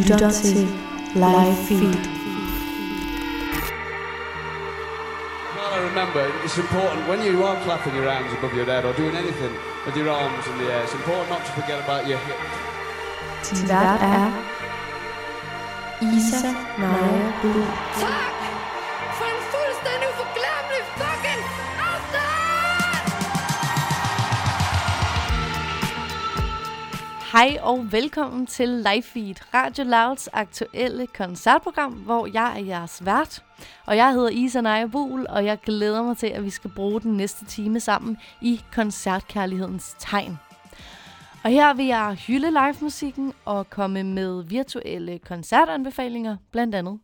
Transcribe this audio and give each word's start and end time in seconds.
Du 0.00 0.04
lytter 0.04 0.30
til 0.30 0.68
Live 1.14 1.56
Feed. 1.68 1.94
Well, 5.56 5.70
I 5.76 5.80
remember 5.90 6.22
it's 6.44 6.58
important 6.58 7.08
when 7.08 7.20
you 7.28 7.44
are 7.44 7.56
clapping 7.64 7.94
your 7.96 8.10
hands 8.10 8.32
above 8.38 8.54
your 8.56 8.64
head 8.64 8.84
or 8.84 8.92
doing 8.92 9.16
anything 9.16 9.52
with 9.86 9.96
your 9.96 10.10
arms 10.10 10.46
in 10.46 10.54
the 10.60 10.72
air. 10.72 10.82
It's 10.84 10.94
important 10.94 11.28
not 11.34 11.42
to 11.48 11.52
forget 11.52 11.78
about 11.84 12.02
your 12.08 12.18
hips. 12.26 12.50
Din 13.50 13.68
vært 13.68 14.00
er 14.02 14.30
Isa 16.00 16.54
Naja 16.78 17.32
Blue. 17.42 18.39
Hej 27.32 27.58
og 27.62 27.92
velkommen 27.92 28.46
til 28.46 28.68
Live 28.68 29.02
Feed, 29.02 29.34
Radio 29.54 29.84
Louds 29.84 30.28
aktuelle 30.32 31.06
koncertprogram, 31.06 31.92
hvor 31.92 32.26
jeg 32.26 32.60
er 32.60 32.64
jeres 32.64 33.04
vært. 33.04 33.44
Og 33.86 33.96
jeg 33.96 34.12
hedder 34.12 34.28
Isa 34.28 34.60
Naja 34.60 34.86
Buhl, 34.86 35.26
og 35.28 35.44
jeg 35.44 35.58
glæder 35.60 36.02
mig 36.02 36.16
til, 36.16 36.26
at 36.26 36.44
vi 36.44 36.50
skal 36.50 36.70
bruge 36.76 37.00
den 37.00 37.16
næste 37.16 37.44
time 37.44 37.80
sammen 37.80 38.18
i 38.42 38.60
koncertkærlighedens 38.72 39.96
tegn. 39.98 40.38
Og 41.44 41.50
her 41.50 41.74
vil 41.74 41.86
jeg 41.86 42.14
hylde 42.14 42.50
live-musikken 42.50 43.32
og 43.44 43.70
komme 43.70 44.02
med 44.02 44.44
virtuelle 44.44 45.18
koncertanbefalinger, 45.18 46.36
blandt 46.50 46.74
andet. 46.74 46.98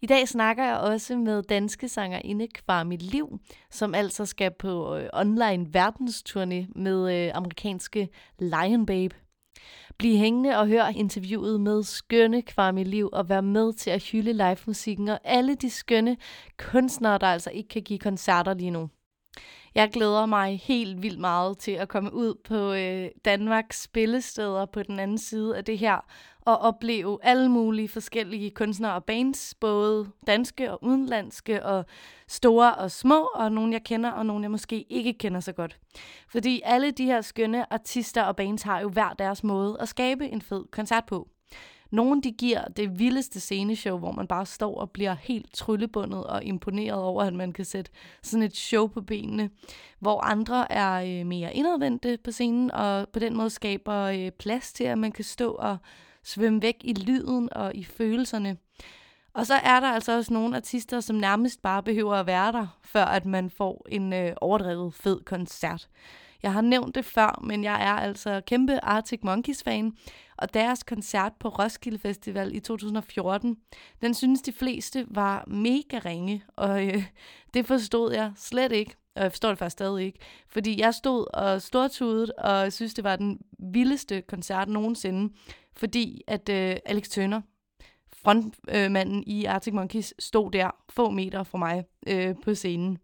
I 0.00 0.06
dag 0.06 0.28
snakker 0.28 0.64
jeg 0.64 0.76
også 0.76 1.16
med 1.16 1.42
danske 1.42 1.88
sangerinde 1.88 2.48
Kwame 2.48 2.96
Liv, 2.96 3.38
som 3.70 3.94
altså 3.94 4.26
skal 4.26 4.50
på 4.58 4.96
øh, 4.96 5.08
online 5.12 5.66
verdensturné 5.76 6.80
med 6.80 7.26
øh, 7.26 7.30
amerikanske 7.34 8.08
Lion 8.38 8.86
Babe. 8.86 9.14
Bliv 9.98 10.16
hængende 10.16 10.58
og 10.58 10.66
hør 10.66 10.86
interviewet 10.86 11.60
med 11.60 11.82
skønne 11.82 12.42
Kwame 12.42 12.82
Liv 12.84 13.08
og 13.12 13.28
vær 13.28 13.40
med 13.40 13.72
til 13.72 13.90
at 13.90 14.02
hylde 14.02 14.32
live-musikken 14.32 15.08
og 15.08 15.20
alle 15.24 15.54
de 15.54 15.70
skønne 15.70 16.16
kunstnere, 16.58 17.18
der 17.18 17.26
altså 17.26 17.50
ikke 17.50 17.68
kan 17.68 17.82
give 17.82 17.98
koncerter 17.98 18.54
lige 18.54 18.70
nu. 18.70 18.88
Jeg 19.74 19.90
glæder 19.90 20.26
mig 20.26 20.60
helt 20.60 21.02
vildt 21.02 21.20
meget 21.20 21.58
til 21.58 21.72
at 21.72 21.88
komme 21.88 22.14
ud 22.14 22.34
på 22.44 22.72
øh, 22.72 23.08
Danmarks 23.24 23.82
spillesteder 23.82 24.66
på 24.66 24.82
den 24.82 24.98
anden 24.98 25.18
side 25.18 25.56
af 25.56 25.64
det 25.64 25.78
her, 25.78 26.04
og 26.40 26.58
opleve 26.58 27.18
alle 27.22 27.48
mulige 27.48 27.88
forskellige 27.88 28.50
kunstnere 28.50 28.94
og 28.94 29.04
bands, 29.04 29.54
både 29.54 30.06
danske 30.26 30.72
og 30.72 30.84
udenlandske, 30.84 31.66
og 31.66 31.84
store 32.28 32.74
og 32.74 32.90
små, 32.90 33.30
og 33.34 33.52
nogle 33.52 33.72
jeg 33.72 33.84
kender, 33.84 34.10
og 34.10 34.26
nogle 34.26 34.42
jeg 34.42 34.50
måske 34.50 34.86
ikke 34.88 35.12
kender 35.12 35.40
så 35.40 35.52
godt. 35.52 35.78
Fordi 36.28 36.60
alle 36.64 36.90
de 36.90 37.04
her 37.04 37.20
skønne 37.20 37.72
artister 37.72 38.22
og 38.22 38.36
bands 38.36 38.62
har 38.62 38.80
jo 38.80 38.88
hver 38.88 39.12
deres 39.12 39.44
måde 39.44 39.76
at 39.80 39.88
skabe 39.88 40.28
en 40.28 40.42
fed 40.42 40.64
koncert 40.70 41.04
på. 41.06 41.28
Nogle 41.90 42.22
de 42.22 42.32
giver 42.32 42.64
det 42.64 42.98
vildeste 42.98 43.40
sceneshow, 43.40 43.98
hvor 43.98 44.12
man 44.12 44.26
bare 44.26 44.46
står 44.46 44.80
og 44.80 44.90
bliver 44.90 45.16
helt 45.20 45.54
tryllebundet 45.54 46.24
og 46.24 46.44
imponeret 46.44 47.02
over, 47.02 47.22
at 47.22 47.34
man 47.34 47.52
kan 47.52 47.64
sætte 47.64 47.90
sådan 48.22 48.42
et 48.42 48.56
show 48.56 48.86
på 48.86 49.00
benene. 49.00 49.50
Hvor 49.98 50.20
andre 50.20 50.72
er 50.72 51.20
øh, 51.20 51.26
mere 51.26 51.54
indadvendte 51.54 52.18
på 52.24 52.30
scenen, 52.30 52.70
og 52.70 53.08
på 53.08 53.18
den 53.18 53.36
måde 53.36 53.50
skaber 53.50 53.96
øh, 53.96 54.30
plads 54.30 54.72
til, 54.72 54.84
at 54.84 54.98
man 54.98 55.12
kan 55.12 55.24
stå 55.24 55.52
og 55.52 55.76
svømme 56.24 56.62
væk 56.62 56.76
i 56.80 56.92
lyden 56.92 57.48
og 57.52 57.74
i 57.74 57.84
følelserne. 57.84 58.56
Og 59.34 59.46
så 59.46 59.54
er 59.54 59.80
der 59.80 59.88
altså 59.88 60.16
også 60.16 60.32
nogle 60.32 60.56
artister, 60.56 61.00
som 61.00 61.16
nærmest 61.16 61.62
bare 61.62 61.82
behøver 61.82 62.14
at 62.14 62.26
være 62.26 62.52
der, 62.52 62.66
før 62.84 63.04
at 63.04 63.26
man 63.26 63.50
får 63.50 63.86
en 63.88 64.12
øh, 64.12 64.32
overdrevet 64.40 64.94
fed 64.94 65.20
koncert. 65.24 65.88
Jeg 66.42 66.52
har 66.52 66.60
nævnt 66.60 66.94
det 66.94 67.04
før, 67.04 67.40
men 67.42 67.64
jeg 67.64 67.82
er 67.82 67.94
altså 67.94 68.40
kæmpe 68.46 68.84
Arctic 68.84 69.20
Monkeys 69.22 69.62
fan, 69.62 69.92
og 70.40 70.54
deres 70.54 70.82
koncert 70.82 71.32
på 71.40 71.48
Roskilde 71.48 71.98
Festival 71.98 72.54
i 72.54 72.60
2014, 72.60 73.56
den 74.02 74.14
synes 74.14 74.42
de 74.42 74.52
fleste 74.52 75.06
var 75.08 75.44
mega 75.46 75.98
ringe, 76.04 76.44
og 76.56 76.86
øh, 76.86 77.04
det 77.54 77.66
forstod 77.66 78.12
jeg 78.12 78.32
slet 78.36 78.72
ikke, 78.72 78.94
og 79.14 79.22
jeg 79.22 79.32
forstår 79.32 79.48
det 79.48 79.58
faktisk 79.58 79.72
stadig 79.72 80.06
ikke, 80.06 80.18
fordi 80.48 80.80
jeg 80.80 80.94
stod 80.94 81.26
og 81.34 81.62
stortudet, 81.62 82.32
og 82.32 82.72
synes, 82.72 82.94
det 82.94 83.04
var 83.04 83.16
den 83.16 83.38
vildeste 83.58 84.22
koncert 84.22 84.68
nogensinde, 84.68 85.34
fordi 85.76 86.22
at 86.26 86.48
øh, 86.48 86.76
Alex 86.84 87.08
Turner, 87.08 87.40
frontmanden 88.12 89.18
øh, 89.18 89.34
i 89.34 89.44
Arctic 89.44 89.74
Monkeys, 89.74 90.14
stod 90.18 90.50
der 90.50 90.70
få 90.90 91.10
meter 91.10 91.42
fra 91.42 91.58
mig 91.58 91.84
øh, 92.06 92.34
på 92.44 92.54
scenen. 92.54 92.98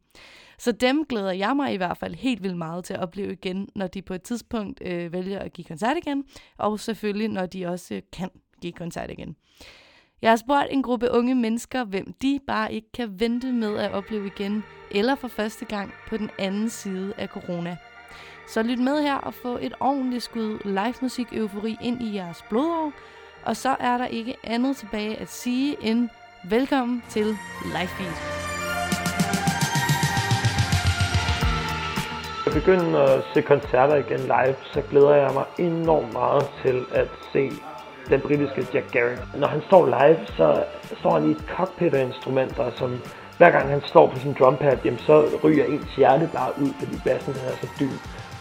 Så 0.59 0.73
dem 0.73 1.05
glæder 1.05 1.33
jeg 1.33 1.57
mig 1.57 1.75
i 1.75 1.77
hvert 1.77 1.99
fald 1.99 2.15
helt 2.15 2.43
vildt 2.43 2.57
meget 2.57 2.85
til 2.85 2.95
at 2.95 3.01
opleve 3.01 3.33
igen, 3.33 3.69
når 3.75 3.87
de 3.87 4.03
på 4.03 4.15
et 4.15 4.23
tidspunkt 4.23 4.83
øh, 4.85 5.13
vælger 5.13 5.39
at 5.39 5.53
give 5.53 5.65
koncert 5.65 5.97
igen, 5.97 6.25
og 6.59 6.81
selvfølgelig 6.81 7.29
når 7.29 7.47
de 7.47 7.67
også 7.67 7.95
øh, 7.95 8.03
kan 8.13 8.31
give 8.61 8.73
koncert 8.73 9.11
igen. 9.11 9.37
Jeg 10.23 10.31
har 10.31 10.37
spurgt 10.37 10.67
en 10.71 10.83
gruppe 10.83 11.11
unge 11.11 11.35
mennesker, 11.35 11.85
hvem 11.85 12.13
de 12.23 12.41
bare 12.47 12.73
ikke 12.73 12.93
kan 12.93 13.21
vente 13.21 13.53
med 13.53 13.77
at 13.79 13.93
opleve 13.93 14.27
igen, 14.27 14.65
eller 14.91 15.15
for 15.15 15.29
første 15.29 15.65
gang 15.65 15.93
på 16.09 16.17
den 16.17 16.31
anden 16.39 16.71
side 16.71 17.15
af 17.19 17.29
corona. 17.29 17.77
Så 18.49 18.63
lyt 18.63 18.79
med 18.79 19.03
her 19.03 19.15
og 19.15 19.35
få 19.35 19.59
et 19.61 19.75
ordentligt 19.81 20.23
skud 20.23 20.59
live 20.65 20.95
musik 21.03 21.27
eufori 21.33 21.77
ind 21.83 22.03
i 22.03 22.15
jeres 22.15 22.45
blodår, 22.49 22.93
og 23.45 23.57
så 23.57 23.77
er 23.81 23.99
der 23.99 24.07
ikke 24.07 24.37
andet 24.45 24.77
tilbage 24.77 25.17
at 25.17 25.29
sige 25.29 25.77
end 25.83 26.09
velkommen 26.45 27.03
til 27.09 27.27
Live 27.65 27.89
Feed. 27.89 28.46
Begynde 32.61 33.03
at 33.03 33.25
se 33.35 33.43
koncerter 33.43 33.97
igen 34.05 34.23
live, 34.35 34.57
så 34.73 34.81
glæder 34.91 35.15
jeg 35.15 35.31
mig 35.39 35.47
enormt 35.59 36.13
meget 36.13 36.45
til 36.63 36.77
at 37.01 37.09
se 37.33 37.43
den 38.13 38.21
britiske 38.21 38.67
Jack 38.75 38.93
Garrett. 38.93 39.23
Når 39.41 39.49
han 39.55 39.63
står 39.69 39.83
live, 39.87 40.21
så 40.27 40.65
står 41.01 41.11
han 41.17 41.29
i 41.29 41.31
et 41.31 41.45
cockpit 41.57 41.95
af 41.95 42.03
instrumenter, 42.05 42.71
som 42.71 42.91
hver 43.39 43.51
gang 43.51 43.69
han 43.69 43.83
står 43.85 44.07
på 44.07 44.17
sin 44.19 44.37
drumpad, 44.39 44.77
jamen, 44.85 44.99
så 44.99 45.15
ryger 45.45 45.65
ens 45.65 45.97
hjerte 45.97 46.31
bare 46.35 46.51
ud, 46.63 46.71
fordi 46.81 46.97
bassen 47.07 47.33
den 47.35 47.43
er 47.51 47.57
så 47.63 47.69
dyb. 47.81 47.97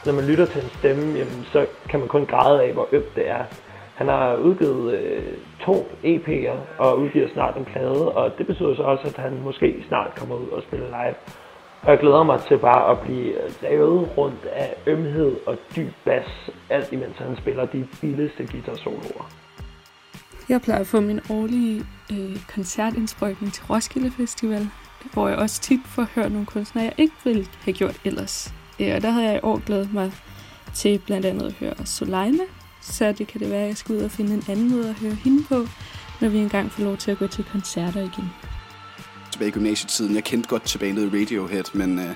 Når 0.05 0.13
man 0.13 0.25
lytter 0.29 0.45
til 0.45 0.61
hans 0.61 0.73
stemme, 0.79 1.05
jamen, 1.19 1.41
så 1.53 1.65
kan 1.89 1.99
man 1.99 2.09
kun 2.09 2.25
græde 2.25 2.63
af, 2.63 2.73
hvor 2.73 2.87
øbt 2.91 3.15
det 3.15 3.29
er. 3.29 3.43
Han 3.95 4.07
har 4.07 4.35
udgivet 4.35 4.93
øh, 4.93 5.33
to 5.65 5.75
EP'er 6.03 6.57
og 6.77 6.99
udgiver 6.99 7.27
snart 7.33 7.57
en 7.57 7.65
plade, 7.65 8.11
og 8.11 8.37
det 8.37 8.47
betyder 8.47 8.75
så 8.75 8.81
også, 8.81 9.07
at 9.07 9.17
han 9.23 9.33
måske 9.43 9.83
snart 9.87 10.15
kommer 10.15 10.35
ud 10.35 10.49
og 10.49 10.61
spiller 10.67 10.87
live. 10.87 11.15
Og 11.85 11.91
jeg 11.91 11.99
glæder 11.99 12.23
mig 12.23 12.39
til 12.47 12.57
bare 12.57 12.91
at 12.91 12.99
blive 12.99 13.33
lavet 13.61 14.17
rundt 14.17 14.45
af 14.45 14.75
ømhed 14.87 15.35
og 15.47 15.57
dyb 15.75 15.93
bas, 16.05 16.49
alt 16.69 16.91
imens 16.91 17.17
han 17.17 17.37
spiller 17.37 17.65
de 17.65 17.87
vildeste 18.01 18.47
guitar-soloer. 18.51 19.31
Jeg 20.49 20.61
plejer 20.61 20.79
at 20.79 20.87
få 20.87 20.99
min 21.01 21.21
årlige 21.29 21.85
øh, 22.11 22.37
koncertindsprøjtning 22.53 23.53
til 23.53 23.63
Roskilde 23.65 24.11
Festival, 24.11 24.69
hvor 25.13 25.27
jeg 25.27 25.37
også 25.37 25.61
tit 25.61 25.79
får 25.85 26.05
hørt 26.15 26.31
nogle 26.31 26.45
kunstnere, 26.45 26.85
jeg 26.85 26.93
ikke 26.97 27.15
ville 27.23 27.45
have 27.61 27.73
gjort 27.73 28.01
ellers. 28.05 28.53
Øh, 28.79 28.95
og 28.95 29.01
der 29.01 29.09
havde 29.09 29.25
jeg 29.25 29.35
i 29.35 29.39
år 29.43 29.61
glædet 29.65 29.93
mig 29.93 30.11
til 30.73 31.01
blandt 31.05 31.25
andet 31.25 31.45
at 31.45 31.53
høre 31.53 31.85
Soleima, 31.85 32.43
så 32.81 33.11
det 33.11 33.27
kan 33.27 33.41
det 33.41 33.51
være, 33.51 33.61
at 33.61 33.67
jeg 33.67 33.77
skal 33.77 33.95
ud 33.95 34.01
og 34.01 34.11
finde 34.11 34.33
en 34.33 34.43
anden 34.49 34.71
måde 34.71 34.89
at 34.89 34.99
høre 34.99 35.13
hende 35.13 35.43
på, 35.49 35.55
når 36.21 36.29
vi 36.29 36.37
engang 36.37 36.71
får 36.71 36.83
lov 36.83 36.97
til 36.97 37.11
at 37.11 37.17
gå 37.17 37.27
til 37.27 37.43
koncerter 37.43 37.99
igen 37.99 38.54
tilbage 39.35 39.49
i 39.49 39.51
gymnasietiden. 39.51 40.15
Jeg 40.15 40.23
kendte 40.23 40.49
godt 40.49 40.63
tilbage 40.63 40.93
ned 40.93 41.03
i 41.13 41.21
Radiohead, 41.21 41.63
men 41.73 41.99
øh, 41.99 42.15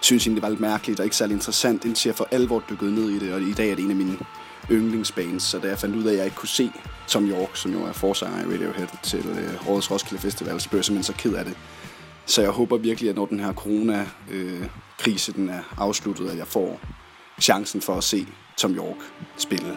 synes 0.00 0.26
egentlig, 0.26 0.36
det 0.36 0.42
var 0.42 0.48
lidt 0.48 0.60
mærkeligt 0.60 1.00
og 1.00 1.06
ikke 1.06 1.16
særlig 1.16 1.34
interessant, 1.34 1.84
indtil 1.84 2.08
jeg 2.08 2.16
for 2.16 2.28
alvor 2.30 2.62
dykkede 2.70 2.94
ned 2.94 3.10
i 3.10 3.18
det, 3.18 3.34
og 3.34 3.40
i 3.40 3.52
dag 3.52 3.70
er 3.70 3.74
det 3.74 3.84
en 3.84 3.90
af 3.90 3.96
mine 3.96 4.18
yndlingsbands, 4.70 5.42
så 5.42 5.58
da 5.58 5.68
jeg 5.68 5.78
fandt 5.78 5.96
ud 5.96 6.04
af, 6.04 6.12
at 6.12 6.16
jeg 6.16 6.24
ikke 6.24 6.36
kunne 6.36 6.48
se 6.48 6.70
Tom 7.06 7.30
York, 7.30 7.56
som 7.56 7.72
jo 7.72 7.84
er 7.84 7.92
forsanger 7.92 8.40
i 8.40 8.54
Radiohead, 8.54 8.88
til 9.02 9.26
øh, 9.28 9.68
årets 9.68 9.90
Roskilde 9.90 10.22
Festival, 10.22 10.60
så 10.60 10.68
blev 10.68 10.78
jeg 10.78 10.84
simpelthen 10.84 11.14
så 11.14 11.22
ked 11.22 11.34
af 11.34 11.44
det. 11.44 11.56
Så 12.26 12.42
jeg 12.42 12.50
håber 12.50 12.76
virkelig, 12.76 13.10
at 13.10 13.16
når 13.16 13.26
den 13.26 13.40
her 13.40 13.52
corona-krise 13.52 15.32
den 15.32 15.48
er 15.48 15.62
afsluttet, 15.76 16.30
at 16.30 16.38
jeg 16.38 16.46
får 16.46 16.80
chancen 17.40 17.80
for 17.80 17.94
at 17.94 18.04
se 18.04 18.26
Tom 18.56 18.74
York 18.74 18.96
spille. 19.36 19.76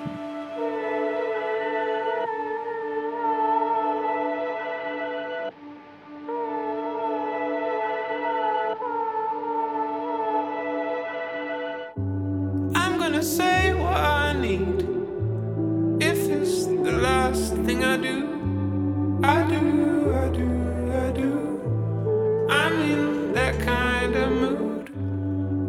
thing 17.82 17.90
I 17.90 17.98
do. 17.98 19.20
I 19.24 19.44
do, 19.50 20.14
I 20.14 20.30
do, 20.30 20.48
I 20.94 21.12
do. 21.12 22.48
I'm 22.50 22.74
in 22.82 23.34
that 23.34 23.60
kind 23.60 24.16
of 24.16 24.32
mood. 24.32 24.92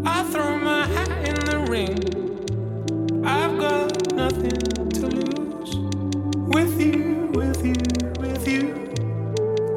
I 0.05 0.23
throw 0.25 0.59
my 0.59 0.87
hat 0.87 1.11
in 1.29 1.35
the 1.51 1.59
ring. 1.71 3.25
I've 3.25 3.59
got 3.59 4.15
nothing 4.15 4.61
to 4.99 5.07
lose. 5.07 5.77
With 6.55 6.81
you, 6.81 7.31
with 7.35 7.65
you, 7.65 7.83
with 8.21 8.47
you. 8.47 8.65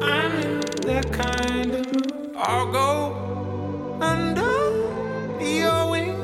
I'm 0.02 0.32
in 0.46 0.60
that 0.90 1.10
kind 1.12 1.70
of 1.74 1.86
mood. 1.92 2.32
I'll 2.36 2.70
go 2.70 3.98
under 4.00 4.56
your 5.42 5.90
wing. 5.90 6.20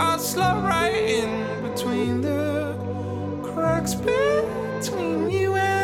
I'll 0.00 0.18
slide 0.18 0.64
right 0.64 0.94
in 0.94 1.30
between 1.70 2.20
the 2.20 2.74
cracks. 3.44 3.94
Baby 3.94 4.65
between 4.80 5.30
you 5.30 5.54
and 5.54 5.75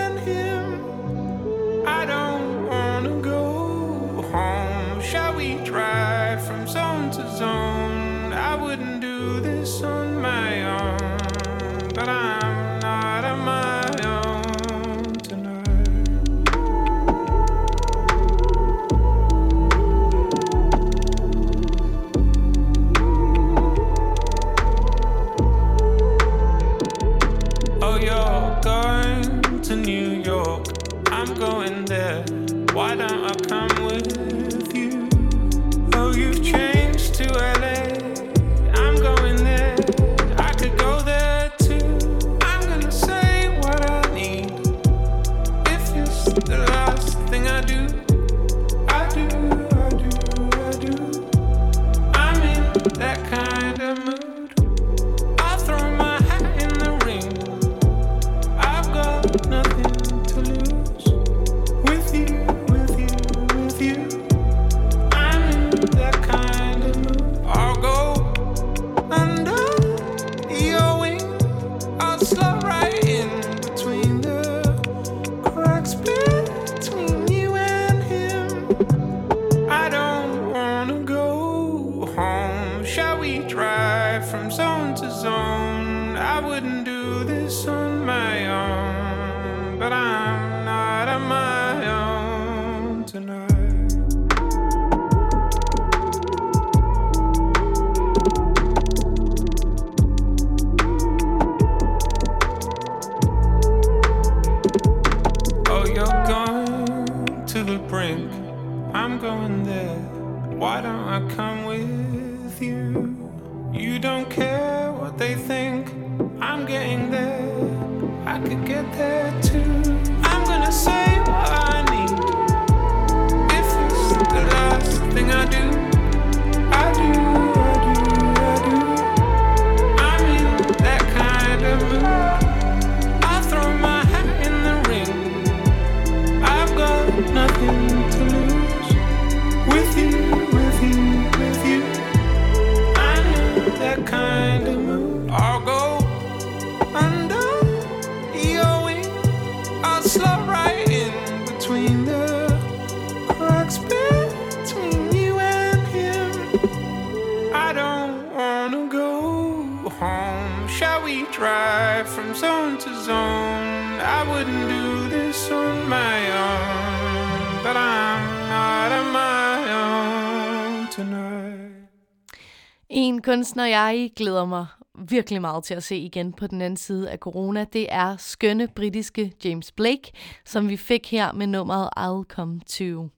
kunstner, 173.43 173.67
jeg 173.67 174.11
glæder 174.17 174.45
mig 174.45 174.67
virkelig 175.09 175.41
meget 175.41 175.65
til 175.65 175.75
at 175.75 175.83
se 175.83 175.97
igen 175.97 176.33
på 176.33 176.47
den 176.47 176.63
anden 176.63 176.77
side 176.77 177.11
af 177.11 177.19
corona, 177.19 177.65
det 177.73 177.87
er 177.91 178.17
skønne 178.17 178.69
britiske 178.69 179.33
James 179.45 179.73
Blake, 179.73 180.13
som 180.45 180.69
vi 180.69 180.77
fik 180.77 181.11
her 181.11 181.33
med 181.33 181.47
nummeret 181.47 181.89
I'll 181.99 182.35
Come 182.35 182.61
To. 182.61 183.09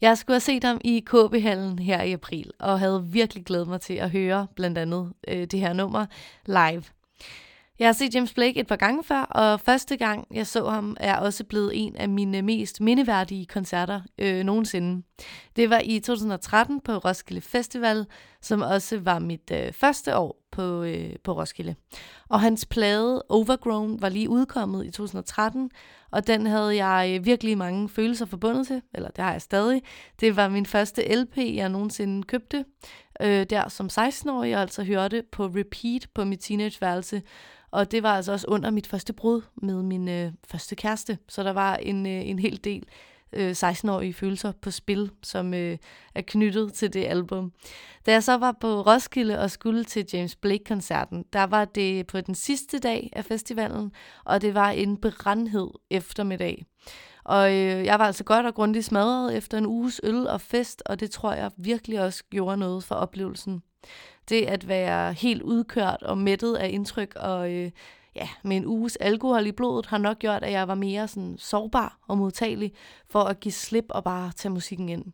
Jeg 0.00 0.18
skulle 0.18 0.34
have 0.34 0.40
set 0.40 0.64
ham 0.64 0.80
i 0.84 1.00
KB-hallen 1.06 1.78
her 1.78 2.02
i 2.02 2.12
april, 2.12 2.50
og 2.60 2.78
havde 2.78 3.04
virkelig 3.06 3.44
glædet 3.44 3.68
mig 3.68 3.80
til 3.80 3.94
at 3.94 4.10
høre 4.10 4.46
blandt 4.56 4.78
andet 4.78 5.12
øh, 5.28 5.46
det 5.46 5.60
her 5.60 5.72
nummer 5.72 6.06
live. 6.46 6.82
Jeg 7.78 7.88
har 7.88 7.92
set 7.92 8.14
James 8.14 8.34
Blake 8.34 8.60
et 8.60 8.66
par 8.66 8.76
gange 8.76 9.04
før, 9.04 9.22
og 9.22 9.60
første 9.60 9.96
gang 9.96 10.26
jeg 10.30 10.46
så 10.46 10.68
ham 10.68 10.96
er 11.00 11.16
også 11.16 11.44
blevet 11.44 11.70
en 11.74 11.96
af 11.96 12.08
mine 12.08 12.42
mest 12.42 12.80
mindeværdige 12.80 13.46
koncerter 13.46 14.00
øh, 14.18 14.44
nogensinde. 14.44 15.02
Det 15.56 15.70
var 15.70 15.80
i 15.84 16.00
2013 16.00 16.80
på 16.80 16.92
Roskilde 16.92 17.40
Festival, 17.40 18.06
som 18.42 18.62
også 18.62 18.98
var 18.98 19.18
mit 19.18 19.50
øh, 19.52 19.72
første 19.72 20.16
år 20.16 20.41
på, 20.52 20.82
øh, 20.82 21.10
på 21.24 21.32
Roskilde. 21.32 21.74
Og 22.28 22.40
hans 22.40 22.66
plade 22.66 23.22
Overgrown 23.28 24.02
var 24.02 24.08
lige 24.08 24.28
udkommet 24.28 24.86
i 24.86 24.90
2013, 24.90 25.70
og 26.10 26.26
den 26.26 26.46
havde 26.46 26.84
jeg 26.84 27.16
øh, 27.18 27.26
virkelig 27.26 27.58
mange 27.58 27.88
følelser 27.88 28.26
forbundet 28.26 28.66
til, 28.66 28.82
eller 28.94 29.08
det 29.08 29.24
har 29.24 29.32
jeg 29.32 29.42
stadig. 29.42 29.82
Det 30.20 30.36
var 30.36 30.48
min 30.48 30.66
første 30.66 31.22
LP, 31.22 31.36
jeg 31.36 31.68
nogensinde 31.68 32.22
købte, 32.22 32.64
øh, 33.22 33.46
der 33.50 33.68
som 33.68 33.88
16-årig, 33.92 34.54
og 34.54 34.60
altså 34.60 34.84
hørte 34.84 35.22
på 35.32 35.46
repeat 35.46 36.06
på 36.14 36.24
mit 36.24 36.40
teenageværelse. 36.40 37.22
Og 37.70 37.90
det 37.90 38.02
var 38.02 38.16
altså 38.16 38.32
også 38.32 38.46
under 38.48 38.70
mit 38.70 38.86
første 38.86 39.12
brud 39.12 39.42
med 39.62 39.82
min 39.82 40.08
øh, 40.08 40.32
første 40.46 40.76
kæreste, 40.76 41.18
så 41.28 41.42
der 41.42 41.52
var 41.52 41.76
en, 41.76 42.06
øh, 42.06 42.28
en 42.28 42.38
hel 42.38 42.60
del 42.64 42.86
øh, 43.32 43.50
16-årige 43.50 44.14
følelser 44.14 44.52
på 44.62 44.70
spil, 44.70 45.10
som 45.22 45.54
øh, 45.54 45.78
er 46.14 46.22
knyttet 46.22 46.72
til 46.72 46.92
det 46.92 47.04
album. 47.04 47.52
Da 48.06 48.12
jeg 48.12 48.22
så 48.22 48.36
var 48.36 48.56
på 48.60 48.82
Roskilde 48.82 49.38
og 49.38 49.50
skulle 49.50 49.84
til 49.84 50.06
James 50.12 50.36
Blake-koncerten, 50.36 51.24
der 51.32 51.44
var 51.44 51.64
det 51.64 52.06
på 52.06 52.20
den 52.20 52.34
sidste 52.34 52.78
dag 52.78 53.10
af 53.12 53.24
festivalen, 53.24 53.92
og 54.24 54.42
det 54.42 54.54
var 54.54 54.70
en 54.70 54.96
brandhed 54.96 55.68
eftermiddag. 55.90 56.64
Og 57.24 57.52
øh, 57.52 57.84
jeg 57.84 57.98
var 57.98 58.06
altså 58.06 58.24
godt 58.24 58.46
og 58.46 58.54
grundigt 58.54 58.84
smadret 58.84 59.36
efter 59.36 59.58
en 59.58 59.66
uges 59.66 60.00
øl 60.04 60.26
og 60.26 60.40
fest, 60.40 60.82
og 60.86 61.00
det 61.00 61.10
tror 61.10 61.32
jeg 61.32 61.50
virkelig 61.56 62.00
også 62.00 62.24
gjorde 62.30 62.56
noget 62.56 62.84
for 62.84 62.94
oplevelsen. 62.94 63.62
Det 64.28 64.42
at 64.42 64.68
være 64.68 65.12
helt 65.12 65.42
udkørt 65.42 66.02
og 66.02 66.18
mættet 66.18 66.54
af 66.54 66.68
indtryk 66.68 67.12
og 67.16 67.52
øh, 67.52 67.70
ja, 68.14 68.28
med 68.44 68.56
en 68.56 68.66
uges 68.66 68.96
alkohol 68.96 69.46
i 69.46 69.52
blodet 69.52 69.86
har 69.86 69.98
nok 69.98 70.18
gjort, 70.18 70.42
at 70.42 70.52
jeg 70.52 70.68
var 70.68 70.74
mere 70.74 71.08
sådan 71.08 71.36
sårbar 71.38 71.98
og 72.08 72.18
modtagelig 72.18 72.72
for 73.10 73.20
at 73.20 73.40
give 73.40 73.52
slip 73.52 73.84
og 73.88 74.04
bare 74.04 74.32
tage 74.36 74.52
musikken 74.52 74.88
ind. 74.88 75.04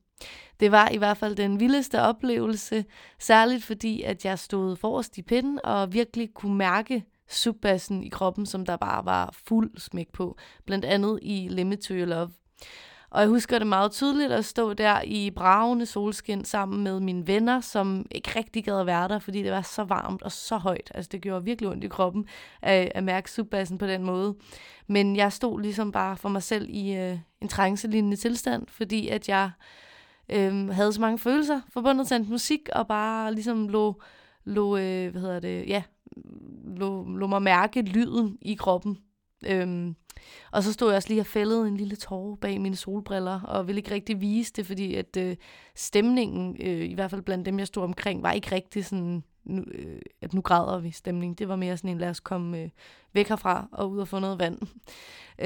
Det 0.60 0.72
var 0.72 0.88
i 0.88 0.96
hvert 0.96 1.16
fald 1.16 1.36
den 1.36 1.60
vildeste 1.60 2.02
oplevelse, 2.02 2.84
særligt 3.18 3.64
fordi, 3.64 4.02
at 4.02 4.24
jeg 4.24 4.38
stod 4.38 4.76
forrest 4.76 5.18
i 5.18 5.22
pinden 5.22 5.60
og 5.64 5.92
virkelig 5.92 6.34
kunne 6.34 6.56
mærke 6.56 7.04
subbassen 7.28 8.04
i 8.04 8.08
kroppen, 8.08 8.46
som 8.46 8.66
der 8.66 8.76
bare 8.76 9.04
var 9.04 9.34
fuld 9.46 9.78
smæk 9.78 10.12
på, 10.12 10.36
blandt 10.66 10.84
andet 10.84 11.18
i 11.22 11.48
Limit 11.50 11.78
to 11.78 11.94
Your 11.94 12.06
Love. 12.06 12.30
Og 13.10 13.20
jeg 13.20 13.28
husker 13.28 13.58
det 13.58 13.66
meget 13.66 13.92
tydeligt 13.92 14.32
at 14.32 14.44
stå 14.44 14.72
der 14.72 15.02
i 15.02 15.30
bravende 15.30 15.86
solskin 15.86 16.44
sammen 16.44 16.84
med 16.84 17.00
mine 17.00 17.26
venner, 17.26 17.60
som 17.60 18.06
ikke 18.10 18.38
rigtig 18.38 18.64
gad 18.64 18.80
at 18.80 18.86
være 18.86 19.08
der, 19.08 19.18
fordi 19.18 19.42
det 19.42 19.52
var 19.52 19.62
så 19.62 19.84
varmt 19.84 20.22
og 20.22 20.32
så 20.32 20.56
højt. 20.56 20.92
Altså 20.94 21.08
det 21.12 21.20
gjorde 21.20 21.44
virkelig 21.44 21.70
ondt 21.70 21.84
i 21.84 21.88
kroppen 21.88 22.26
at, 22.62 22.92
at 22.94 23.04
mærke 23.04 23.30
subbassen 23.30 23.78
på 23.78 23.86
den 23.86 24.04
måde. 24.04 24.34
Men 24.86 25.16
jeg 25.16 25.32
stod 25.32 25.60
ligesom 25.60 25.92
bare 25.92 26.16
for 26.16 26.28
mig 26.28 26.42
selv 26.42 26.66
i 26.70 26.96
øh, 26.96 27.18
en 27.40 27.48
trængselignende 27.48 28.16
tilstand, 28.16 28.66
fordi 28.68 29.08
at 29.08 29.28
jeg 29.28 29.50
øh, 30.28 30.68
havde 30.68 30.92
så 30.92 31.00
mange 31.00 31.18
følelser 31.18 31.60
forbundet 31.72 32.06
til 32.06 32.26
musik, 32.28 32.68
og 32.72 32.88
bare 32.88 33.34
ligesom 33.34 33.68
lå, 33.68 34.02
lå 34.44 34.76
øh, 34.76 35.10
hvad 35.10 35.20
hedder 35.20 35.40
det, 35.40 35.68
ja, 35.68 35.82
lå, 36.76 37.08
lå 37.08 37.26
mig 37.26 37.42
mærke 37.42 37.82
lyden 37.82 38.38
i 38.42 38.54
kroppen. 38.54 38.98
Øh, 39.46 39.94
og 40.52 40.62
så 40.62 40.72
stod 40.72 40.88
jeg 40.88 40.96
også 40.96 41.08
lige 41.08 41.20
og 41.20 41.26
fældede 41.26 41.68
en 41.68 41.76
lille 41.76 41.96
tårer 41.96 42.36
bag 42.36 42.60
mine 42.60 42.76
solbriller, 42.76 43.40
og 43.40 43.66
ville 43.66 43.78
ikke 43.78 43.94
rigtig 43.94 44.20
vise 44.20 44.52
det, 44.56 44.66
fordi 44.66 44.94
at 44.94 45.16
øh, 45.16 45.36
stemningen, 45.74 46.56
øh, 46.60 46.90
i 46.90 46.94
hvert 46.94 47.10
fald 47.10 47.22
blandt 47.22 47.46
dem, 47.46 47.58
jeg 47.58 47.66
stod 47.66 47.82
omkring, 47.82 48.22
var 48.22 48.32
ikke 48.32 48.54
rigtig 48.54 48.84
sådan, 48.84 49.22
nu, 49.44 49.64
øh, 49.74 50.00
at 50.22 50.34
nu 50.34 50.40
græder 50.40 50.78
vi 50.78 50.90
stemning. 50.90 51.38
Det 51.38 51.48
var 51.48 51.56
mere 51.56 51.76
sådan 51.76 51.90
en, 51.90 51.98
lad 51.98 52.10
os 52.10 52.20
komme 52.20 52.58
øh, 52.58 52.68
væk 53.12 53.28
herfra 53.28 53.68
og 53.72 53.90
ud 53.90 53.98
og 53.98 54.08
få 54.08 54.18
noget 54.18 54.38
vand. 54.38 54.58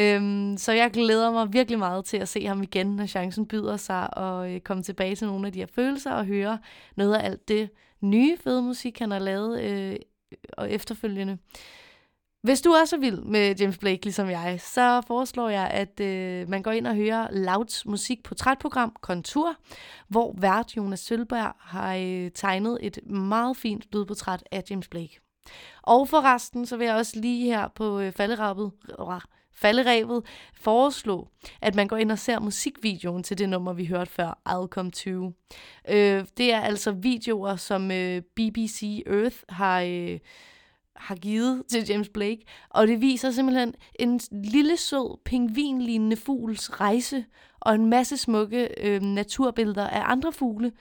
øhm, 0.01 0.57
så 0.59 0.73
jeg 0.73 0.91
glæder 0.91 1.31
mig 1.31 1.53
virkelig 1.53 1.79
meget 1.79 2.05
til 2.05 2.17
at 2.17 2.29
se 2.29 2.47
ham 2.47 2.63
igen, 2.63 2.97
når 2.97 3.07
chancen 3.07 3.47
byder 3.47 3.77
sig, 3.77 4.17
og 4.17 4.53
øh, 4.53 4.61
komme 4.61 4.83
tilbage 4.83 5.17
til 5.17 5.27
nogle 5.27 5.47
af 5.47 5.53
de 5.53 5.59
her 5.59 5.67
følelser 5.67 6.13
og 6.13 6.27
høre 6.27 6.59
noget 6.97 7.15
af 7.15 7.27
alt 7.27 7.49
det 7.49 7.71
nye 8.01 8.37
fede 8.37 8.63
musik, 8.63 8.99
han 8.99 9.11
har 9.11 9.19
lavet 9.19 9.61
øh, 9.61 9.97
og 10.53 10.71
efterfølgende. 10.71 11.39
Hvis 12.43 12.61
du 12.61 12.75
også 12.81 12.97
er 12.97 13.01
vild 13.01 13.21
med 13.21 13.57
James 13.57 13.79
Blake, 13.79 14.05
ligesom 14.05 14.31
jeg, 14.31 14.61
så 14.61 15.03
foreslår 15.07 15.49
jeg, 15.49 15.69
at 15.71 16.01
øh, 16.01 16.49
man 16.49 16.63
går 16.63 16.71
ind 16.71 16.87
og 16.87 16.95
hører 16.95 17.29
Louds 17.31 17.87
musikportrætprogram 17.87 18.97
Kontur, 19.01 19.57
hvor 20.09 20.35
vært 20.39 20.77
Jonas 20.77 21.01
Sølberg 21.01 21.53
har 21.59 21.95
øh, 21.95 22.31
tegnet 22.31 22.79
et 22.81 22.99
meget 23.07 23.57
fint 23.57 23.85
lydportræt 23.93 24.43
af 24.51 24.63
James 24.71 24.89
Blake. 24.89 25.21
Og 25.83 26.09
for 26.09 26.21
resten, 26.21 26.67
så 26.67 26.77
vil 26.77 26.87
jeg 26.87 26.97
også 26.97 27.21
lige 27.21 27.45
her 27.45 27.69
på 27.69 28.01
øh, 28.01 28.13
falderabet, 28.13 28.71
øh, 28.89 29.21
falderæbet 29.55 30.23
foreslå, 30.55 31.29
at 31.61 31.75
man 31.75 31.89
går 31.89 31.97
ind 31.97 32.13
og 32.13 32.19
ser 32.19 32.39
musikvideoen 32.39 33.23
til 33.23 33.39
det 33.39 33.49
nummer, 33.49 33.73
vi 33.73 33.87
hørte 33.87 34.11
før, 34.11 34.39
I'll 34.49 34.69
Come 34.69 34.91
To. 34.91 35.33
Øh, 35.89 36.25
det 36.37 36.53
er 36.53 36.61
altså 36.61 36.93
videoer, 36.93 37.57
som 37.57 37.91
øh, 37.91 38.23
BBC 38.37 39.03
Earth 39.07 39.37
har... 39.49 39.81
Øh, 39.81 40.19
har 41.03 41.15
givet 41.15 41.63
til 41.69 41.85
James 41.89 42.09
Blake, 42.09 42.45
og 42.71 42.87
det 42.87 43.01
viser 43.01 43.31
simpelthen 43.31 43.75
en 43.95 44.21
lille 44.33 44.77
sød 44.77 45.19
pingvinlignende 45.25 46.17
fugls 46.17 46.81
rejse 46.81 47.25
og 47.61 47.75
en 47.75 47.87
masse 47.87 48.17
smukke 48.17 48.69
øh, 48.81 49.03
naturbilleder 49.03 49.87
af 49.87 50.03
andre 50.05 50.33
fugle, 50.33 50.73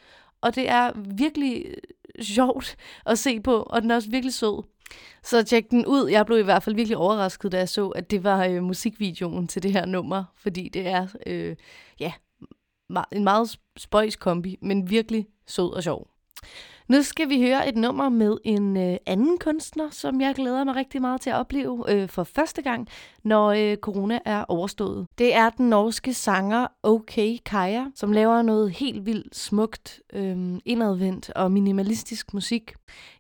og 0.42 0.56
det 0.56 0.70
er 0.70 0.92
virkelig 1.16 1.66
øh, 1.66 2.24
sjovt 2.24 2.76
at 3.06 3.20
se 3.20 3.40
på, 3.40 3.56
og 3.56 3.82
den 3.82 3.92
er 3.92 3.96
også 3.96 4.10
virkelig 4.10 4.34
sød. 4.34 4.64
Så 5.24 5.44
tjek 5.44 5.72
den 5.72 5.86
ud. 5.86 6.10
Jeg 6.10 6.26
blev 6.26 6.40
i 6.40 6.44
hvert 6.44 6.64
fald 6.64 6.76
virkelig 6.76 6.98
overrasket, 6.98 7.52
da 7.52 7.58
jeg 7.58 7.70
så, 7.70 7.88
at 7.88 8.12
det 8.12 8.24
var 8.24 8.46
øh, 8.46 8.64
musikvideoen 8.64 9.48
til 9.48 9.64
det 9.64 9.72
her 9.72 9.86
nummer, 9.86 10.24
fordi 10.36 10.70
det 10.70 10.88
er 10.88 11.08
øh, 11.28 11.56
ja, 12.00 12.14
en 13.12 13.24
meget 13.24 13.60
spøjs 13.78 14.16
kombi, 14.16 14.58
men 14.62 14.90
virkelig 14.90 15.28
sød 15.48 15.74
og 15.74 15.84
sjov. 15.84 16.08
Nu 16.92 17.04
skal 17.04 17.30
vi 17.30 17.42
høre 17.42 17.70
et 17.70 17.76
nummer 17.76 18.10
med 18.10 18.38
en 18.44 18.78
øh, 18.78 18.98
anden 19.06 19.38
kunstner, 19.38 19.90
som 19.90 20.22
jeg 20.22 20.36
glæder 20.36 20.64
mig 20.64 20.76
rigtig 20.76 21.02
meget 21.02 21.22
til 21.22 21.30
at 21.30 21.36
opleve 21.36 21.86
øh, 21.92 22.10
for 22.10 22.24
første 22.24 22.62
gang, 22.62 22.88
når 23.24 23.52
øh, 23.52 23.78
corona 23.78 24.20
er 24.26 24.46
overstået. 24.48 25.08
Det 25.18 25.36
er 25.36 25.50
den 25.50 25.70
norske 25.70 26.14
sanger 26.14 26.68
OK 26.84 27.20
Kaja, 27.46 27.86
som 27.96 28.12
laver 28.12 28.42
noget 28.42 28.72
helt 28.72 29.06
vildt 29.06 29.36
smukt, 29.36 30.00
øh, 30.14 30.60
indadvendt 30.66 31.30
og 31.30 31.52
minimalistisk 31.52 32.34
musik. 32.34 32.74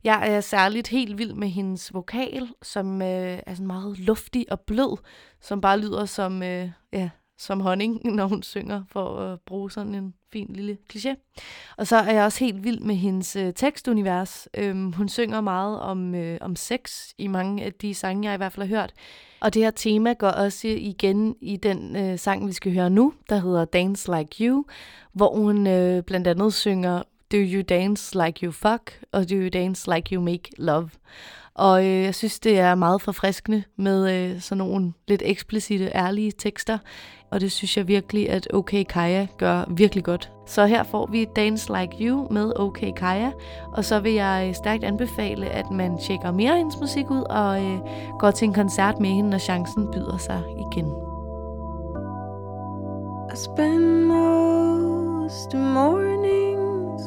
Jeg 0.03 0.29
er 0.29 0.41
særligt 0.41 0.87
helt 0.87 1.17
vild 1.17 1.33
med 1.33 1.47
hendes 1.47 1.93
vokal, 1.93 2.49
som 2.61 3.01
øh, 3.01 3.39
er 3.45 3.53
sådan 3.53 3.67
meget 3.67 3.99
luftig 3.99 4.45
og 4.51 4.59
blød, 4.59 4.97
som 5.41 5.61
bare 5.61 5.79
lyder 5.79 6.05
som 6.05 6.43
øh, 6.43 6.69
ja, 6.93 7.09
som 7.41 7.59
honning, 7.59 8.01
når 8.15 8.25
hun 8.25 8.43
synger, 8.43 8.83
for 8.87 9.19
at 9.19 9.39
bruge 9.39 9.71
sådan 9.71 9.95
en 9.95 10.13
fin 10.33 10.47
lille 10.49 10.77
kliché. 10.93 11.15
Og 11.77 11.87
så 11.87 11.95
er 11.95 12.13
jeg 12.13 12.23
også 12.23 12.39
helt 12.39 12.63
vild 12.63 12.79
med 12.79 12.95
hendes 12.95 13.35
øh, 13.35 13.53
tekstunivers. 13.53 14.47
Øhm, 14.57 14.93
hun 14.93 15.09
synger 15.09 15.41
meget 15.41 15.79
om, 15.79 16.15
øh, 16.15 16.37
om 16.41 16.55
sex 16.55 17.09
i 17.17 17.27
mange 17.27 17.63
af 17.63 17.73
de 17.73 17.93
sange, 17.93 18.27
jeg 18.27 18.33
i 18.33 18.37
hvert 18.37 18.53
fald 18.53 18.67
har 18.67 18.77
hørt. 18.77 18.93
Og 19.39 19.53
det 19.53 19.61
her 19.61 19.71
tema 19.71 20.13
går 20.13 20.27
også 20.27 20.67
igen 20.67 21.35
i 21.41 21.57
den 21.57 21.95
øh, 21.95 22.19
sang, 22.19 22.47
vi 22.47 22.53
skal 22.53 22.73
høre 22.73 22.89
nu, 22.89 23.13
der 23.29 23.37
hedder 23.37 23.65
Dance 23.65 24.17
Like 24.17 24.45
You, 24.45 24.65
hvor 25.13 25.35
hun 25.35 25.67
øh, 25.67 26.03
blandt 26.03 26.27
andet 26.27 26.53
synger 26.53 27.03
Do 27.31 27.37
you 27.37 27.61
dance 27.61 28.25
like 28.25 28.45
you 28.45 28.51
fuck, 28.51 28.99
og 29.11 29.29
do 29.29 29.35
you 29.35 29.49
dance 29.49 29.93
like 29.95 30.15
you 30.15 30.21
make 30.21 30.51
love. 30.57 30.89
Og 31.55 31.85
øh, 31.85 32.03
jeg 32.03 32.15
synes, 32.15 32.39
det 32.39 32.59
er 32.59 32.75
meget 32.75 33.01
forfriskende 33.01 33.63
med 33.77 34.11
øh, 34.11 34.41
sådan 34.41 34.57
nogle 34.57 34.93
lidt 35.07 35.21
eksplicite, 35.25 35.91
ærlige 35.95 36.31
tekster. 36.31 36.77
Og 37.31 37.41
det 37.41 37.51
synes 37.51 37.77
jeg 37.77 37.87
virkelig, 37.87 38.29
at 38.29 38.47
OK 38.53 38.71
Kaya 38.89 39.27
gør 39.37 39.65
virkelig 39.69 40.03
godt. 40.03 40.31
Så 40.47 40.65
her 40.65 40.83
får 40.83 41.05
vi 41.11 41.27
Dance 41.35 41.73
Like 41.73 41.97
You 41.99 42.27
med 42.31 42.53
OK 42.55 42.79
Kaya. 42.95 43.31
Og 43.73 43.85
så 43.85 43.99
vil 43.99 44.13
jeg 44.13 44.45
øh, 44.47 44.55
stærkt 44.55 44.83
anbefale, 44.83 45.49
at 45.49 45.71
man 45.71 45.97
tjekker 45.97 46.31
mere 46.31 46.57
hendes 46.57 46.77
musik 46.81 47.11
ud 47.11 47.23
og 47.29 47.63
øh, 47.63 47.79
går 48.19 48.31
til 48.31 48.47
en 48.47 48.53
koncert 48.53 48.99
med 48.99 49.09
hende, 49.09 49.29
når 49.29 49.37
chancen 49.37 49.87
byder 49.91 50.17
sig 50.17 50.43
igen. 50.71 50.85
I 53.33 53.35
spend 53.35 54.05
most 54.05 55.53
mornings 55.53 57.03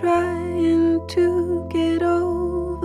trying 0.00 1.00
to 1.08 1.68
get 1.70 2.02
over 2.02 2.65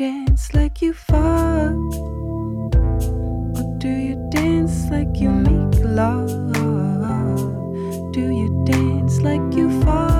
dance 0.00 0.54
like 0.54 0.80
you 0.80 0.94
fuck? 0.94 1.74
Or 3.58 3.76
do 3.76 3.88
you 3.88 4.16
dance 4.30 4.88
like 4.90 5.14
you 5.20 5.28
make 5.28 5.74
love? 5.84 6.30
Do 8.14 8.30
you 8.32 8.64
dance 8.64 9.20
like 9.20 9.54
you 9.54 9.68
fuck? 9.82 10.19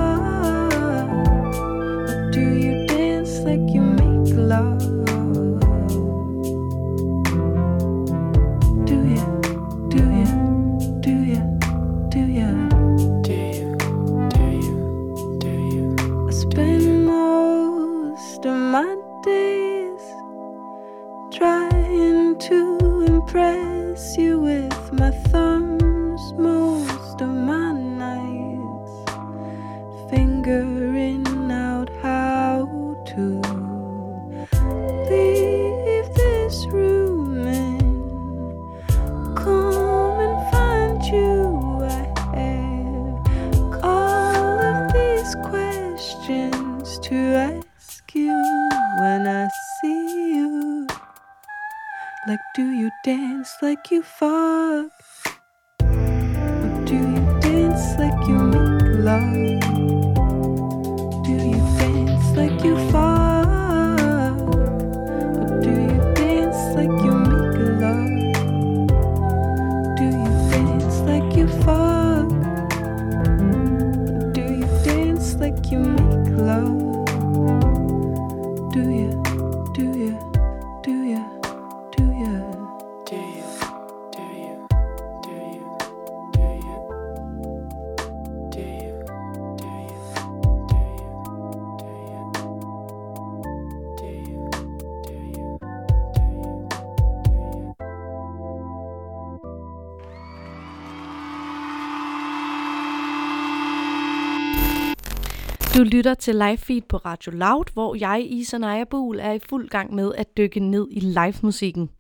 Du 105.81 105.85
lytter 105.85 106.15
til 106.15 106.35
live 106.35 106.57
feed 106.57 106.81
på 106.81 106.97
Radio 106.97 107.33
Loud, 107.33 107.65
hvor 107.73 107.95
jeg, 107.95 108.27
Isa 108.31 108.59
Naja 108.59 108.85
Buhl, 108.85 109.19
er 109.21 109.33
i 109.33 109.39
fuld 109.39 109.69
gang 109.69 109.95
med 109.95 110.13
at 110.15 110.37
dykke 110.37 110.61
ned 110.61 110.89
i 110.91 111.01
live-musikken. 111.01 111.91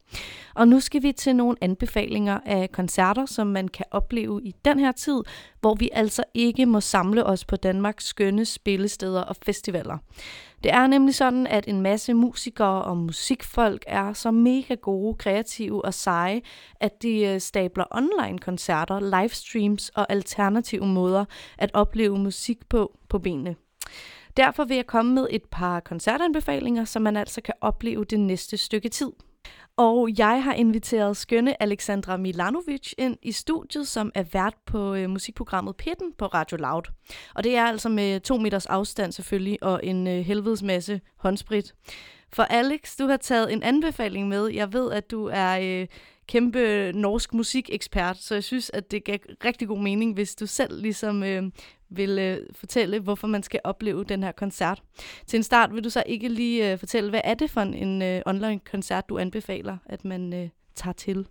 Og 0.54 0.68
nu 0.68 0.80
skal 0.80 1.02
vi 1.02 1.12
til 1.12 1.36
nogle 1.36 1.56
anbefalinger 1.60 2.38
af 2.46 2.72
koncerter, 2.72 3.26
som 3.26 3.46
man 3.46 3.68
kan 3.68 3.86
opleve 3.90 4.40
i 4.44 4.54
den 4.64 4.78
her 4.78 4.92
tid, 4.92 5.22
hvor 5.60 5.74
vi 5.74 5.90
altså 5.92 6.24
ikke 6.34 6.66
må 6.66 6.80
samle 6.80 7.26
os 7.26 7.44
på 7.44 7.56
Danmarks 7.56 8.04
skønne 8.04 8.44
spillesteder 8.44 9.22
og 9.22 9.36
festivaler. 9.36 9.98
Det 10.64 10.72
er 10.72 10.86
nemlig 10.86 11.14
sådan, 11.14 11.46
at 11.46 11.68
en 11.68 11.80
masse 11.80 12.14
musikere 12.14 12.82
og 12.82 12.96
musikfolk 12.96 13.84
er 13.86 14.12
så 14.12 14.30
mega 14.30 14.74
gode, 14.74 15.14
kreative 15.14 15.84
og 15.84 15.94
seje, 15.94 16.40
at 16.80 17.02
de 17.02 17.26
øh, 17.26 17.40
stabler 17.40 17.84
online-koncerter, 17.90 19.20
livestreams 19.20 19.88
og 19.88 20.12
alternative 20.12 20.86
måder 20.86 21.24
at 21.58 21.70
opleve 21.74 22.18
musik 22.18 22.68
på 22.68 22.96
på 23.08 23.18
benene. 23.18 23.56
Derfor 24.36 24.64
vil 24.64 24.74
jeg 24.74 24.86
komme 24.86 25.14
med 25.14 25.26
et 25.30 25.44
par 25.50 25.80
koncertanbefalinger, 25.80 26.84
som 26.84 27.02
man 27.02 27.16
altså 27.16 27.40
kan 27.40 27.54
opleve 27.60 28.04
det 28.04 28.20
næste 28.20 28.56
stykke 28.56 28.88
tid. 28.88 29.12
Og 29.76 30.08
jeg 30.18 30.44
har 30.44 30.52
inviteret 30.52 31.16
skønne 31.16 31.62
Alexandra 31.62 32.16
Milanovic 32.16 32.92
ind 32.98 33.16
i 33.22 33.32
studiet, 33.32 33.88
som 33.88 34.12
er 34.14 34.22
vært 34.32 34.54
på 34.66 34.94
øh, 34.94 35.10
musikprogrammet 35.10 35.76
Pitten 35.76 36.12
på 36.18 36.26
Radio 36.26 36.56
Loud. 36.56 36.82
Og 37.34 37.44
det 37.44 37.56
er 37.56 37.64
altså 37.64 37.88
med 37.88 38.20
to 38.20 38.36
meters 38.36 38.66
afstand 38.66 39.12
selvfølgelig, 39.12 39.62
og 39.62 39.80
en 39.82 40.06
øh, 40.06 40.20
helvedes 40.20 40.62
masse 40.62 41.00
håndsprit. 41.16 41.74
For 42.32 42.42
Alex, 42.42 42.96
du 42.96 43.06
har 43.06 43.16
taget 43.16 43.52
en 43.52 43.62
anbefaling 43.62 44.28
med. 44.28 44.46
Jeg 44.46 44.72
ved, 44.72 44.92
at 44.92 45.10
du 45.10 45.30
er 45.32 45.58
øh, 45.62 45.86
kæmpe 46.28 46.92
norsk 46.94 47.34
musikekspert, 47.34 48.16
så 48.16 48.34
jeg 48.34 48.44
synes, 48.44 48.70
at 48.74 48.90
det 48.90 49.04
gav 49.04 49.18
rigtig 49.44 49.68
god 49.68 49.78
mening, 49.78 50.14
hvis 50.14 50.34
du 50.34 50.46
selv 50.46 50.82
ligesom 50.82 51.22
øh, 51.22 51.42
vil 51.90 52.18
øh, 52.18 52.38
fortælle, 52.52 53.00
hvorfor 53.00 53.26
man 53.26 53.42
skal 53.42 53.60
opleve 53.64 54.04
den 54.04 54.22
her 54.22 54.32
koncert. 54.32 54.82
Til 55.26 55.36
en 55.36 55.42
start 55.42 55.74
vil 55.74 55.84
du 55.84 55.90
så 55.90 56.02
ikke 56.06 56.28
lige 56.28 56.72
øh, 56.72 56.78
fortælle, 56.78 57.10
hvad 57.10 57.20
er 57.24 57.34
det 57.34 57.50
for 57.50 57.60
en 57.60 58.02
øh, 58.02 58.22
online-koncert, 58.26 59.08
du 59.08 59.18
anbefaler, 59.18 59.76
at 59.86 60.04
man 60.04 60.32
øh, 60.32 60.48
tager 60.74 60.94
til? 60.94 61.26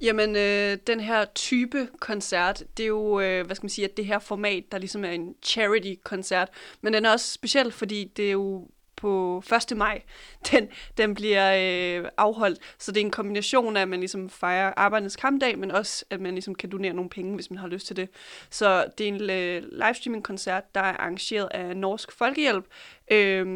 Jamen, 0.00 0.36
øh, 0.36 0.78
den 0.86 1.00
her 1.00 1.24
type 1.34 1.88
koncert, 2.00 2.64
det 2.76 2.82
er 2.82 2.86
jo, 2.86 3.20
øh, 3.20 3.46
hvad 3.46 3.56
skal 3.56 3.64
man 3.64 3.70
sige, 3.70 3.84
at 3.84 3.96
det 3.96 4.06
her 4.06 4.18
format, 4.18 4.64
der 4.72 4.78
ligesom 4.78 5.04
er 5.04 5.10
en 5.10 5.34
charity-koncert, 5.42 6.48
men 6.80 6.92
den 6.92 7.04
er 7.04 7.12
også 7.12 7.32
speciel, 7.32 7.72
fordi 7.72 8.12
det 8.16 8.26
er 8.26 8.32
jo 8.32 8.68
på 8.96 9.42
1. 9.70 9.76
maj, 9.76 10.02
den, 10.50 10.68
den 10.96 11.14
bliver 11.14 11.52
øh, 12.02 12.08
afholdt. 12.16 12.58
Så 12.78 12.92
det 12.92 13.00
er 13.00 13.04
en 13.04 13.10
kombination 13.10 13.76
af, 13.76 13.82
at 13.82 13.88
man 13.88 14.00
ligesom 14.00 14.30
fejrer 14.30 14.72
arbejdernes 14.76 15.16
kampdag, 15.16 15.58
men 15.58 15.70
også, 15.70 16.04
at 16.10 16.20
man 16.20 16.32
ligesom 16.34 16.54
kan 16.54 16.70
donere 16.70 16.92
nogle 16.92 17.10
penge, 17.10 17.34
hvis 17.34 17.50
man 17.50 17.58
har 17.58 17.68
lyst 17.68 17.86
til 17.86 17.96
det. 17.96 18.08
Så 18.50 18.86
det 18.98 19.04
er 19.04 19.08
en 19.08 19.30
øh, 19.30 19.62
livestreaming-koncert, 19.72 20.74
der 20.74 20.80
er 20.80 20.96
arrangeret 20.96 21.48
af 21.50 21.76
Norsk 21.76 22.12
Folkehjælp, 22.12 22.64
øh, 23.10 23.46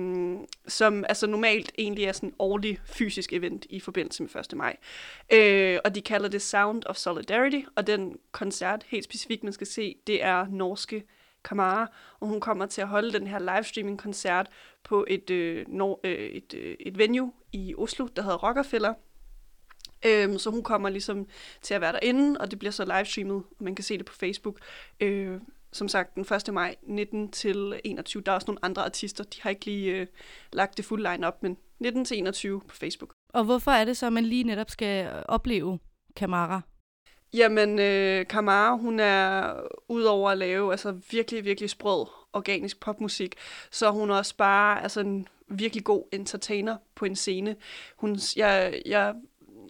som 0.68 1.04
altså 1.08 1.26
normalt 1.26 1.72
egentlig 1.78 2.04
er 2.04 2.12
sådan 2.12 2.28
en 2.28 2.34
årlig 2.38 2.80
fysisk 2.84 3.32
event 3.32 3.66
i 3.70 3.80
forbindelse 3.80 4.22
med 4.22 4.30
1. 4.36 4.56
maj. 4.56 4.76
Øh, 5.32 5.78
og 5.84 5.94
de 5.94 6.00
kalder 6.00 6.28
det 6.28 6.42
Sound 6.42 6.82
of 6.86 6.96
Solidarity, 6.96 7.60
og 7.76 7.86
den 7.86 8.16
koncert, 8.32 8.84
helt 8.88 9.04
specifikt 9.04 9.44
man 9.44 9.52
skal 9.52 9.66
se, 9.66 9.96
det 10.06 10.24
er 10.24 10.46
norske 10.50 11.04
Kamara, 11.44 11.86
og 12.20 12.28
hun 12.28 12.40
kommer 12.40 12.66
til 12.66 12.80
at 12.80 12.88
holde 12.88 13.12
den 13.12 13.26
her 13.26 13.38
livestreaming-koncert 13.38 14.46
på 14.84 15.04
et, 15.08 15.30
øh, 15.30 15.64
no, 15.68 15.94
øh, 16.04 16.12
et, 16.12 16.54
øh, 16.54 16.76
et 16.80 16.98
venue 16.98 17.32
i 17.52 17.74
Oslo, 17.78 18.06
der 18.16 18.22
hedder 18.22 18.36
Rockefeller. 18.36 18.94
Øhm, 20.06 20.38
så 20.38 20.50
hun 20.50 20.62
kommer 20.62 20.88
ligesom 20.88 21.26
til 21.62 21.74
at 21.74 21.80
være 21.80 21.92
derinde, 21.92 22.40
og 22.40 22.50
det 22.50 22.58
bliver 22.58 22.72
så 22.72 22.84
livestreamet, 22.84 23.36
og 23.36 23.64
man 23.64 23.74
kan 23.74 23.84
se 23.84 23.98
det 23.98 24.06
på 24.06 24.14
Facebook. 24.14 24.58
Øh, 25.00 25.40
som 25.72 25.88
sagt, 25.88 26.14
den 26.14 26.26
1. 26.48 26.54
maj 26.54 26.76
19 26.82 27.30
til 27.30 27.80
21. 27.84 28.22
Der 28.22 28.32
er 28.32 28.34
også 28.34 28.46
nogle 28.46 28.64
andre 28.64 28.84
artister, 28.84 29.24
de 29.24 29.42
har 29.42 29.50
ikke 29.50 29.64
lige 29.64 29.96
øh, 29.96 30.06
lagt 30.52 30.76
det 30.76 30.84
fulde 30.84 31.10
line 31.10 31.26
op, 31.26 31.42
men 31.42 31.56
19 31.78 32.04
til 32.04 32.18
21 32.18 32.60
på 32.68 32.76
Facebook. 32.76 33.12
Og 33.32 33.44
hvorfor 33.44 33.70
er 33.70 33.84
det 33.84 33.96
så, 33.96 34.06
at 34.06 34.12
man 34.12 34.24
lige 34.24 34.44
netop 34.44 34.70
skal 34.70 35.24
opleve 35.28 35.78
Kamara? 36.16 36.60
Jamen, 37.34 37.78
øh, 37.78 38.26
Kamara, 38.26 38.76
hun 38.76 39.00
er 39.00 39.54
udover 39.88 40.30
at 40.30 40.38
lave 40.38 40.70
altså 40.72 41.00
virkelig, 41.10 41.44
virkelig 41.44 41.70
sprød 41.70 42.06
organisk 42.32 42.80
popmusik, 42.80 43.34
så 43.70 43.86
er 43.86 43.90
hun 43.90 44.10
også 44.10 44.36
bare 44.36 44.82
altså 44.82 45.00
en 45.00 45.28
virkelig 45.48 45.84
god 45.84 46.04
entertainer 46.12 46.76
på 46.94 47.04
en 47.04 47.16
scene. 47.16 47.56
Hun, 47.96 48.18
jeg, 48.36 48.82
jeg 48.86 49.14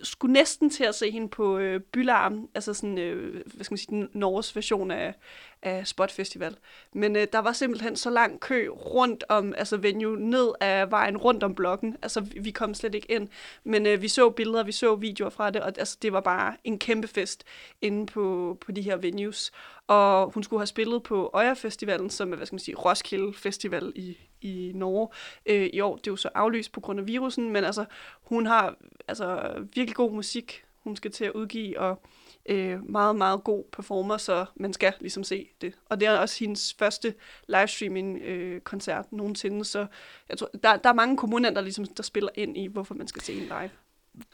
skulle 0.03 0.33
næsten 0.33 0.71
til 0.71 0.85
at 0.85 0.95
se 0.95 1.11
hende 1.11 1.29
på 1.29 1.59
øh, 1.59 1.81
Bylarm, 1.81 2.49
altså 2.55 2.75
sådan, 2.75 2.99
øh, 2.99 3.33
hvad 3.55 3.65
skal 3.65 3.73
man 3.73 3.79
sige, 3.79 3.97
den 3.97 4.09
Norges 4.13 4.57
version 4.57 4.91
af, 4.91 5.15
af 5.63 5.87
Spot 5.87 6.13
Festival. 6.13 6.57
Men 6.93 7.17
øh, 7.17 7.27
der 7.33 7.39
var 7.39 7.53
simpelthen 7.53 7.97
så 7.97 8.11
lang 8.11 8.41
kø 8.41 8.69
rundt 8.69 9.25
om, 9.29 9.55
altså 9.57 9.77
venue 9.77 10.21
ned 10.21 10.53
af 10.61 10.91
vejen 10.91 11.17
rundt 11.17 11.43
om 11.43 11.55
blokken. 11.55 11.97
Altså 12.03 12.21
vi 12.21 12.51
kom 12.51 12.75
slet 12.75 12.95
ikke 12.95 13.13
ind. 13.13 13.29
Men 13.65 13.87
øh, 13.87 14.03
vi 14.03 14.09
så 14.09 14.31
billeder, 14.31 14.65
vi 14.65 14.73
så 14.73 14.95
videoer 14.95 15.31
fra 15.31 15.51
det, 15.51 15.63
og 15.63 15.73
altså, 15.79 15.99
det 16.03 16.13
var 16.13 16.21
bare 16.21 16.57
en 16.65 16.79
kæmpe 16.79 17.09
fest 17.09 17.45
inde 17.81 18.07
på, 18.07 18.57
på 18.61 18.73
de 18.73 18.83
her 18.83 18.97
venues. 18.97 19.53
Og 19.87 20.31
hun 20.35 20.43
skulle 20.43 20.61
have 20.61 20.67
spillet 20.67 21.03
på 21.03 21.31
Øjer 21.35 21.55
Festivalen, 21.55 22.11
som 22.11 22.33
er, 22.33 22.37
hvad 22.37 22.47
skal 22.47 22.55
man 22.55 22.61
sige, 22.61 22.77
Roskilde 22.77 23.33
Festival 23.35 23.93
i, 23.95 24.19
i 24.41 24.73
Norge 24.75 25.09
øh, 25.47 25.71
i 25.73 25.81
år. 25.81 25.97
Det 25.97 26.07
er 26.07 26.13
jo 26.13 26.17
så 26.17 26.29
aflyst 26.35 26.73
på 26.73 26.81
grund 26.81 27.01
af 27.01 27.07
virusen, 27.07 27.51
men 27.51 27.65
altså, 27.65 27.85
hun 28.23 28.47
har 28.47 28.77
altså, 29.09 29.53
virkelig 29.75 29.97
god 29.97 30.13
musik, 30.13 30.65
hun 30.85 30.97
skal 30.97 31.11
til 31.11 31.25
at 31.25 31.33
udgive, 31.33 31.81
og 31.81 32.03
øh, 32.49 32.91
meget, 32.91 33.17
meget 33.17 33.45
god 33.45 33.65
performer, 33.73 34.17
så 34.17 34.45
man 34.57 34.73
skal 34.73 34.93
ligesom 35.01 35.25
se 35.25 35.49
det. 35.61 35.75
Og 35.89 36.01
det 36.01 36.09
er 36.09 36.19
også 36.19 36.37
hendes 36.41 36.75
første 36.79 37.15
livestreaming-koncert 37.49 39.07
øh, 39.13 39.19
nogensinde, 39.19 39.65
så 39.65 39.87
jeg 40.29 40.39
tror, 40.39 40.51
der, 40.63 40.77
der 40.77 40.89
er 40.89 40.95
mange 40.95 41.17
kommuner, 41.17 41.51
der, 41.51 41.61
ligesom, 41.61 41.85
der 41.85 42.03
spiller 42.03 42.31
ind 42.35 42.57
i, 42.57 42.67
hvorfor 42.67 42.95
man 42.95 43.09
skal 43.09 43.23
se 43.23 43.33
en 43.33 43.43
live. 43.43 43.71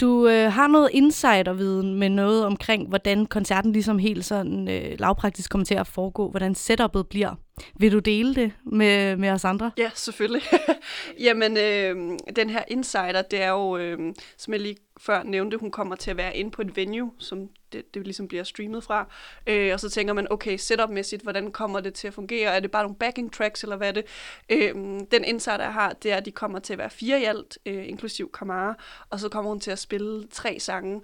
Du 0.01 0.29
øh, 0.29 0.53
har 0.53 0.67
noget 0.67 0.89
insiderviden 0.93 1.95
med 1.95 2.09
noget 2.09 2.45
omkring, 2.45 2.89
hvordan 2.89 3.27
koncerten 3.27 3.73
ligesom 3.73 3.99
helt 3.99 4.25
sådan 4.25 4.69
øh, 4.69 4.97
lavpraktisk 4.99 5.51
kommer 5.51 5.65
til 5.65 5.75
at 5.75 5.87
foregå, 5.87 6.31
hvordan 6.31 6.55
setupet 6.55 7.07
bliver. 7.07 7.35
Vil 7.75 7.93
du 7.93 7.99
dele 7.99 8.35
det 8.35 8.53
med, 8.65 9.17
med 9.17 9.31
os 9.31 9.45
andre? 9.45 9.71
Ja, 9.77 9.91
selvfølgelig. 9.95 10.43
Jamen, 11.27 11.57
øh, 11.57 12.19
den 12.37 12.51
her 12.51 12.63
insider, 12.69 13.23
det 13.23 13.43
er 13.43 13.51
jo, 13.51 13.77
øh, 13.77 14.15
som 14.37 14.53
jeg 14.53 14.61
lige 14.61 14.77
før 15.01 15.23
nævnte, 15.23 15.57
hun 15.57 15.71
kommer 15.71 15.97
til 15.97 16.11
at 16.11 16.17
være 16.17 16.37
inde 16.37 16.51
på 16.51 16.63
et 16.63 16.77
venue, 16.77 17.13
som 17.19 17.49
det, 17.73 17.95
det 17.95 18.05
ligesom 18.05 18.29
bliver 18.29 18.45
streamet 18.45 18.85
fra. 18.85 19.09
Øh, 19.47 19.73
og 19.73 19.81
så 19.81 19.91
tænker 19.91 20.15
man, 20.15 20.27
okay, 20.31 20.57
setupmæssigt, 20.57 21.23
hvordan 21.23 21.53
kommer 21.53 21.81
det 21.81 21.95
til 21.95 22.09
at 22.09 22.15
fungere? 22.15 22.57
Er 22.57 22.61
det 22.61 22.71
bare 22.71 22.83
nogle 22.83 22.97
backing 22.97 23.33
tracks, 23.33 23.63
eller 23.63 23.77
hvad 23.77 23.89
er 23.89 23.93
det? 23.93 24.05
Øh, 24.49 24.75
den 25.11 25.25
insider, 25.25 25.63
jeg 25.63 25.73
har, 25.73 25.93
det 26.03 26.13
er, 26.13 26.17
at 26.17 26.25
de 26.25 26.31
kommer 26.31 26.59
til 26.59 26.73
at 26.73 26.79
være 26.79 26.91
fire 26.91 27.21
i 27.21 27.25
alt, 27.25 27.59
øh, 27.67 27.89
inklusiv 27.89 28.31
Kamara, 28.33 28.75
og 29.11 29.21
så 29.21 29.29
kommer 29.29 29.51
hun 29.51 29.61
til 29.61 29.71
at 29.71 29.79
spille 29.79 30.27
tre 30.31 30.61
sange. 30.61 31.03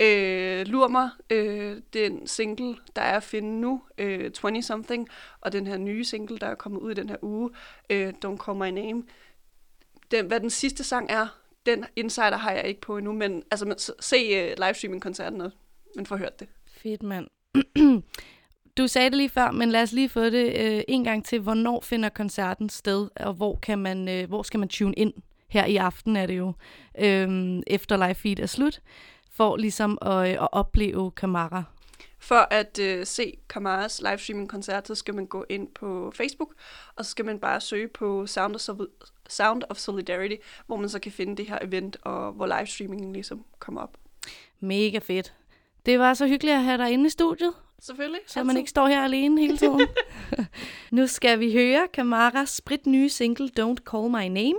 Øh, 0.00 0.66
Lur 0.66 0.88
mig, 0.88 1.10
øh, 1.30 1.76
den 1.92 2.26
single, 2.26 2.76
der 2.96 3.02
er 3.02 3.16
at 3.16 3.22
finde 3.22 3.60
nu, 3.60 3.82
øh, 3.98 4.30
20 4.30 4.62
Something, 4.62 5.08
og 5.40 5.52
den 5.52 5.66
her 5.66 5.76
nye 5.76 6.04
single, 6.04 6.38
der 6.38 6.46
er 6.46 6.54
kommet 6.54 6.80
ud 6.80 6.90
i 6.90 6.94
den 6.94 7.08
her 7.08 7.16
uge, 7.22 7.50
øh, 7.90 8.12
Don't 8.24 8.36
Call 8.44 8.58
My 8.58 8.80
Name. 8.80 9.02
Den, 10.10 10.26
hvad 10.26 10.40
den 10.40 10.50
sidste 10.50 10.84
sang 10.84 11.10
er, 11.10 11.26
den 11.66 11.84
insider 11.96 12.36
har 12.36 12.52
jeg 12.52 12.66
ikke 12.66 12.80
på 12.80 12.96
endnu, 12.96 13.12
men 13.12 13.42
altså, 13.50 13.94
se 14.00 14.16
øh, 14.16 14.56
livestreaming-koncerten, 14.66 15.40
og 15.40 15.50
man 15.96 16.06
får 16.06 16.16
hørt 16.16 16.40
det. 16.40 16.48
Fedt, 16.66 17.02
mand. 17.02 17.26
du 18.78 18.86
sagde 18.86 19.10
det 19.10 19.16
lige 19.16 19.28
før, 19.28 19.50
men 19.50 19.70
lad 19.70 19.82
os 19.82 19.92
lige 19.92 20.08
få 20.08 20.24
det 20.24 20.56
øh, 20.60 20.82
en 20.88 21.04
gang 21.04 21.24
til. 21.24 21.40
Hvornår 21.40 21.80
finder 21.80 22.08
koncerten 22.08 22.68
sted, 22.68 23.08
og 23.16 23.34
hvor, 23.34 23.58
kan 23.62 23.78
man, 23.78 24.08
øh, 24.08 24.28
hvor 24.28 24.42
skal 24.42 24.60
man 24.60 24.68
tune 24.68 24.94
ind? 24.94 25.12
Her 25.48 25.64
i 25.64 25.76
aften 25.76 26.16
er 26.16 26.26
det 26.26 26.38
jo, 26.38 26.52
øh, 26.98 27.62
efter 27.66 27.96
live 27.96 28.14
feed 28.14 28.38
er 28.38 28.46
slut, 28.46 28.80
for 29.34 29.56
ligesom 29.56 29.98
at, 30.02 30.28
øh, 30.28 30.42
at 30.42 30.48
opleve 30.52 31.10
Kamara. 31.10 31.64
For 32.18 32.48
at 32.50 32.78
øh, 32.78 33.06
se 33.06 33.36
Kamaras 33.48 34.02
livestreaming-koncert, 34.02 34.88
så 34.88 34.94
skal 34.94 35.14
man 35.14 35.26
gå 35.26 35.44
ind 35.48 35.68
på 35.68 36.12
Facebook, 36.14 36.54
og 36.96 37.04
så 37.04 37.10
skal 37.10 37.24
man 37.24 37.38
bare 37.38 37.60
søge 37.60 37.88
på 37.88 38.26
Sound 38.26 38.54
of, 38.54 38.78
Sound 39.28 39.62
of 39.70 39.76
Solidarity, 39.76 40.36
hvor 40.66 40.76
man 40.76 40.88
så 40.88 40.98
kan 40.98 41.12
finde 41.12 41.36
det 41.36 41.48
her 41.48 41.58
event, 41.62 41.96
og 42.02 42.32
hvor 42.32 42.46
livestreamingen 42.46 43.12
ligesom 43.12 43.44
kommer 43.58 43.80
op. 43.80 43.96
Mega 44.60 44.98
fedt. 44.98 45.34
Det 45.86 45.98
var 45.98 46.14
så 46.14 46.26
hyggeligt 46.26 46.56
at 46.56 46.62
have 46.62 46.78
dig 46.78 46.90
inde 46.90 47.06
i 47.06 47.10
studiet. 47.10 47.52
Selvfølgelig. 47.80 48.20
Så 48.26 48.38
altid. 48.38 48.46
man 48.46 48.56
ikke 48.56 48.70
står 48.70 48.86
her 48.86 49.04
alene 49.04 49.40
hele 49.40 49.58
tiden. 49.58 49.80
nu 50.98 51.06
skal 51.06 51.40
vi 51.40 51.52
høre 51.52 51.86
Kamaras 51.94 52.48
sprit 52.48 52.86
nye 52.86 53.08
single 53.08 53.50
Don't 53.60 53.84
Call 53.90 54.10
My 54.10 54.28
Name. 54.28 54.54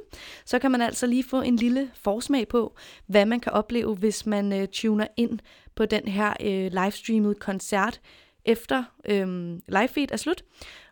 Så 0.45 0.59
kan 0.59 0.71
man 0.71 0.81
altså 0.81 1.07
lige 1.07 1.23
få 1.23 1.41
en 1.41 1.55
lille 1.55 1.91
forsmag 2.03 2.47
på, 2.47 2.75
hvad 3.07 3.25
man 3.25 3.39
kan 3.39 3.51
opleve, 3.51 3.95
hvis 3.95 4.25
man 4.25 4.61
uh, 4.61 4.65
tuner 4.71 5.07
ind 5.17 5.39
på 5.75 5.85
den 5.85 6.07
her 6.07 6.33
uh, 6.39 6.83
livestreamede 6.83 7.35
koncert 7.35 8.01
efter 8.45 8.83
um, 9.11 9.59
live 9.67 9.87
feed 9.87 10.11
er 10.11 10.17
slut. 10.17 10.43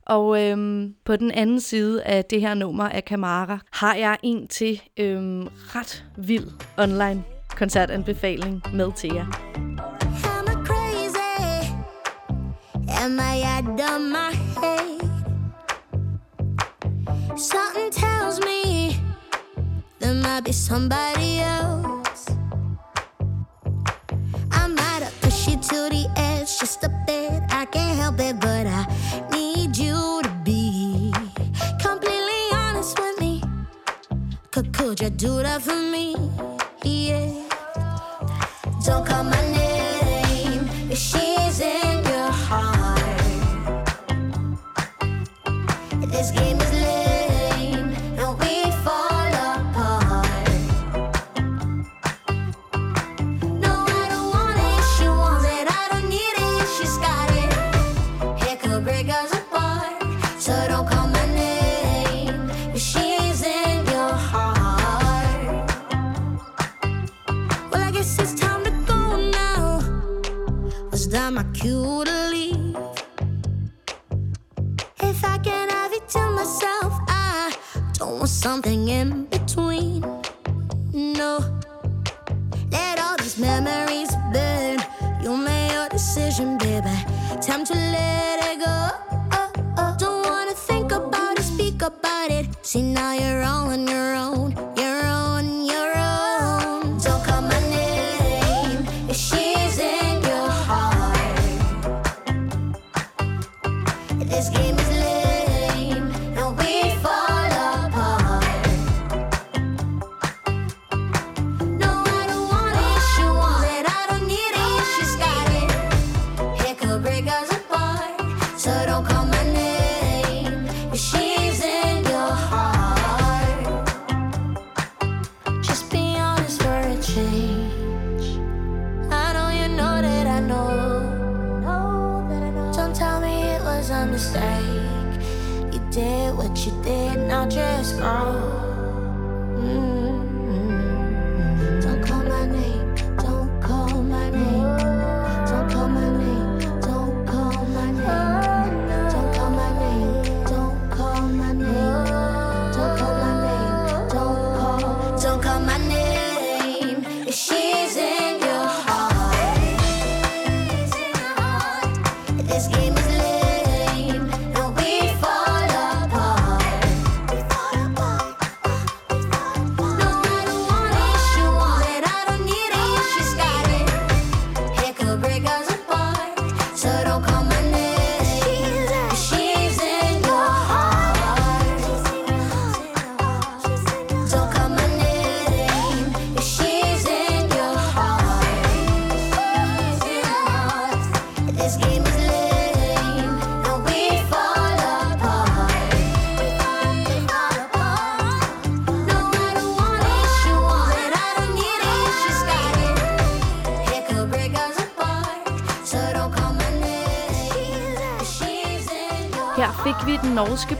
Og 0.06 0.43
øhm, 0.43 0.96
på 1.06 1.15
den 1.15 1.32
anden 1.32 1.60
side 1.60 2.04
af 2.04 2.26
det 2.26 2.41
her 2.41 2.54
nummer 2.54 2.89
af 2.89 3.06
Kamara 3.06 3.60
har 3.72 3.96
jeg 3.96 4.17
en 4.24 4.48
til 4.48 4.82
øhm, 5.00 5.48
ret 5.48 6.06
vild 6.17 6.48
online 6.78 7.24
koncertanbefaling 7.56 8.62
med 8.74 8.91
til 8.96 9.13
jer. 9.13 9.92
Am 13.03 13.19
I 13.19 13.41
out 13.41 13.81
of 13.81 14.01
my 14.01 14.31
head? 14.31 15.01
Something 17.37 17.91
tells 17.91 18.39
me 18.39 18.97
there 19.99 20.13
might 20.13 20.45
be 20.45 20.53
somebody 20.53 21.39
else. 21.39 22.29
I 24.51 24.67
might 24.67 25.03
have 25.03 25.19
pushed 25.19 25.49
you 25.49 25.57
to 25.57 25.79
the 25.91 26.09
edge 26.15 26.57
just 26.57 26.81
a 26.85 26.89
bit. 27.05 27.43
I 27.49 27.65
can't 27.65 27.99
help 27.99 28.21
it, 28.21 28.39
but 28.39 28.67
I 28.67 28.87
need 29.33 29.75
you 29.75 30.21
to 30.23 30.31
be 30.45 31.11
completely 31.81 32.43
honest 32.53 32.97
with 32.97 33.19
me. 33.19 33.43
Could, 34.51 34.71
could 34.71 35.01
you 35.01 35.09
do 35.09 35.41
that 35.41 35.61
for 35.61 35.75
me? 35.75 36.15
Yeah. 36.83 37.33
Don't 38.85 39.05
call 39.05 39.25
my 39.25 39.41
name 39.51 40.69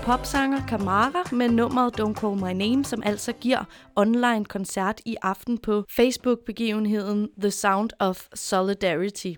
popsanger 0.06 0.68
Kamara 0.68 1.24
med 1.32 1.50
nummeret 1.50 2.00
Don't 2.00 2.14
Call 2.14 2.36
My 2.36 2.68
Name, 2.68 2.86
som 2.86 3.04
altså 3.06 3.34
giver 3.34 3.64
online 3.96 4.46
koncert 4.46 5.02
i 5.06 5.16
aften 5.22 5.58
på 5.58 5.84
Facebook-begivenheden 5.90 7.30
The 7.42 7.52
Sound 7.52 7.90
of 8.00 8.28
Solidarity. 8.36 9.34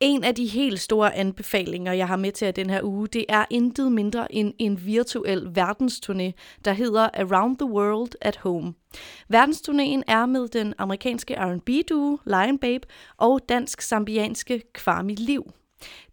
En 0.00 0.24
af 0.24 0.34
de 0.34 0.46
helt 0.46 0.80
store 0.80 1.14
anbefalinger, 1.14 1.92
jeg 1.92 2.08
har 2.08 2.16
med 2.16 2.32
til 2.32 2.44
jer 2.44 2.52
den 2.52 2.70
her 2.70 2.82
uge, 2.82 3.08
det 3.08 3.24
er 3.28 3.44
intet 3.50 3.92
mindre 3.92 4.34
end 4.34 4.54
en 4.58 4.86
virtuel 4.86 5.46
verdensturné, 5.58 6.32
der 6.64 6.72
hedder 6.72 7.08
Around 7.14 7.58
the 7.58 7.70
World 7.70 8.12
at 8.20 8.36
Home. 8.36 8.74
Verdensturnéen 9.34 10.02
er 10.06 10.26
med 10.26 10.48
den 10.48 10.74
amerikanske 10.78 11.34
R&B-duo 11.34 12.18
Lion 12.26 12.58
Babe 12.58 12.86
og 13.16 13.40
dansk-sambianske 13.48 14.62
Kwame 14.74 15.14
Liv. 15.14 15.52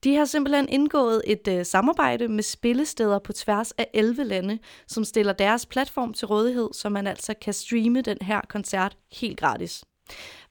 De 0.03 0.15
har 0.15 0.25
simpelthen 0.25 0.69
indgået 0.69 1.21
et 1.25 1.47
øh, 1.47 1.65
samarbejde 1.65 2.27
med 2.27 2.43
spillesteder 2.43 3.19
på 3.19 3.33
tværs 3.33 3.71
af 3.71 3.87
11 3.93 4.23
lande, 4.23 4.59
som 4.87 5.03
stiller 5.03 5.33
deres 5.33 5.65
platform 5.65 6.13
til 6.13 6.27
rådighed, 6.27 6.69
så 6.73 6.89
man 6.89 7.07
altså 7.07 7.33
kan 7.41 7.53
streame 7.53 8.01
den 8.01 8.17
her 8.21 8.41
koncert 8.49 8.97
helt 9.11 9.39
gratis. 9.39 9.83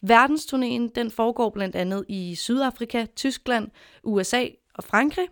Verdensturnéen 0.02 0.88
den 0.94 1.11
foregår 1.11 1.50
blandt 1.50 1.76
andet 1.76 2.04
i 2.09 2.35
Sydafrika, 2.35 3.07
Tyskland, 3.16 3.68
USA 4.02 4.46
og 4.74 4.85
Frankrig, 4.85 5.28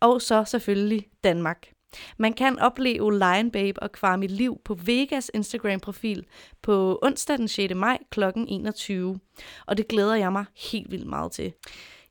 og 0.00 0.22
så 0.22 0.44
selvfølgelig 0.44 1.06
Danmark. 1.24 1.68
Man 2.18 2.32
kan 2.32 2.58
opleve 2.58 3.18
Lion 3.18 3.50
Babe 3.50 3.82
og 3.82 3.92
Kwame 3.92 4.26
Liv 4.26 4.60
på 4.64 4.74
Vegas 4.74 5.30
Instagram-profil 5.34 6.26
på 6.62 6.98
onsdag 7.02 7.38
den 7.38 7.48
6. 7.48 7.74
maj 7.74 7.98
kl. 8.10 8.22
21. 8.48 9.20
Og 9.66 9.76
det 9.76 9.88
glæder 9.88 10.14
jeg 10.14 10.32
mig 10.32 10.44
helt 10.72 10.90
vildt 10.90 11.06
meget 11.06 11.32
til. 11.32 11.52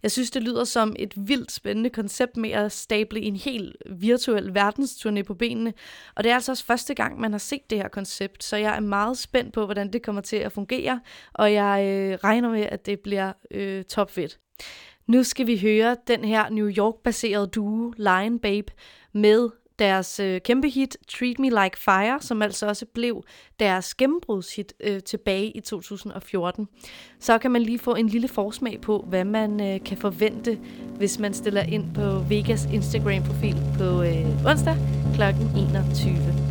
Jeg 0.04 0.12
synes, 0.12 0.32
det 0.32 0.44
lyder 0.44 0.64
som 0.64 0.96
et 1.00 1.14
vildt 1.18 1.52
spændende 1.52 1.90
koncept 1.90 2.38
med 2.38 2.50
at 2.50 2.72
stable 2.72 3.22
en 3.22 3.36
helt 3.36 3.76
virtuel 3.90 4.52
verdensturné 4.60 5.22
på 5.22 5.34
benene. 5.34 5.74
Og 6.16 6.24
det 6.24 6.30
er 6.30 6.36
altså 6.36 6.52
også 6.52 6.66
første 6.66 6.94
gang, 6.94 7.20
man 7.20 7.32
har 7.32 7.40
set 7.40 7.70
det 7.70 7.78
her 7.78 7.88
koncept, 7.88 8.44
så 8.44 8.58
jeg 8.58 8.76
er 8.76 8.80
meget 8.80 9.18
spændt 9.18 9.54
på, 9.54 9.66
hvordan 9.66 9.94
det 9.94 10.02
kommer 10.02 10.22
til 10.22 10.36
at 10.36 10.52
fungere, 10.52 11.00
og 11.34 11.54
jeg 11.54 11.86
øh, 11.86 12.18
regner 12.24 12.50
med, 12.50 12.62
at 12.62 12.86
det 12.86 13.00
bliver 13.00 13.34
øh, 13.52 13.84
topfedt. 13.84 14.40
Nu 15.08 15.24
skal 15.24 15.48
vi 15.48 15.60
høre 15.60 15.98
den 16.08 16.24
her 16.24 16.50
New 16.50 16.70
York-baserede 16.78 17.48
duo, 17.48 17.94
Lion 17.98 18.40
Babe, 18.40 18.74
med 19.14 19.50
deres 19.80 20.20
øh, 20.20 20.42
kæmpe 20.42 20.70
hit 20.70 20.98
Treat 21.08 21.40
Me 21.40 21.50
Like 21.50 21.78
Fire, 21.78 22.18
som 22.22 22.42
altså 22.42 22.68
også 22.68 22.86
blev 22.86 23.24
deres 23.60 23.96
gennembrudshit 23.96 24.74
øh, 24.80 25.04
tilbage 25.04 25.52
i 25.52 25.60
2014. 25.60 26.68
Så 27.20 27.38
kan 27.38 27.52
man 27.52 27.62
lige 27.62 27.80
få 27.80 27.96
en 27.96 28.08
lille 28.08 28.28
forsmag 28.28 28.82
på, 28.82 29.06
hvad 29.08 29.26
man 29.26 29.62
øh, 29.62 29.84
kan 29.84 29.98
forvente, 29.98 30.60
hvis 30.98 31.20
man 31.20 31.34
stiller 31.34 31.62
ind 31.62 31.96
på 31.96 32.20
Vegas 32.30 32.70
Instagram-profil 32.74 33.58
på 33.78 34.02
øh, 34.02 34.46
onsdag 34.46 34.76
kl. 35.16 35.22
21. 35.58 36.49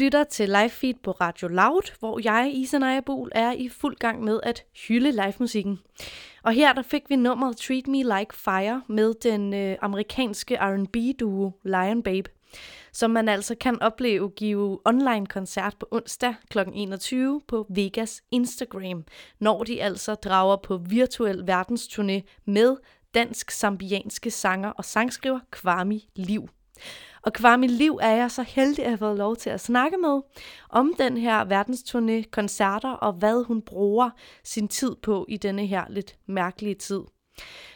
lytter 0.00 0.24
til 0.24 0.48
live 0.48 0.70
feed 0.70 0.94
på 1.02 1.10
Radio 1.10 1.48
Loud, 1.48 1.98
hvor 1.98 2.20
jeg, 2.24 2.50
Isa 2.54 2.78
Najabul, 2.78 3.30
er 3.32 3.52
i 3.52 3.68
fuld 3.68 3.96
gang 3.96 4.24
med 4.24 4.40
at 4.42 4.64
hylde 4.88 5.10
live-musikken. 5.10 5.80
Og 6.42 6.52
her 6.52 6.72
der 6.72 6.82
fik 6.82 7.02
vi 7.08 7.16
nummeret 7.16 7.56
Treat 7.56 7.86
Me 7.86 8.02
Like 8.02 8.34
Fire 8.34 8.82
med 8.88 9.14
den 9.22 9.54
øh, 9.54 9.76
amerikanske 9.82 10.56
R&B-duo 10.56 11.52
Lion 11.64 12.02
Babe, 12.02 12.30
som 12.92 13.10
man 13.10 13.28
altså 13.28 13.54
kan 13.54 13.82
opleve 13.82 14.30
give 14.30 14.78
online 14.84 15.26
koncert 15.26 15.76
på 15.80 15.88
onsdag 15.90 16.34
kl. 16.50 16.58
21 16.74 17.40
på 17.48 17.66
Vegas 17.68 18.22
Instagram, 18.30 19.04
når 19.38 19.64
de 19.64 19.82
altså 19.82 20.14
drager 20.14 20.56
på 20.56 20.76
virtuel 20.76 21.44
verdensturné 21.50 22.40
med 22.44 22.76
dansk-sambianske 23.14 24.30
sanger 24.30 24.68
og 24.68 24.84
sangskriver 24.84 25.40
Kwami 25.50 26.08
Liv. 26.16 26.48
Og 27.22 27.32
Kwami 27.32 27.66
Liv 27.66 27.98
er 28.02 28.10
jeg 28.10 28.30
så 28.30 28.42
heldig 28.42 28.84
at 28.84 28.90
have 28.90 28.98
fået 28.98 29.18
lov 29.18 29.36
til 29.36 29.50
at 29.50 29.60
snakke 29.60 29.96
med 29.96 30.20
om 30.68 30.94
den 30.98 31.16
her 31.16 31.44
verdensturné, 31.44 32.30
koncerter 32.30 32.90
og 32.90 33.12
hvad 33.12 33.44
hun 33.44 33.62
bruger 33.62 34.10
sin 34.44 34.68
tid 34.68 34.96
på 35.02 35.26
i 35.28 35.36
denne 35.36 35.66
her 35.66 35.84
lidt 35.88 36.16
mærkelige 36.26 36.74
tid. 36.74 37.00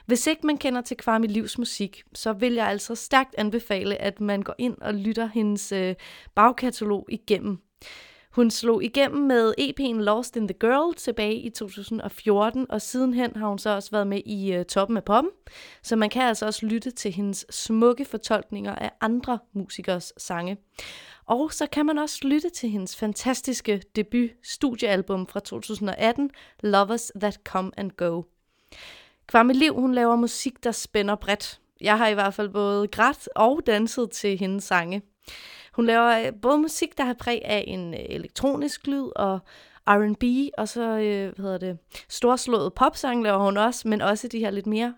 Hvis 0.07 0.27
ikke 0.27 0.47
man 0.47 0.59
kender 0.59 0.81
til 0.81 0.97
Kvarmi 0.97 1.27
Livs 1.27 1.59
musik, 1.59 2.03
så 2.15 2.33
vil 2.33 2.53
jeg 2.53 2.67
altså 2.67 2.95
stærkt 2.95 3.35
anbefale, 3.39 3.97
at 3.97 4.21
man 4.21 4.43
går 4.43 4.55
ind 4.59 4.79
og 4.81 4.95
lytter 4.95 5.27
hendes 5.27 5.73
øh, 5.73 5.95
bagkatalog 6.35 7.07
igennem. 7.09 7.59
Hun 8.35 8.51
slog 8.51 8.85
igennem 8.85 9.27
med 9.27 9.55
EP'en 9.61 10.03
Lost 10.03 10.37
in 10.37 10.49
the 10.49 10.59
Girl 10.61 10.95
tilbage 10.95 11.35
i 11.35 11.51
2014, 11.51 12.71
og 12.71 12.83
sidenhen 12.83 13.37
har 13.37 13.49
hun 13.49 13.59
så 13.59 13.71
også 13.71 13.91
været 13.91 14.07
med 14.07 14.21
i 14.27 14.59
uh, 14.59 14.65
Toppen 14.65 14.97
af 14.97 15.05
Poppen, 15.05 15.31
så 15.83 15.97
man 15.97 16.11
kan 16.11 16.23
altså 16.23 16.47
også 16.47 16.67
lytte 16.67 16.91
til 16.91 17.13
hendes 17.13 17.47
smukke 17.51 18.05
fortolkninger 18.05 18.75
af 18.75 18.91
andre 19.01 19.39
musikers 19.53 20.13
sange. 20.17 20.57
Og 21.27 21.53
så 21.53 21.67
kan 21.67 21.87
man 21.87 21.99
også 21.99 22.19
lytte 22.23 22.51
til 22.51 22.71
hendes 22.71 22.97
fantastiske 22.97 23.83
debut 23.97 24.31
studiealbum 24.43 25.27
fra 25.27 25.41
2018, 25.41 26.31
Lovers 26.61 27.13
That 27.21 27.39
Come 27.45 27.71
and 27.77 27.91
Go. 27.91 28.23
Kwame 29.27 29.53
Liv, 29.53 29.75
hun 29.75 29.95
laver 29.95 30.17
musik, 30.17 30.65
der 30.65 30.73
spænder 30.73 31.15
bredt. 31.15 31.61
Jeg 31.81 31.99
har 31.99 32.09
i 32.09 32.15
hvert 32.15 32.35
fald 32.35 32.49
både 32.49 32.89
grædt 32.89 33.29
og 33.37 33.61
danset 33.67 34.11
til 34.11 34.39
hendes 34.39 34.65
sange. 34.65 35.03
Hun 35.77 35.87
laver 35.87 36.27
øh, 36.27 36.33
både 36.43 36.59
musik, 36.59 36.99
der 36.99 37.05
har 37.05 37.15
præg 37.15 37.43
af 37.45 37.65
en 37.67 37.95
øh, 37.95 38.01
elektronisk 38.09 38.87
lyd 38.87 39.09
og 39.17 39.39
R&B, 39.87 40.25
og 40.59 40.69
så 40.69 40.83
øh, 40.83 41.35
hvad 41.35 41.45
hedder 41.45 41.59
det, 41.59 41.79
storslået 42.09 42.75
popsang 42.75 43.23
laver 43.23 43.39
hun 43.39 43.57
også, 43.57 43.89
men 43.89 44.01
også 44.01 44.29
de 44.29 44.39
her 44.39 44.51
lidt 44.51 44.67
mere 44.67 44.95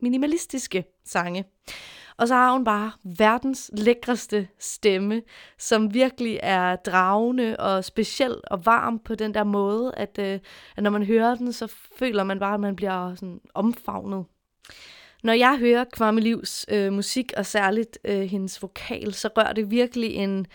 minimalistiske 0.00 0.84
sange. 1.04 1.44
Og 2.16 2.28
så 2.28 2.34
har 2.34 2.52
hun 2.52 2.64
bare 2.64 2.92
verdens 3.18 3.70
lækreste 3.74 4.48
stemme, 4.58 5.22
som 5.58 5.94
virkelig 5.94 6.40
er 6.42 6.76
dragende 6.76 7.56
og 7.58 7.84
speciel 7.84 8.36
og 8.44 8.66
varm 8.66 8.98
på 8.98 9.14
den 9.14 9.34
der 9.34 9.44
måde, 9.44 9.94
at, 9.96 10.18
øh, 10.18 10.38
at 10.76 10.82
når 10.82 10.90
man 10.90 11.02
hører 11.02 11.34
den, 11.34 11.52
så 11.52 11.72
føler 11.98 12.24
man 12.24 12.38
bare, 12.38 12.54
at 12.54 12.60
man 12.60 12.76
bliver 12.76 13.14
sådan 13.14 13.40
omfavnet. 13.54 14.24
Når 15.22 15.32
jeg 15.32 15.58
hører 15.58 15.84
Kwame 15.92 16.20
Livs 16.20 16.66
øh, 16.68 16.92
musik, 16.92 17.32
og 17.36 17.46
særligt 17.46 17.98
øh, 18.04 18.20
hendes 18.20 18.62
vokal, 18.62 19.14
så 19.14 19.28
rører 19.36 19.52
det 19.52 19.70
virkelig 19.70 20.14
en 20.14 20.46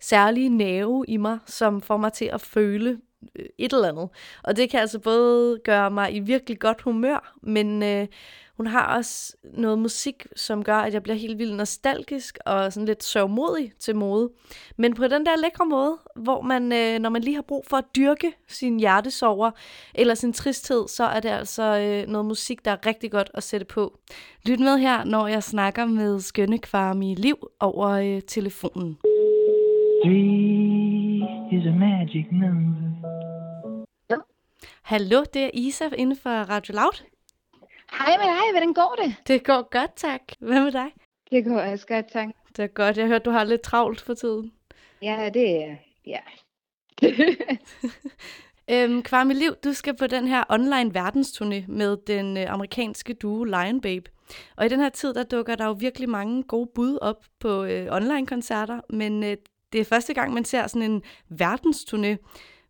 særlig 0.00 0.48
nerve 0.48 1.04
i 1.08 1.16
mig, 1.16 1.38
som 1.46 1.82
får 1.82 1.96
mig 1.96 2.12
til 2.12 2.24
at 2.24 2.40
føle 2.40 2.98
øh, 3.36 3.46
et 3.58 3.72
eller 3.72 3.88
andet. 3.88 4.08
Og 4.42 4.56
det 4.56 4.70
kan 4.70 4.80
altså 4.80 4.98
både 4.98 5.60
gøre 5.64 5.90
mig 5.90 6.14
i 6.14 6.20
virkelig 6.20 6.58
godt 6.58 6.82
humør, 6.82 7.34
men 7.42 7.82
øh, 7.82 8.06
hun 8.60 8.66
har 8.66 8.96
også 8.96 9.36
noget 9.44 9.78
musik, 9.78 10.26
som 10.36 10.64
gør, 10.64 10.76
at 10.76 10.94
jeg 10.94 11.02
bliver 11.02 11.16
helt 11.16 11.38
vildt 11.38 11.56
nostalgisk 11.56 12.38
og 12.46 12.72
sådan 12.72 12.86
lidt 12.86 13.04
sørgmodig 13.04 13.72
til 13.78 13.96
mode. 13.96 14.30
Men 14.76 14.94
på 14.94 15.08
den 15.08 15.26
der 15.26 15.36
lækre 15.36 15.66
måde, 15.66 15.98
hvor 16.16 16.40
man, 16.40 16.72
øh, 16.72 16.98
når 16.98 17.10
man 17.10 17.22
lige 17.22 17.34
har 17.34 17.42
brug 17.42 17.64
for 17.68 17.76
at 17.76 17.84
dyrke 17.96 18.32
sin 18.48 18.80
hjertesover 18.80 19.50
eller 19.94 20.14
sin 20.14 20.32
tristhed, 20.32 20.88
så 20.88 21.04
er 21.04 21.20
det 21.20 21.28
altså 21.28 21.62
øh, 21.62 22.08
noget 22.12 22.26
musik, 22.26 22.64
der 22.64 22.70
er 22.70 22.86
rigtig 22.86 23.10
godt 23.10 23.30
at 23.34 23.42
sætte 23.42 23.66
på. 23.66 23.98
Lyt 24.46 24.60
med 24.60 24.78
her, 24.78 25.04
når 25.04 25.26
jeg 25.26 25.42
snakker 25.42 25.86
med 25.86 26.20
skønne 26.20 26.58
Kwame 26.58 27.14
Liv 27.14 27.36
over 27.60 27.88
øh, 27.88 28.22
telefonen. 28.26 28.98
Three 30.04 31.50
is 31.52 31.66
a 31.66 31.74
magic 31.78 32.26
number. 32.32 32.90
Hallo, 34.82 35.24
det 35.34 35.42
er 35.44 35.50
Isa 35.54 35.84
inden 35.96 36.16
for 36.16 36.30
Radio 36.30 36.74
Loud. 36.74 37.09
Hej 37.92 38.16
med 38.16 38.26
dig, 38.26 38.50
hvordan 38.52 38.72
går 38.74 38.96
det? 39.02 39.14
Det 39.26 39.44
går 39.44 39.68
godt, 39.70 39.96
tak. 39.96 40.20
Hvad 40.38 40.64
med 40.64 40.72
dig? 40.72 40.92
Det 41.30 41.44
går 41.44 41.60
også 41.60 41.86
godt, 41.86 42.12
tak. 42.12 42.28
Det 42.56 42.62
er 42.62 42.66
godt. 42.66 42.96
Jeg 42.96 43.06
hørte, 43.06 43.24
du 43.24 43.30
har 43.30 43.44
lidt 43.44 43.62
travlt 43.62 44.00
for 44.00 44.14
tiden. 44.14 44.52
Ja, 45.02 45.30
det 45.34 45.64
er... 45.64 45.76
Ja. 46.06 46.20
Øhm, 48.72 49.02
Kvarme 49.02 49.34
Liv, 49.34 49.54
du 49.64 49.72
skal 49.72 49.96
på 49.96 50.06
den 50.06 50.28
her 50.28 50.44
online 50.48 50.90
verdensturné 50.98 51.64
med 51.68 51.96
den 52.06 52.36
øh, 52.36 52.52
amerikanske 52.52 53.14
duo 53.14 53.44
Lion 53.44 53.80
Babe. 53.80 54.10
Og 54.56 54.66
i 54.66 54.68
den 54.68 54.80
her 54.80 54.88
tid, 54.88 55.14
der 55.14 55.22
dukker 55.22 55.54
der 55.54 55.66
jo 55.66 55.72
virkelig 55.72 56.08
mange 56.08 56.42
gode 56.42 56.70
bud 56.74 56.98
op 57.02 57.24
på 57.40 57.64
øh, 57.64 57.86
online-koncerter, 57.90 58.80
men 58.90 59.24
øh, 59.24 59.36
det 59.72 59.80
er 59.80 59.84
første 59.84 60.14
gang, 60.14 60.34
man 60.34 60.44
ser 60.44 60.66
sådan 60.66 60.90
en 60.90 61.02
verdensturné. 61.42 62.16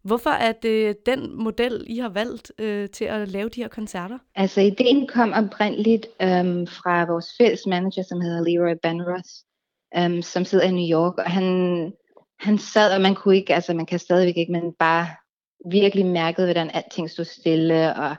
Hvorfor 0.02 0.30
er 0.30 0.52
det 0.52 1.06
den 1.06 1.42
model, 1.42 1.84
I 1.86 1.98
har 1.98 2.08
valgt 2.08 2.52
øh, 2.58 2.88
til 2.88 3.04
at 3.04 3.28
lave 3.28 3.48
de 3.48 3.60
her 3.60 3.68
koncerter? 3.68 4.18
Altså, 4.34 4.60
ideen 4.60 5.06
kom 5.06 5.32
oprindeligt 5.32 6.06
øhm, 6.22 6.66
fra 6.66 7.04
vores 7.12 7.26
fælles 7.38 7.66
manager, 7.66 8.02
som 8.02 8.20
hedder 8.20 8.44
Leroy 8.48 8.76
Benros, 8.82 9.44
øhm, 9.96 10.22
som 10.22 10.44
sidder 10.44 10.64
i 10.64 10.70
New 10.70 10.98
York, 10.98 11.18
og 11.18 11.30
han, 11.30 11.92
han 12.40 12.58
sad, 12.58 12.94
og 12.94 13.00
man 13.00 13.14
kunne 13.14 13.36
ikke, 13.36 13.54
altså 13.54 13.74
man 13.74 13.86
kan 13.86 13.98
stadigvæk 13.98 14.36
ikke, 14.36 14.52
men 14.52 14.72
bare 14.78 15.06
virkelig 15.70 16.06
mærkede, 16.06 16.46
hvordan 16.46 16.70
alting 16.70 17.10
stod 17.10 17.24
stille, 17.24 17.94
og 17.94 18.16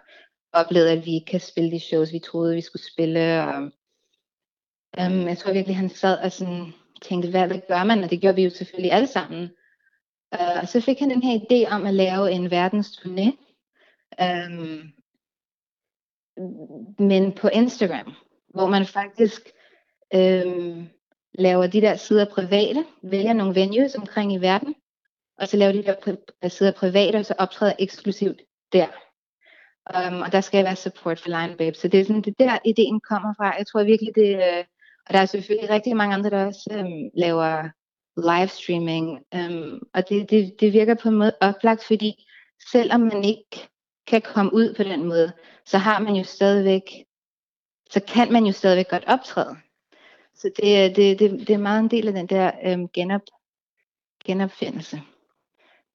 oplevede, 0.54 0.92
at 0.92 1.06
vi 1.06 1.14
ikke 1.14 1.32
kan 1.32 1.40
spille 1.40 1.72
de 1.72 1.80
shows, 1.80 2.14
vi 2.14 2.20
troede, 2.20 2.56
vi 2.56 2.62
skulle 2.62 2.84
spille. 2.94 3.44
Og, 3.44 3.62
øhm, 5.00 5.28
jeg 5.28 5.38
tror 5.38 5.54
virkelig, 5.54 5.78
han 5.78 5.90
sad 5.90 6.18
og 6.18 6.32
sådan 6.32 6.74
tænkte, 7.02 7.30
hvad, 7.30 7.48
hvad 7.48 7.62
gør 7.68 7.84
man? 7.84 8.04
Og 8.04 8.10
det 8.10 8.22
gjorde 8.22 8.36
vi 8.36 8.44
jo 8.44 8.50
selvfølgelig 8.50 8.92
alle 8.92 9.08
sammen. 9.08 9.50
Uh, 10.40 10.62
og 10.62 10.68
så 10.68 10.82
fik 10.82 11.00
han 11.00 11.10
den 11.10 11.24
her 11.24 11.40
idé 11.40 11.74
om 11.76 11.86
at 11.86 11.94
lave 11.94 12.32
en 12.32 12.46
verdensturné, 12.46 13.28
øhm, 14.22 14.92
men 17.00 17.32
på 17.32 17.48
Instagram, 17.48 18.14
hvor 18.50 18.68
man 18.68 18.86
faktisk 18.86 19.42
øhm, 20.14 20.88
laver 21.34 21.68
de 21.68 21.82
der 21.82 21.96
sider 21.96 22.26
private, 22.26 22.86
vælger 23.04 23.34
nogle 23.34 23.56
venues 23.56 23.96
omkring 23.96 24.34
i 24.34 24.38
verden, 24.38 24.76
og 25.38 25.48
så 25.48 25.58
laver 25.58 25.72
de 25.72 25.84
der 25.84 25.96
pri- 25.96 26.50
sider 26.50 26.72
private, 26.72 27.16
og 27.16 27.26
så 27.26 27.34
optræder 27.38 27.74
eksklusivt 27.80 28.42
der. 28.74 28.88
Um, 29.96 30.22
og 30.22 30.32
der 30.32 30.42
skal 30.42 30.66
være 30.66 30.76
support 30.76 31.20
for 31.20 31.30
Lion 31.30 31.58
Babe. 31.58 31.78
Så 31.78 31.88
det 31.88 32.00
er 32.00 32.04
sådan, 32.04 32.22
det 32.22 32.40
der 32.40 32.58
ideen 32.66 33.02
kommer 33.10 33.34
fra. 33.38 33.58
Jeg 33.58 33.68
tror 33.68 33.84
virkelig, 33.84 34.16
det 34.16 34.36
øh, 34.36 34.64
og 35.08 35.14
der 35.14 35.20
er 35.20 35.26
selvfølgelig 35.26 35.70
rigtig 35.70 35.96
mange 35.96 36.16
andre, 36.16 36.30
der 36.30 36.46
også 36.46 36.70
øhm, 36.72 37.10
laver 37.14 37.70
livestreaming. 38.18 39.20
Øhm, 39.34 39.80
og 39.94 40.10
det, 40.10 40.30
det, 40.30 40.56
det 40.60 40.74
virker 40.74 40.96
på 40.96 41.10
en 41.10 41.16
måde 41.16 41.36
oplagt, 41.42 41.84
fordi 41.84 42.26
selvom 42.72 43.02
man 43.02 43.24
ikke 43.24 43.70
kan 44.08 44.22
komme 44.22 44.54
ud 44.54 44.74
på 44.74 44.84
den 44.84 45.04
måde, 45.04 45.34
så 45.66 45.78
har 45.78 46.00
man 46.00 46.16
jo 46.16 46.24
stadigvæk, 46.24 46.84
så 47.90 48.02
kan 48.08 48.32
man 48.34 48.46
jo 48.46 48.52
stadigvæk 48.52 48.90
godt 48.90 49.04
optræde. 49.08 49.56
Så 50.36 50.52
det, 50.58 50.78
er- 50.78 50.94
det, 50.94 51.20
det, 51.20 51.48
det 51.48 51.50
er 51.50 51.58
meget 51.58 51.80
en 51.80 51.92
del 51.92 52.08
af 52.08 52.14
den 52.14 52.28
der 52.28 52.52
øhm, 52.66 52.88
genop, 52.90 53.22
genopfindelse, 54.26 55.02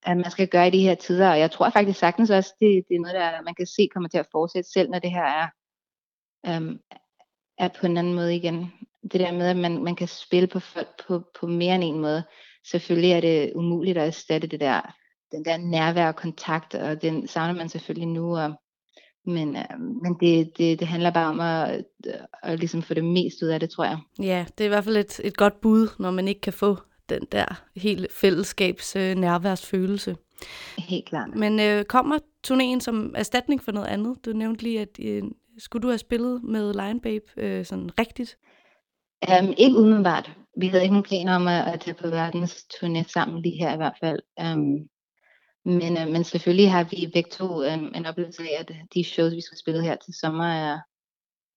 at 0.03 0.17
man 0.17 0.31
skal 0.31 0.49
gøre 0.49 0.67
i 0.69 0.71
de 0.71 0.81
her 0.83 0.95
tider. 0.95 1.31
Og 1.31 1.39
jeg 1.39 1.51
tror 1.51 1.71
faktisk 1.71 1.99
sagtens 1.99 2.31
også, 2.31 2.55
det, 2.61 2.85
det 2.89 2.95
er 2.95 3.01
noget, 3.01 3.15
der 3.15 3.43
man 3.43 3.55
kan 3.55 3.67
se 3.67 3.89
kommer 3.93 4.09
til 4.09 4.19
at 4.19 4.29
fortsætte, 4.33 4.71
selv 4.71 4.91
når 4.91 4.99
det 4.99 5.11
her 5.11 5.25
er, 5.25 5.49
øhm, 6.47 6.81
er 7.59 7.69
på 7.81 7.87
en 7.87 7.97
anden 7.97 8.15
måde 8.15 8.37
igen. 8.37 8.73
Det 9.13 9.21
der 9.21 9.33
med, 9.33 9.47
at 9.47 9.57
man, 9.57 9.85
man 9.85 9.97
kan 9.97 10.09
spille 10.09 10.47
på 10.47 10.61
folk 10.61 10.89
på, 11.09 11.23
på 11.41 11.47
mere 11.47 11.75
end 11.75 11.85
en 11.85 12.01
måde. 12.01 12.23
Selvfølgelig 12.71 13.13
er 13.13 13.21
det 13.21 13.53
umuligt 13.55 13.99
at 13.99 14.07
erstatte 14.07 14.47
det 14.47 14.61
der, 14.61 14.95
den 15.33 15.45
der 15.45 15.57
nærvær 15.57 16.09
og 16.09 16.17
kontakt, 16.17 16.75
og 16.75 17.03
den 17.03 17.29
savner 17.29 17.55
man 17.55 17.69
selvfølgelig 17.69 18.09
nu. 18.09 18.37
Og, 18.37 18.53
men 19.27 19.57
øh, 19.57 19.81
men 20.03 20.17
det, 20.21 20.59
det, 20.59 20.81
det 20.81 20.89
handler 20.89 21.11
bare 21.11 21.29
om 21.29 21.41
at, 21.41 21.85
at, 22.05 22.27
at 22.43 22.59
ligesom 22.59 22.83
få 22.83 22.95
det 22.95 23.05
mest 23.05 23.43
ud 23.43 23.49
af 23.49 23.61
det, 23.61 23.71
tror 23.71 23.85
jeg. 23.85 23.99
Ja, 24.23 24.47
det 24.59 24.65
er 24.65 24.69
i 24.69 24.69
hvert 24.69 24.85
fald 24.85 24.97
et, 24.97 25.21
et 25.25 25.37
godt 25.37 25.61
bud, 25.61 25.89
når 25.99 26.11
man 26.11 26.29
ikke 26.29 26.41
kan 26.41 26.53
få 26.53 26.77
den 27.09 27.27
der 27.33 27.63
helt 27.77 28.13
fællesskabs 28.13 28.97
øh, 28.97 29.15
nærværsfølelse. 29.15 30.17
Helt 30.79 31.09
klart. 31.09 31.35
Men 31.35 31.61
øh, 31.61 31.85
kommer 31.85 32.19
turnéen 32.47 32.81
som 32.81 33.15
erstatning 33.17 33.63
for 33.63 33.73
noget 33.73 33.87
andet? 33.87 34.17
Du 34.25 34.33
nævnte 34.33 34.63
lige, 34.63 34.81
at 34.81 34.99
øh, 35.01 35.23
skulle 35.59 35.83
du 35.83 35.89
have 35.89 35.99
spillet 35.99 36.43
med 36.43 36.75
Lion 36.75 37.01
Babe 37.01 37.25
øh, 37.37 37.65
sådan 37.65 37.91
rigtigt? 37.99 38.37
Um, 39.23 39.55
ikke 39.57 39.77
umiddelbart. 39.77 40.33
Vi 40.57 40.67
havde 40.67 40.83
ikke 40.83 40.95
nogen 40.95 41.09
planer 41.09 41.37
om 41.37 41.49
at, 41.49 41.75
at 41.75 41.81
tage 41.81 41.95
på 41.95 42.09
verdens 42.09 42.67
turné 42.75 43.03
sammen 43.09 43.43
lige 43.43 43.59
her 43.59 43.75
i 43.75 43.77
hvert 43.77 43.97
fald. 44.01 44.21
Um, 44.41 44.89
men, 45.65 45.93
uh, 46.03 46.09
men 46.13 46.25
selvfølgelig 46.25 46.71
har 46.71 46.85
vi 46.85 47.11
begge 47.15 47.31
to 47.31 47.45
um, 47.45 47.93
en 47.95 48.07
oplevelse 48.07 48.43
af, 48.43 48.57
at 48.61 48.73
de 48.95 49.05
shows, 49.05 49.33
vi 49.33 49.41
skal 49.41 49.59
spille 49.59 49.83
her 49.83 49.97
til 49.97 50.15
sommer, 50.15 50.47
er, 50.47 50.79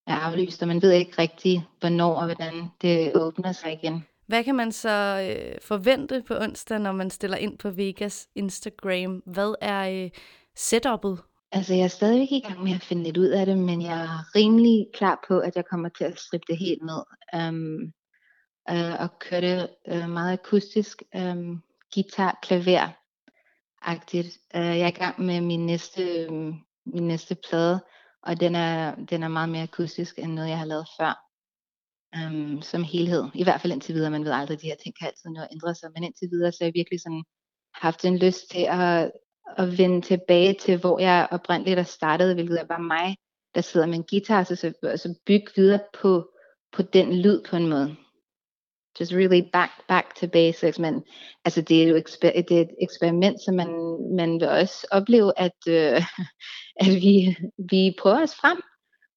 er 0.08 0.16
aflyst, 0.16 0.62
og 0.62 0.68
man 0.68 0.82
ved 0.82 0.92
ikke 0.92 1.22
rigtig, 1.22 1.68
hvornår 1.80 2.16
og 2.16 2.26
hvordan 2.26 2.54
det 2.82 3.12
åbner 3.16 3.52
sig 3.52 3.74
igen. 3.74 4.06
Hvad 4.28 4.44
kan 4.44 4.56
man 4.56 4.72
så 4.72 4.90
øh, 4.90 5.62
forvente 5.62 6.24
på 6.28 6.34
onsdag, 6.40 6.80
når 6.80 6.92
man 6.92 7.10
stiller 7.10 7.38
ind 7.38 7.58
på 7.58 7.70
Vegas 7.70 8.28
Instagram? 8.36 9.24
Hvad 9.26 9.56
er 9.62 10.04
øh, 10.04 10.10
setup'et? 10.60 11.29
Altså, 11.52 11.74
jeg 11.74 11.84
er 11.84 11.88
stadigvæk 11.88 12.32
i 12.32 12.40
gang 12.40 12.64
med 12.64 12.74
at 12.74 12.84
finde 12.84 13.04
lidt 13.04 13.18
ud 13.18 13.28
af 13.28 13.46
det, 13.46 13.58
men 13.58 13.82
jeg 13.82 14.02
er 14.02 14.36
rimelig 14.36 14.88
klar 14.94 15.26
på, 15.28 15.40
at 15.40 15.56
jeg 15.56 15.66
kommer 15.66 15.90
til 15.90 16.04
at 16.04 16.20
strippe 16.20 16.46
det 16.48 16.58
helt 16.58 16.82
ned. 16.84 17.04
Um, 17.48 17.94
uh, 18.72 19.02
og 19.02 19.20
køre 19.20 19.42
det 19.42 19.70
uh, 19.92 20.10
meget 20.10 20.34
akustisk, 20.34 21.04
um, 21.16 21.64
guitar, 21.94 22.40
klaver 22.42 22.88
agtigt. 23.82 24.28
Uh, 24.56 24.62
jeg 24.62 24.80
er 24.80 24.88
i 24.88 24.92
gang 24.92 25.22
med 25.22 25.42
min 25.42 25.66
næste, 25.66 26.28
um, 26.30 26.66
min 26.86 27.08
næste 27.08 27.36
plade, 27.50 27.80
og 28.24 28.40
den 28.40 28.56
er, 28.56 28.96
den 28.96 29.24
er 29.24 29.28
meget 29.28 29.50
mere 29.50 29.64
akustisk 29.64 30.20
end 30.20 30.34
noget, 30.34 30.50
jeg 30.50 30.58
har 30.58 30.66
lavet 30.66 30.88
før. 31.00 31.26
Um, 32.18 32.62
som 32.62 32.84
helhed. 32.84 33.24
I 33.34 33.44
hvert 33.44 33.62
fald 33.62 33.74
indtil 33.74 33.96
videre. 33.96 34.12
Man 34.12 34.26
ved 34.26 34.32
aldrig, 34.32 34.62
de 34.62 34.68
her 34.68 34.76
ting 34.84 34.96
kan 35.00 35.08
altid 35.08 35.30
nå 35.30 35.42
at 35.42 35.48
ændre 35.52 35.76
sig. 35.76 35.90
Men 35.94 36.04
indtil 36.04 36.30
videre, 36.32 36.52
så 36.52 36.58
har 36.62 36.66
jeg 36.66 36.74
virkelig 36.74 37.02
sådan 37.02 37.24
haft 37.74 38.06
en 38.06 38.18
lyst 38.18 38.52
til 38.52 38.66
at, 38.70 39.12
at 39.58 39.78
vende 39.78 40.02
tilbage 40.02 40.54
til, 40.54 40.80
hvor 40.80 41.00
jeg 41.00 41.28
oprindeligt 41.32 41.80
er 41.80 41.84
startet, 41.84 42.34
hvilket 42.34 42.60
er 42.60 42.66
bare 42.66 42.84
mig, 42.84 43.16
der 43.56 43.62
sidder 43.62 43.88
med 43.88 43.96
en 43.96 44.06
guitar, 44.10 44.44
så, 44.44 44.56
så, 44.56 44.74
så 44.96 45.20
bygge 45.26 45.48
videre 45.56 45.80
på, 46.02 46.30
på 46.74 46.82
den 46.82 47.22
lyd 47.22 47.44
på 47.50 47.56
en 47.56 47.70
måde. 47.70 47.96
Just 49.00 49.14
really 49.14 49.42
back, 49.54 49.72
back 49.88 50.16
to 50.16 50.28
basics, 50.28 50.80
men 50.80 51.04
altså 51.46 51.62
det 51.62 51.84
er 51.84 51.88
jo 51.88 51.96
eksper- 51.96 52.42
det 52.42 52.58
er 52.58 52.62
et 52.62 52.76
eksperiment, 52.82 53.42
så 53.42 53.52
man, 53.52 53.68
man 54.16 54.40
vil 54.40 54.50
også 54.50 54.88
opleve, 54.92 55.40
at, 55.40 55.60
øh, 55.68 56.02
at 56.86 56.96
vi, 56.96 57.38
vi 57.72 57.96
prøver 58.00 58.24
os 58.24 58.36
frem, 58.36 58.62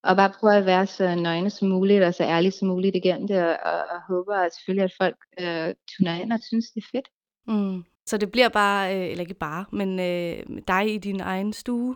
og 0.03 0.15
bare 0.15 0.33
prøver 0.39 0.53
at 0.53 0.65
være 0.65 0.87
så 0.87 1.15
nøgne 1.15 1.49
som 1.49 1.67
muligt, 1.67 2.03
og 2.03 2.13
så 2.13 2.23
ærlige 2.23 2.51
som 2.51 2.67
muligt 2.67 2.95
igennem 2.95 3.27
det, 3.27 3.43
og, 3.43 3.57
og, 3.65 3.79
og 3.91 4.01
håber 4.09 4.35
at 4.35 4.53
selvfølgelig, 4.53 4.83
at 4.83 4.93
folk 5.01 5.17
øh, 5.39 5.75
tuner 5.91 6.21
ind 6.21 6.33
og 6.33 6.39
synes, 6.47 6.65
det 6.71 6.83
er 6.83 6.87
fedt. 6.91 7.07
Mm. 7.47 7.83
Så 8.05 8.17
det 8.17 8.31
bliver 8.31 8.49
bare, 8.49 8.95
øh, 8.95 9.11
eller 9.11 9.21
ikke 9.21 9.33
bare, 9.33 9.65
men 9.71 9.99
øh, 9.99 10.61
dig 10.67 10.93
i 10.93 10.97
din 10.97 11.19
egen 11.21 11.53
stue, 11.53 11.95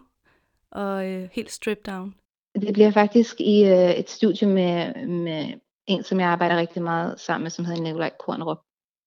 og 0.72 1.08
øh, 1.08 1.30
helt 1.32 1.52
stripped 1.52 1.84
down. 1.84 2.16
Det 2.62 2.74
bliver 2.74 2.92
faktisk 2.92 3.42
i 3.42 3.64
øh, 3.64 3.92
et 3.92 4.10
studie 4.10 4.48
med, 4.48 5.06
med 5.08 5.54
en, 5.88 6.04
som 6.04 6.20
jeg 6.20 6.28
arbejder 6.28 6.58
rigtig 6.58 6.82
meget 6.82 7.20
sammen 7.20 7.44
med, 7.44 7.52
som 7.52 7.66
hedder 7.66 7.82
Nikolaj 7.82 8.12
Kornrup. 8.20 8.60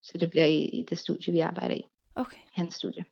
Så 0.03 0.19
det 0.19 0.31
bliver 0.31 0.45
i, 0.45 0.65
i 0.65 0.87
det 0.91 0.99
studie, 0.99 1.33
vi 1.33 1.39
arbejder 1.39 1.75
i. 1.75 1.85
Okay. 2.15 2.39
Hans 2.53 2.75
studie. 2.75 3.05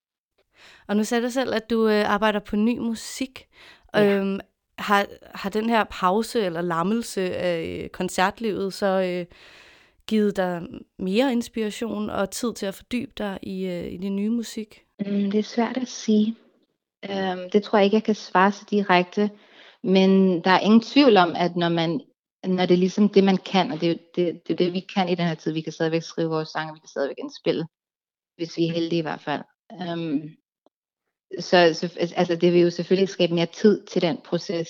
Og 0.86 0.96
nu 0.96 1.04
sagde 1.04 1.24
du 1.24 1.30
selv, 1.30 1.54
at 1.54 1.70
du 1.70 1.88
øh, 1.88 2.10
arbejder 2.10 2.40
på 2.40 2.56
ny 2.56 2.78
musik. 2.78 3.46
Ja. 3.94 4.04
Øhm, 4.04 4.40
har, 4.78 5.06
har 5.34 5.50
den 5.50 5.70
her 5.70 5.84
pause 5.84 6.40
eller 6.40 6.60
lammelse 6.60 7.36
af 7.36 7.82
øh, 7.82 7.88
koncertlivet 7.88 8.74
så 8.74 8.86
øh, 8.86 9.26
givet 10.08 10.36
dig 10.36 10.62
mere 10.98 11.32
inspiration 11.32 12.10
og 12.10 12.30
tid 12.30 12.54
til 12.54 12.66
at 12.66 12.74
fordybe 12.74 13.12
dig 13.18 13.38
i, 13.42 13.66
øh, 13.66 13.92
i 13.92 13.96
din 13.96 14.16
nye 14.16 14.30
musik? 14.30 14.84
Mm, 15.00 15.30
det 15.30 15.38
er 15.38 15.42
svært 15.42 15.76
at 15.76 15.88
sige. 15.88 16.36
Øhm, 17.10 17.50
det 17.50 17.62
tror 17.62 17.78
jeg 17.78 17.84
ikke, 17.84 17.94
jeg 17.94 18.04
kan 18.04 18.14
svare 18.14 18.52
så 18.52 18.64
direkte. 18.70 19.30
Men 19.82 20.40
der 20.44 20.50
er 20.50 20.60
ingen 20.60 20.80
tvivl 20.80 21.16
om, 21.16 21.32
at 21.36 21.56
når 21.56 21.68
man 21.68 22.00
når 22.46 22.66
det 22.66 22.74
er 22.74 22.78
ligesom 22.78 23.08
det, 23.08 23.24
man 23.24 23.36
kan, 23.36 23.72
og 23.72 23.80
det 23.80 23.86
er 23.86 23.92
jo 23.92 23.98
det, 24.14 24.40
det, 24.46 24.52
er 24.52 24.56
det, 24.56 24.72
vi 24.72 24.80
kan 24.80 25.08
i 25.08 25.14
den 25.14 25.26
her 25.26 25.34
tid, 25.34 25.52
vi 25.52 25.60
kan 25.60 25.72
stadigvæk 25.72 26.02
skrive 26.02 26.30
vores 26.30 26.48
sange, 26.48 26.72
vi 26.72 26.78
kan 26.78 26.88
stadigvæk 26.88 27.16
indspille, 27.18 27.66
hvis 28.36 28.56
vi 28.56 28.66
er 28.66 28.72
heldige 28.72 28.98
i 28.98 29.02
hvert 29.02 29.20
fald. 29.20 29.42
Øhm, 29.72 30.36
så, 31.40 31.74
så 31.74 32.10
altså, 32.16 32.36
det 32.36 32.52
vil 32.52 32.60
jo 32.60 32.70
selvfølgelig 32.70 33.08
skabe 33.08 33.34
mere 33.34 33.46
tid 33.46 33.86
til 33.86 34.02
den 34.02 34.18
proces. 34.24 34.68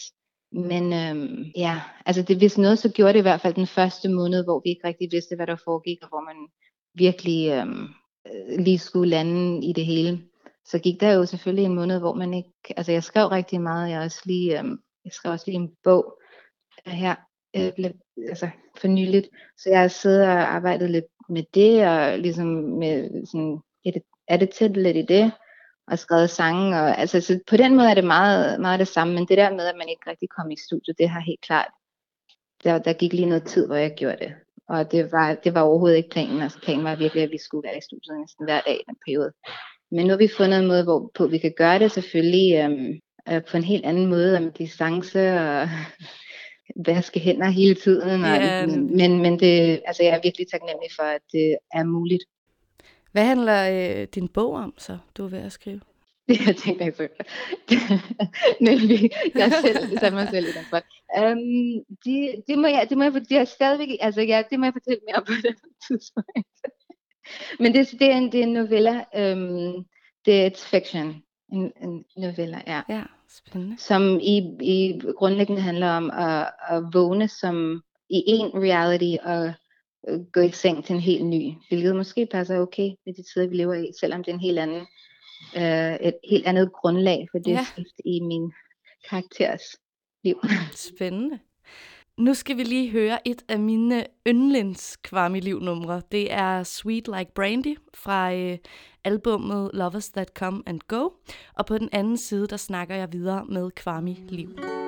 Men 0.53 0.93
øhm, 0.93 1.45
ja, 1.57 1.81
altså 2.07 2.23
det, 2.23 2.37
hvis 2.37 2.59
noget, 2.59 2.79
så 2.79 2.93
gjorde 2.93 3.13
det 3.13 3.19
i 3.19 3.23
hvert 3.23 3.41
fald 3.41 3.55
den 3.55 3.67
første 3.67 4.09
måned, 4.09 4.45
hvor 4.45 4.61
vi 4.65 4.71
ikke 4.71 4.87
rigtig 4.87 5.09
vidste, 5.13 5.37
hvad 5.37 5.47
der 5.47 5.57
foregik, 5.65 5.99
og 6.03 6.09
hvor 6.09 6.21
man 6.21 6.49
virkelig 6.95 7.51
øhm, 7.51 7.87
øh, 8.27 8.59
lige 8.59 8.79
skulle 8.79 9.11
lande 9.11 9.67
i 9.67 9.73
det 9.73 9.87
hele. 9.87 10.23
Så 10.65 10.79
gik 10.79 11.01
der 11.01 11.13
jo 11.13 11.27
selvfølgelig 11.27 11.65
en 11.65 11.75
måned, 11.75 11.99
hvor 11.99 12.15
man 12.15 12.35
ikke, 12.35 12.51
altså 12.77 12.93
jeg 12.93 13.05
skrev 13.05 13.27
rigtig 13.27 13.61
meget, 13.61 13.91
jeg, 13.91 14.01
også 14.01 14.23
lige, 14.25 14.59
øhm, 14.59 14.79
jeg 15.05 15.13
skrev 15.13 15.33
også 15.33 15.45
lige 15.47 15.57
en 15.57 15.71
bog 15.85 16.19
øh, 16.87 16.93
her, 16.93 17.15
øh, 17.57 17.91
altså 18.29 18.49
for 18.81 18.89
nyligt, 18.89 19.29
så 19.59 19.71
jeg 19.71 19.81
har 19.81 19.89
siddet 19.89 20.23
og 20.23 20.29
arbejdet 20.29 20.91
lidt 20.91 21.05
med 21.29 21.43
det, 21.55 21.89
og 21.89 22.19
ligesom 22.19 22.47
med 22.47 23.27
sådan, 23.27 23.59
edit, 23.85 24.03
edited 24.31 24.75
lidt 24.75 24.97
i 24.97 25.03
det, 25.03 25.33
og 25.91 25.99
skrevet 25.99 26.31
sange. 26.31 26.81
Og, 26.81 26.99
altså, 26.99 27.21
så 27.21 27.41
på 27.47 27.57
den 27.57 27.77
måde 27.77 27.91
er 27.91 27.95
det 27.95 28.05
meget, 28.05 28.61
meget 28.61 28.79
det 28.79 28.89
samme, 28.89 29.15
men 29.15 29.27
det 29.29 29.39
der 29.39 29.51
med, 29.51 29.67
at 29.67 29.77
man 29.79 29.89
ikke 29.89 30.11
rigtig 30.11 30.29
kom 30.29 30.51
i 30.51 30.57
studiet, 30.57 30.99
det 30.99 31.09
har 31.09 31.21
helt 31.21 31.41
klart, 31.41 31.71
der, 32.65 32.79
der 32.79 32.93
gik 32.93 33.13
lige 33.13 33.27
noget 33.27 33.45
tid, 33.45 33.67
hvor 33.67 33.77
jeg 33.77 33.95
gjorde 33.97 34.17
det. 34.21 34.35
Og 34.69 34.93
det 34.93 35.13
var, 35.13 35.35
det 35.35 35.55
var 35.55 35.61
overhovedet 35.61 35.97
ikke 35.97 36.11
planen. 36.11 36.43
Altså 36.43 36.61
planen 36.61 36.85
var 36.85 36.97
virkelig, 36.97 37.23
at 37.23 37.31
vi 37.31 37.39
skulle 37.39 37.69
være 37.69 37.79
i 37.79 37.81
studiet 37.81 38.21
næsten 38.21 38.45
hver 38.45 38.61
dag 38.61 38.75
i 38.75 38.89
den 38.89 38.97
periode. 39.07 39.33
Men 39.91 40.07
nu 40.07 40.11
har 40.11 40.19
vi 40.19 40.29
fundet 40.37 40.59
en 40.59 40.67
måde, 40.67 40.85
hvorpå 40.85 41.27
vi 41.27 41.39
kan 41.39 41.55
gøre 41.57 41.79
det 41.79 41.93
selvfølgelig 41.93 42.55
øhm, 42.63 43.01
øh, 43.29 43.45
på 43.51 43.57
en 43.57 43.65
helt 43.65 43.85
anden 43.85 44.07
måde, 44.07 44.41
med 44.41 44.53
distance 44.53 45.21
og 45.33 45.69
vaske 46.87 47.21
hænder 47.21 47.51
hele 47.51 47.75
tiden. 47.75 48.25
Og, 48.25 48.41
men, 48.69 48.97
men, 48.97 49.23
men 49.23 49.41
det, 49.41 49.83
altså, 49.87 50.03
jeg 50.03 50.17
er 50.17 50.21
virkelig 50.23 50.47
taknemmelig 50.51 50.91
for, 50.97 51.03
at 51.03 51.23
det 51.33 51.57
er 51.73 51.85
muligt. 51.85 52.25
Hvad 53.13 53.25
handler 53.25 53.71
øh, 54.01 54.07
din 54.15 54.29
bog 54.29 54.53
om, 54.53 54.75
så 54.79 54.99
du 55.17 55.25
er 55.25 55.29
ved 55.29 55.39
at 55.39 55.53
skrive? 55.53 55.81
Det 56.29 56.39
jeg 56.47 56.57
tænkte 56.57 56.85
jeg 56.85 56.95
så. 56.95 57.09
Nemlig, 58.61 59.11
jeg 59.35 59.53
selv 59.65 59.99
sat 59.99 60.13
mig 60.13 60.29
selv 60.31 60.47
i 60.49 60.53
den 60.53 60.65
spot. 60.65 60.83
Um, 61.21 61.39
det, 62.05 62.45
det, 62.49 62.59
må 62.59 62.67
jeg, 62.67 62.87
det 62.89 62.99
må 62.99 63.05
jeg, 63.05 63.15
det 63.15 63.33
er 63.33 63.45
stadigvæk, 63.45 63.89
altså 64.01 64.23
ja, 64.23 64.43
det 64.51 64.61
må 64.61 64.67
jeg 64.67 64.73
fortælle 64.73 65.01
mere 65.07 65.17
om 65.17 65.25
på 65.25 65.33
det 65.33 65.57
tidspunkt. 65.89 66.31
Men 67.61 67.75
det, 67.75 67.91
det, 67.91 68.13
er 68.13 68.17
en, 68.17 68.33
det 68.33 68.41
er 68.41 68.45
en 68.45 68.53
novella, 68.53 68.95
um, 68.99 69.87
det 70.25 70.43
er 70.43 70.47
et 70.47 70.57
fiction, 70.57 71.23
en, 71.53 71.73
en 71.83 72.05
novella, 72.17 72.63
ja. 72.67 72.83
Ja, 72.89 73.03
spændende. 73.29 73.79
Som 73.79 74.21
i, 74.23 74.37
i 74.61 75.01
grundlæggende 75.17 75.63
handler 75.63 75.91
om 75.91 76.11
at, 76.11 76.51
at 76.69 76.85
vågne 76.93 77.29
som 77.29 77.83
i 78.11 78.23
en 78.27 78.51
reality 78.55 79.17
og 79.25 79.53
gå 80.33 80.41
i 80.41 80.51
seng 80.51 80.85
til 80.85 80.95
en 80.95 81.01
helt 81.01 81.27
ny, 81.27 81.53
hvilket 81.69 81.97
måske 81.97 82.27
passer 82.31 82.59
okay 82.59 82.91
med 83.07 83.15
de 83.15 83.23
tider, 83.23 83.47
vi 83.49 83.57
lever 83.57 83.75
i, 83.75 83.91
selvom 84.01 84.25
det 84.25 84.31
er 84.31 84.35
en 84.35 84.41
helt 84.41 84.59
anden, 84.59 84.87
øh, 85.57 85.95
et 86.09 86.15
helt 86.31 86.47
andet 86.47 86.73
grundlag 86.73 87.27
for 87.33 87.39
det 87.39 87.51
Ja. 87.51 87.65
skift 87.73 87.95
i 88.05 88.21
min 88.21 88.53
karakteres 89.11 89.63
liv. 90.25 90.41
Spændende. 90.91 91.39
Nu 92.19 92.35
skal 92.35 92.57
vi 92.57 92.63
lige 92.63 92.91
høre 92.91 93.29
et 93.29 93.43
af 93.49 93.59
mine 93.59 94.07
yndlings 94.29 94.97
Kwame 94.97 95.41
Liv-numre. 95.41 96.03
Det 96.13 96.33
er 96.33 96.63
Sweet 96.63 97.09
Like 97.19 97.33
Brandy 97.35 97.77
fra 97.95 98.35
øh, 98.35 98.59
albummet 99.05 99.71
Lovers 99.75 100.11
That 100.11 100.29
Come 100.39 100.63
and 100.67 100.81
Go. 100.89 101.09
Og 101.55 101.67
på 101.67 101.79
den 101.79 101.89
anden 101.93 102.17
side, 102.17 102.47
der 102.47 102.57
snakker 102.57 102.95
jeg 102.95 103.13
videre 103.13 103.45
med 103.47 103.71
Kwame 103.71 104.17
Liv. 104.29 104.49
Oh, 104.59 104.88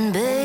And 0.00 0.14
baby, 0.14 0.39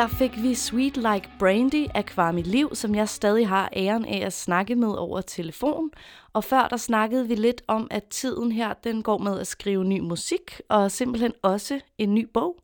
Her 0.00 0.08
fik 0.08 0.42
vi 0.42 0.54
Sweet 0.54 0.96
Like 0.96 1.28
Brandy 1.38 1.86
af 1.94 2.06
Kwame 2.06 2.42
Liv, 2.42 2.74
som 2.74 2.94
jeg 2.94 3.08
stadig 3.08 3.48
har 3.48 3.70
æren 3.76 4.04
af 4.04 4.26
at 4.26 4.32
snakke 4.32 4.74
med 4.74 4.88
over 4.88 5.20
telefon. 5.20 5.90
Og 6.32 6.44
før 6.44 6.68
der 6.68 6.76
snakkede 6.76 7.28
vi 7.28 7.34
lidt 7.34 7.62
om, 7.68 7.88
at 7.90 8.04
tiden 8.04 8.52
her 8.52 8.72
den 8.84 9.02
går 9.02 9.18
med 9.18 9.40
at 9.40 9.46
skrive 9.46 9.84
ny 9.84 10.00
musik, 10.00 10.60
og 10.68 10.90
simpelthen 10.90 11.32
også 11.42 11.80
en 11.98 12.14
ny 12.14 12.28
bog. 12.34 12.56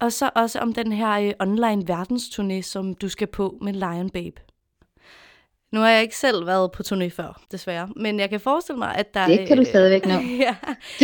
Og 0.00 0.12
så 0.12 0.30
også 0.34 0.58
om 0.58 0.72
den 0.72 0.92
her 0.92 1.10
øh, 1.10 1.32
online 1.40 1.92
verdensturné, 1.92 2.62
som 2.62 2.94
du 2.94 3.08
skal 3.08 3.26
på 3.26 3.58
med 3.62 3.72
Lion 3.72 4.10
Babe. 4.10 4.53
Nu 5.74 5.80
har 5.80 5.90
jeg 5.90 6.02
ikke 6.02 6.16
selv 6.16 6.46
været 6.46 6.72
på 6.72 6.82
turné 6.86 7.08
før, 7.08 7.42
desværre. 7.52 7.88
Men 7.96 8.20
jeg 8.20 8.30
kan 8.30 8.40
forestille 8.40 8.78
mig, 8.78 8.94
at 8.94 9.14
der... 9.14 9.26
Det 9.26 9.48
kan 9.48 9.56
du 9.56 9.60
øh, 9.60 9.66
stadigvæk 9.66 10.06
nå. 10.06 10.12
ja, 10.46 10.56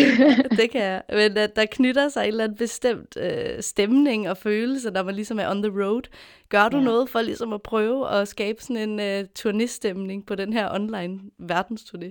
det 0.58 0.70
kan 0.70 0.82
jeg. 0.82 1.02
Men 1.08 1.36
at 1.36 1.56
der 1.56 1.66
knytter 1.66 2.08
sig 2.08 2.22
en 2.22 2.28
eller 2.28 2.44
anden 2.44 2.58
bestemt 2.58 3.16
øh, 3.16 3.62
stemning 3.62 4.28
og 4.30 4.36
følelse, 4.36 4.90
når 4.90 5.02
man 5.02 5.14
ligesom 5.14 5.38
er 5.38 5.50
on 5.50 5.62
the 5.62 5.82
road. 5.84 6.02
Gør 6.48 6.68
du 6.68 6.76
Ja. 6.76 6.82
noget 6.82 7.08
for 7.08 7.20
ligesom 7.20 7.52
at 7.52 7.62
prøve 7.62 8.10
at 8.10 8.28
skabe 8.28 8.62
sådan 8.62 8.90
en 8.90 9.00
øh, 9.00 9.24
turnéstemning 9.38 10.24
på 10.26 10.34
den 10.34 10.52
her 10.52 10.74
online 10.74 11.20
verdensturné? 11.52 12.10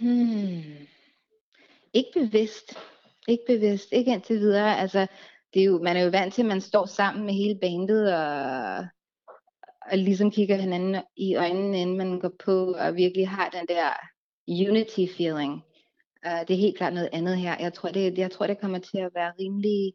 Hmm. 0.00 0.62
Ikke 1.94 2.10
bevidst. 2.14 2.78
Ikke 3.28 3.42
bevidst. 3.46 3.88
Ikke 3.92 4.12
indtil 4.12 4.40
videre. 4.40 4.78
Altså, 4.78 5.06
det 5.54 5.60
er 5.60 5.64
jo, 5.64 5.78
man 5.82 5.96
er 5.96 6.02
jo 6.04 6.10
vant 6.10 6.34
til, 6.34 6.42
at 6.42 6.48
man 6.48 6.60
står 6.60 6.86
sammen 6.86 7.26
med 7.26 7.34
hele 7.34 7.58
bandet 7.62 8.14
og, 8.14 8.84
og 9.90 9.98
ligesom 9.98 10.30
kigger 10.30 10.56
hinanden 10.56 11.02
i 11.16 11.36
øjnene, 11.36 11.80
inden 11.80 11.96
man 11.96 12.20
går 12.20 12.32
på, 12.44 12.72
og 12.72 12.96
virkelig 12.96 13.28
har 13.28 13.48
den 13.50 13.66
der 13.68 13.90
unity 14.68 15.06
feeling. 15.16 15.52
Uh, 16.26 16.40
det 16.40 16.50
er 16.50 16.60
helt 16.60 16.76
klart 16.76 16.92
noget 16.92 17.08
andet 17.12 17.36
her. 17.36 17.56
Jeg 17.60 17.72
tror, 17.72 17.88
det, 17.88 18.18
jeg 18.18 18.30
tror, 18.30 18.46
det 18.46 18.60
kommer 18.60 18.78
til 18.78 18.98
at 18.98 19.14
være 19.14 19.32
rimelig... 19.40 19.94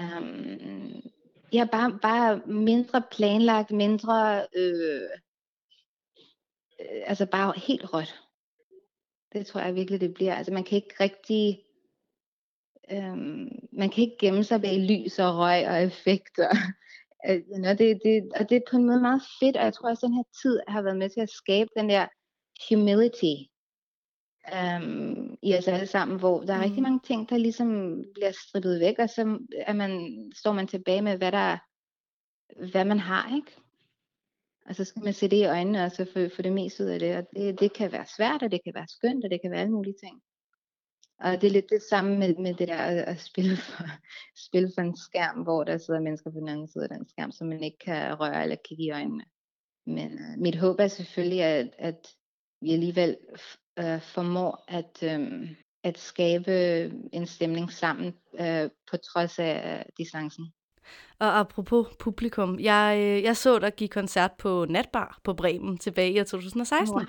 Um, 0.00 1.02
ja, 1.52 1.64
bare, 1.72 1.98
bare 2.02 2.42
mindre 2.46 3.02
planlagt, 3.10 3.70
mindre... 3.70 4.46
Øh, 4.56 5.02
øh, 6.80 7.02
altså 7.06 7.26
bare 7.26 7.52
helt 7.66 7.94
råt. 7.94 8.20
Det 9.32 9.46
tror 9.46 9.60
jeg 9.60 9.74
virkelig, 9.74 10.00
det 10.00 10.14
bliver. 10.14 10.34
Altså 10.34 10.52
man 10.52 10.64
kan 10.64 10.76
ikke 10.76 10.94
rigtig... 11.00 11.62
Øhm, 12.90 13.48
man 13.72 13.90
kan 13.90 14.04
ikke 14.04 14.16
gemme 14.20 14.44
sig 14.44 14.60
bag 14.60 14.78
lys 14.78 15.18
og 15.18 15.36
røg 15.36 15.68
og 15.68 15.82
effekter. 15.82 16.48
Øh, 17.26 17.42
know, 17.44 17.74
det, 17.74 18.00
det, 18.04 18.32
og 18.40 18.50
det 18.50 18.56
er 18.56 18.70
på 18.70 18.76
en 18.76 18.86
måde 18.86 19.00
meget 19.00 19.22
fedt, 19.40 19.56
og 19.56 19.64
jeg 19.64 19.74
tror 19.74 19.88
også, 19.88 20.06
at 20.06 20.08
den 20.08 20.16
her 20.16 20.22
tid 20.42 20.60
har 20.68 20.82
været 20.82 20.98
med 20.98 21.10
til 21.10 21.20
at 21.20 21.30
skabe 21.30 21.70
den 21.76 21.88
der 21.88 22.06
humility 22.68 23.34
øhm, 24.54 25.36
i 25.42 25.56
os 25.56 25.68
alle 25.68 25.86
sammen, 25.86 26.18
hvor 26.18 26.40
der 26.40 26.54
er 26.54 26.62
rigtig 26.62 26.82
mange 26.82 27.00
ting, 27.04 27.30
der 27.30 27.36
ligesom 27.36 28.02
bliver 28.14 28.32
strippet 28.32 28.80
væk, 28.80 28.98
og 28.98 29.08
så 29.08 29.38
er 29.66 29.72
man, 29.72 30.22
står 30.36 30.52
man 30.52 30.66
tilbage 30.66 31.02
med, 31.02 31.16
hvad, 31.16 31.32
der, 31.32 31.58
hvad 32.70 32.84
man 32.84 32.98
har, 32.98 33.36
ikke? 33.36 33.52
Og 34.66 34.74
så 34.74 34.84
skal 34.84 35.04
man 35.04 35.12
se 35.12 35.28
det 35.28 35.36
i 35.36 35.44
øjnene, 35.44 35.84
og 35.84 35.92
så 35.92 36.04
få, 36.04 36.28
få 36.36 36.42
det 36.42 36.52
mest 36.52 36.80
ud 36.80 36.86
af 36.86 36.98
det. 36.98 37.16
Og 37.16 37.24
det, 37.36 37.60
det 37.60 37.72
kan 37.72 37.92
være 37.92 38.06
svært, 38.16 38.42
og 38.42 38.50
det 38.50 38.60
kan 38.64 38.74
være 38.74 38.86
skønt, 38.88 39.24
og 39.24 39.30
det 39.30 39.40
kan 39.42 39.50
være 39.50 39.60
alle 39.60 39.72
mulige 39.72 39.96
ting. 40.04 40.22
Og 41.20 41.40
det 41.40 41.46
er 41.46 41.50
lidt 41.50 41.70
det 41.70 41.82
samme 41.82 42.18
med, 42.18 42.34
med 42.34 42.54
det 42.54 42.68
der 42.68 42.76
at, 42.76 42.96
at 42.96 43.20
spille, 43.20 43.56
for, 43.56 43.84
spille 44.46 44.72
for 44.74 44.82
en 44.82 44.96
skærm, 44.96 45.42
hvor 45.42 45.64
der 45.64 45.78
sidder 45.78 46.00
mennesker 46.00 46.30
på 46.30 46.38
den 46.38 46.48
anden 46.48 46.68
side 46.68 46.84
af 46.84 46.90
den 46.90 47.08
skærm, 47.08 47.32
som 47.32 47.46
man 47.46 47.62
ikke 47.62 47.78
kan 47.78 48.20
røre 48.20 48.42
eller 48.42 48.56
kigge 48.64 48.84
i 48.84 48.90
øjnene. 48.90 49.24
Men 49.86 50.12
uh, 50.12 50.38
mit 50.38 50.56
håb 50.56 50.80
er 50.80 50.88
selvfølgelig, 50.88 51.42
at, 51.42 51.74
at 51.78 52.16
vi 52.60 52.72
alligevel 52.72 53.16
uh, 53.80 54.00
formår 54.00 54.64
at, 54.68 55.16
um, 55.16 55.48
at 55.84 55.98
skabe 55.98 56.52
en 57.12 57.26
stemning 57.26 57.72
sammen, 57.72 58.14
uh, 58.32 58.70
på 58.90 58.96
trods 58.96 59.38
af 59.38 59.86
distancen. 59.98 60.52
Og 61.20 61.38
apropos 61.38 61.86
publikum, 61.98 62.60
jeg, 62.60 62.96
øh, 63.00 63.22
jeg 63.22 63.36
så 63.36 63.58
dig 63.58 63.72
give 63.76 63.88
koncert 63.88 64.32
på 64.32 64.66
Natbar 64.68 65.18
på 65.24 65.34
Bremen 65.34 65.78
tilbage 65.78 66.12
i 66.12 66.20
år 66.20 66.24
2016, 66.24 66.94
Wow. 66.96 67.04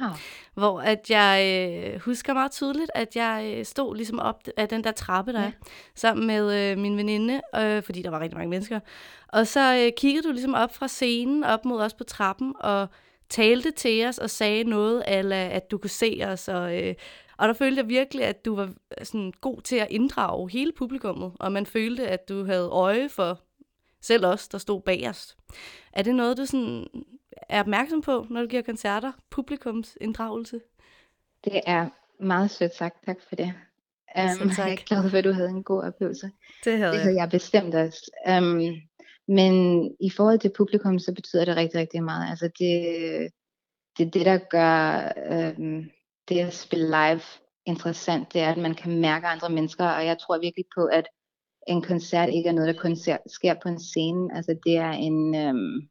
hvor 0.53 0.82
at 0.82 1.09
jeg 1.09 1.65
øh, 1.93 1.99
husker 2.01 2.34
meget 2.34 2.51
tydeligt, 2.51 2.91
at 2.95 3.15
jeg 3.15 3.53
øh, 3.57 3.65
stod 3.65 3.95
ligesom 3.95 4.19
op 4.19 4.41
af 4.57 4.67
den 4.69 4.84
der 4.84 4.91
trappe, 4.91 5.34
der 5.34 5.41
Ja. 5.43 5.51
sammen 5.95 6.27
med 6.27 6.71
øh, 6.71 6.77
min 6.77 6.97
veninde, 6.97 7.41
øh, 7.55 7.84
fordi 7.84 8.01
der 8.01 8.09
var 8.09 8.19
rigtig 8.19 8.38
mange 8.38 8.49
mennesker. 8.49 8.80
Og 9.27 9.47
så 9.47 9.75
øh, 9.86 9.91
kiggede 9.97 10.27
du 10.27 10.32
ligesom 10.32 10.53
op 10.53 10.75
fra 10.75 10.88
scenen, 10.88 11.43
op 11.43 11.65
mod 11.65 11.82
os 11.82 11.93
på 11.93 12.03
trappen, 12.03 12.53
og 12.59 12.88
talte 13.30 13.71
til 13.71 14.05
os 14.05 14.17
og 14.17 14.30
sagde 14.30 14.63
noget, 14.63 15.03
eller 15.07 15.36
at 15.45 15.71
du 15.71 15.77
kunne 15.77 15.89
se 15.89 16.21
os, 16.27 16.47
og, 16.47 16.84
øh, 16.84 16.95
og 17.38 17.47
der 17.47 17.53
følte 17.53 17.80
jeg 17.82 17.89
virkelig, 17.89 18.25
at 18.25 18.45
du 18.45 18.55
var 18.55 18.69
sådan 19.03 19.34
god 19.41 19.61
til 19.61 19.75
at 19.75 19.88
inddrage 19.89 20.49
hele 20.51 20.71
publikummet, 20.77 21.32
og 21.39 21.51
man 21.51 21.65
følte, 21.65 22.07
at 22.07 22.30
du 22.30 22.45
havde 22.45 22.67
øje 22.67 23.09
for 23.09 23.39
selv 24.02 24.26
os, 24.26 24.47
der 24.47 24.58
stod 24.58 24.82
bag 24.82 25.10
os. 25.10 25.38
Er 25.93 26.02
det 26.04 26.16
noget, 26.16 26.38
du 26.38 26.45
sådan 26.45 26.88
er 27.50 27.60
opmærksom 27.60 28.02
på, 28.02 28.26
når 28.30 28.41
du 28.41 28.47
giver 28.47 28.62
koncerter? 28.62 29.12
Publikums 29.30 29.97
inddragelse? 30.02 30.62
Det 31.43 31.62
er 31.66 31.89
meget 32.20 32.52
sødt 32.52 32.76
sagt, 32.76 33.06
tak 33.06 33.18
for 33.30 33.36
det. 33.36 33.54
Um, 34.18 34.50
tak. 34.50 34.68
jeg 34.68 34.74
er 34.74 34.86
glad 34.86 35.10
for, 35.10 35.18
at 35.18 35.24
du 35.24 35.32
havde 35.32 35.50
en 35.50 35.64
god 35.64 35.84
oplevelse. 35.84 36.32
Det 36.66 36.78
havde 36.78 36.91
det 36.91 36.97
jeg. 36.97 37.04
havde 37.04 37.16
jeg 37.16 37.30
bestemt 37.30 37.76
også. 37.76 38.12
Um, 38.30 38.62
men 39.28 39.84
i 40.00 40.10
forhold 40.10 40.39
til 40.39 40.52
publikum, 40.58 41.00
så 41.00 41.14
betyder 41.14 41.45
det 41.45 41.56
rigtig, 41.56 41.80
rigtig 41.80 42.04
meget. 42.04 42.30
Altså 42.30 42.50
det, 42.60 43.32
det, 43.97 44.14
det 44.14 44.26
der 44.26 44.38
gør 44.38 45.12
um, 45.58 45.89
det 46.30 46.39
at 46.39 46.54
spille 46.54 46.86
live 46.86 47.22
interessant, 47.66 48.34
det 48.34 48.41
er, 48.41 48.52
at 48.52 48.58
man 48.58 48.76
kan 48.76 49.00
mærke 49.00 49.28
andre 49.28 49.50
mennesker, 49.50 49.86
og 49.86 50.06
jeg 50.06 50.18
tror 50.20 50.39
virkelig 50.39 50.66
på, 50.78 50.86
at 50.86 51.08
en 51.68 51.82
koncert 51.82 52.30
ikke 52.30 52.49
er 52.49 52.53
noget, 52.53 52.76
der 52.76 52.82
kun 52.82 52.95
ser, 52.95 53.18
sker 53.28 53.53
på 53.64 53.70
en 53.70 53.80
scene. 53.80 54.36
Altså 54.36 54.55
det 54.66 54.78
er 54.78 54.91
en, 54.91 55.36
um, 55.49 55.82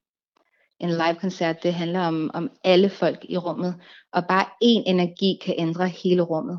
en 0.80 0.90
live-koncert, 0.90 1.62
det 1.62 1.74
handler 1.74 2.00
om, 2.00 2.30
om 2.34 2.50
alle 2.64 2.90
folk 2.90 3.18
i 3.28 3.36
rummet, 3.36 3.74
og 4.12 4.22
bare 4.28 4.44
én 4.44 4.82
energi 4.86 5.38
kan 5.44 5.54
ændre 5.58 5.88
hele 5.88 6.22
rummet. 6.22 6.58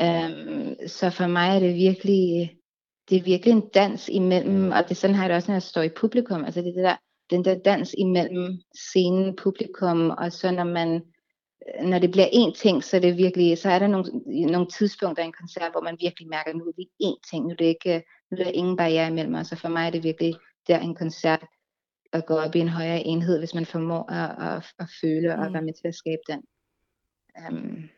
Um, 0.00 0.74
så 0.86 1.10
for 1.10 1.26
mig 1.26 1.56
er 1.56 1.60
det 1.60 1.74
virkelig, 1.74 2.56
det 3.10 3.16
er 3.16 3.22
virkelig 3.22 3.52
en 3.52 3.68
dans 3.74 4.08
imellem, 4.08 4.70
og 4.70 4.84
det 4.84 4.90
er 4.90 4.94
sådan 4.94 5.16
har 5.16 5.22
jeg 5.22 5.28
det 5.28 5.36
også, 5.36 5.50
når 5.50 5.54
jeg 5.54 5.62
står 5.62 5.82
i 5.82 5.88
publikum, 5.96 6.44
altså 6.44 6.60
det 6.60 6.68
er 6.68 6.72
det 6.72 6.84
der, 6.84 6.96
den 7.30 7.44
der 7.44 7.58
dans 7.58 7.94
imellem 7.98 8.60
scenen, 8.74 9.36
publikum, 9.36 10.10
og 10.10 10.32
så 10.32 10.50
når 10.50 10.64
man, 10.64 11.02
når 11.84 11.98
det 11.98 12.10
bliver 12.10 12.26
én 12.26 12.54
ting, 12.62 12.84
så 12.84 12.96
er 12.96 13.00
det 13.00 13.16
virkelig, 13.16 13.58
så 13.58 13.70
er 13.70 13.78
der 13.78 13.86
nogle, 13.86 14.10
nogle 14.26 14.66
tidspunkter 14.66 15.22
i 15.22 15.26
en 15.26 15.32
koncert, 15.40 15.72
hvor 15.72 15.80
man 15.80 15.96
virkelig 16.00 16.28
mærker, 16.28 16.50
at 16.50 16.56
nu 16.56 16.64
er 16.64 16.72
vi 16.76 16.88
én 17.02 17.30
ting, 17.30 17.44
nu 17.44 17.50
er 17.50 17.56
det 17.56 17.64
ikke, 17.64 18.02
nu 18.30 18.36
er 18.38 18.44
der 18.44 18.50
ingen 18.50 18.76
barriere 18.76 19.08
imellem 19.08 19.34
os, 19.34 19.52
og 19.52 19.58
for 19.58 19.68
mig 19.68 19.86
er 19.86 19.90
det 19.90 20.02
virkelig 20.04 20.34
der 20.66 20.78
en 20.78 20.94
koncert, 20.94 21.44
at 22.12 22.26
gå 22.26 22.34
op 22.34 22.54
i 22.54 22.58
en 22.58 22.68
højere 22.68 23.00
enhed, 23.00 23.38
hvis 23.38 23.54
man 23.54 23.66
formår 23.66 24.12
at, 24.12 24.56
at, 24.56 24.66
at 24.78 24.88
føle 25.00 25.32
og 25.34 25.46
Mm. 25.46 25.52
være 25.52 25.62
med 25.62 25.72
til 25.72 25.88
at 25.88 25.94
skabe 25.94 26.22
den, 26.28 26.42
um, 27.50 27.88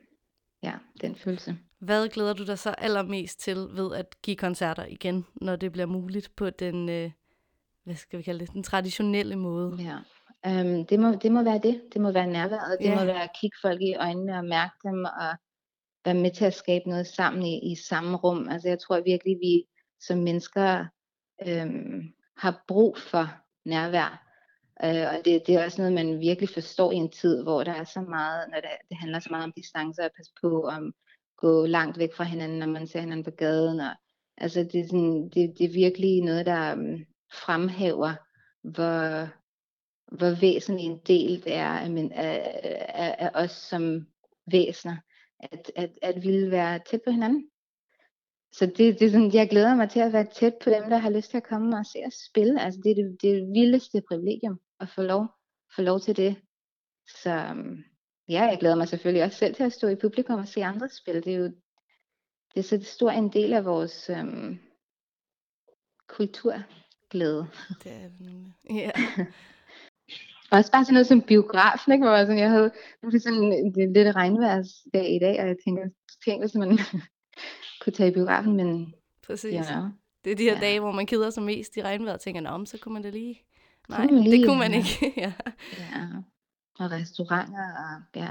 ja, 0.62 0.72
den 1.00 1.16
følelse. 1.16 1.56
Hvad 1.78 2.08
glæder 2.08 2.32
du 2.32 2.44
dig 2.44 2.58
så 2.58 2.70
allermest 2.70 3.40
til 3.40 3.56
ved 3.56 3.94
at 3.96 4.22
give 4.22 4.36
koncerter 4.36 4.84
igen, 4.84 5.26
når 5.40 5.56
det 5.56 5.72
bliver 5.72 5.86
muligt 5.86 6.36
på 6.36 6.50
den, 6.50 6.88
øh, 6.88 7.10
hvad 7.84 7.94
skal 7.94 8.18
vi 8.18 8.22
kalde 8.22 8.40
det, 8.40 8.52
den 8.52 8.62
traditionelle 8.62 9.36
måde? 9.36 9.76
Ja. 9.82 9.96
Um, 10.46 10.86
det, 10.86 11.00
må, 11.00 11.12
det 11.14 11.32
må 11.32 11.42
være 11.42 11.58
det. 11.62 11.82
Det 11.92 12.00
må 12.00 12.12
være 12.12 12.26
nærværet. 12.26 12.78
Det 12.80 12.86
Ja. 12.86 12.94
må 12.98 13.04
være 13.04 13.22
at 13.22 13.30
kigge 13.40 13.56
folk 13.62 13.80
i 13.82 13.94
øjnene 13.94 14.36
og 14.38 14.44
mærke 14.44 14.74
dem 14.84 15.04
og 15.04 15.36
være 16.04 16.14
med 16.14 16.30
til 16.30 16.44
at 16.44 16.54
skabe 16.54 16.88
noget 16.88 17.06
sammen 17.06 17.42
i, 17.42 17.72
i 17.72 17.76
samme 17.88 18.16
rum. 18.16 18.48
Altså 18.48 18.68
jeg 18.68 18.78
tror 18.78 19.00
virkelig, 19.00 19.36
vi 19.40 19.64
som 20.00 20.18
mennesker 20.18 20.86
øh, 21.46 21.66
har 22.36 22.64
brug 22.68 22.98
for 22.98 23.28
nærvær. 23.64 24.24
Øh, 24.84 25.06
og 25.12 25.24
det, 25.24 25.42
det 25.46 25.54
er 25.54 25.64
også 25.64 25.80
noget, 25.80 25.92
man 25.92 26.20
virkelig 26.20 26.48
forstår 26.48 26.92
i 26.92 26.96
en 26.96 27.10
tid, 27.10 27.42
hvor 27.42 27.64
der 27.64 27.72
er 27.72 27.84
så 27.84 28.00
meget, 28.00 28.48
når 28.50 28.60
det, 28.60 28.70
det 28.88 28.96
handler 28.96 29.20
så 29.20 29.28
meget 29.30 29.44
om 29.44 29.52
distance 29.56 30.04
og 30.04 30.10
passe 30.16 30.32
på, 30.42 30.62
om 30.62 30.94
gå 31.36 31.66
langt 31.66 31.98
væk 31.98 32.14
fra 32.14 32.24
hinanden, 32.24 32.58
når 32.58 32.66
man 32.66 32.86
ser 32.86 33.00
hinanden 33.00 33.24
på 33.24 33.30
gaden. 33.30 33.80
Og, 33.80 33.90
altså 34.36 34.60
det 34.72 34.80
er, 34.80 34.84
sådan, 34.84 35.28
det, 35.28 35.54
det 35.58 35.64
er 35.64 35.72
virkelig 35.72 36.22
noget, 36.22 36.46
der 36.46 36.72
um, 36.72 37.04
fremhæver, 37.32 38.14
hvor, 38.62 39.28
hvor 40.16 40.40
væsentlig 40.40 40.84
en 40.84 41.00
del 41.06 41.44
det 41.44 41.54
er 41.54 41.68
af, 41.68 41.90
min, 41.90 42.12
af, 42.12 42.60
af, 42.88 43.16
af 43.18 43.30
os 43.44 43.50
som 43.50 44.06
væsener, 44.52 44.96
at, 45.40 45.72
at, 45.76 45.90
at 46.02 46.22
ville 46.22 46.50
være 46.50 46.80
tæt 46.90 47.00
på 47.04 47.10
hinanden. 47.10 47.50
Så 48.52 48.66
det, 48.66 48.98
det 48.98 49.02
er 49.02 49.10
sådan, 49.10 49.34
jeg 49.34 49.50
glæder 49.50 49.74
mig 49.74 49.90
til 49.90 50.00
at 50.00 50.12
være 50.12 50.26
tæt 50.34 50.54
på 50.64 50.70
dem, 50.70 50.90
der 50.90 50.96
har 50.98 51.10
lyst 51.10 51.30
til 51.30 51.36
at 51.36 51.48
komme 51.48 51.78
og 51.78 51.86
se 51.86 51.98
os 52.06 52.14
spille. 52.14 52.62
Altså 52.62 52.80
det 52.84 52.90
er 52.90 52.94
det, 52.94 53.16
det, 53.22 53.30
er 53.30 53.34
det 53.34 53.52
vildeste 53.54 54.02
privilegium 54.08 54.60
at 54.80 54.88
få 54.88 55.02
lov, 55.02 55.26
få 55.76 55.82
lov 55.82 56.00
til 56.00 56.16
det. 56.16 56.36
Så 57.22 57.30
øhm, 57.30 57.84
ja, 58.28 58.42
jeg 58.42 58.56
glæder 58.60 58.74
mig 58.74 58.88
selvfølgelig 58.88 59.24
også 59.24 59.38
selv 59.38 59.54
til 59.54 59.62
at 59.62 59.72
stå 59.72 59.88
i 59.88 59.96
publikum 59.96 60.40
og 60.40 60.48
se 60.48 60.64
andre 60.64 60.88
spille. 60.88 61.20
Det 61.20 61.34
er 61.34 61.38
jo 61.38 61.52
det 62.54 62.60
er 62.60 62.78
så 62.78 62.80
stor 62.82 63.10
en 63.10 63.32
del 63.32 63.52
af 63.52 63.64
vores 63.64 64.10
øhm, 64.10 64.58
kulturglæde. 66.08 67.46
Det 67.84 67.92
er 67.92 68.08
nemlig. 68.20 68.54
Ja. 68.70 68.90
Også 70.56 70.72
bare 70.72 70.84
sådan 70.84 70.94
noget 70.94 71.06
som 71.06 71.22
biografen, 71.22 71.92
ikke? 71.92 72.04
Hvor 72.04 72.16
jeg, 72.16 72.26
sådan, 72.26 72.38
jeg 72.38 72.50
havde 72.50 72.70
nu 73.02 73.06
er 73.06 73.10
det 73.10 73.22
sådan 73.22 73.72
det 73.74 73.92
lidt 73.92 74.16
regnværsdag 74.16 75.14
i 75.16 75.18
dag, 75.18 75.40
og 75.40 75.48
jeg 75.48 75.56
tænker, 75.64 75.82
tænk 76.24 76.42
hvis 76.42 76.54
man 76.54 76.78
kunne 77.80 77.92
tage 77.92 78.10
i 78.10 78.14
biografen, 78.14 78.56
men 78.56 78.94
Præcis. 79.26 79.54
you 79.54 79.74
know. 79.74 79.88
Det 80.24 80.32
er 80.32 80.36
de 80.36 80.42
her 80.44 80.54
Ja. 80.54 80.60
dage, 80.60 80.80
hvor 80.80 80.92
man 80.92 81.06
keder 81.06 81.30
sig 81.30 81.42
mest 81.42 81.76
i 81.76 81.82
regnvejret 81.82 82.14
og 82.14 82.20
tænker, 82.20 82.56
men 82.58 82.66
så 82.66 82.78
kunne 82.78 82.92
man 82.92 83.02
da 83.02 83.10
lige 83.10 83.42
Nej, 83.88 84.06
det 84.06 84.22
lige, 84.24 84.46
kunne 84.46 84.58
man 84.58 84.70
ja. 84.74 84.76
ikke. 84.78 85.12
ja. 85.16 85.32
Ja, 85.78 86.06
og 86.78 86.90
restauranter, 86.90 87.72
og 87.74 88.20
ja. 88.20 88.28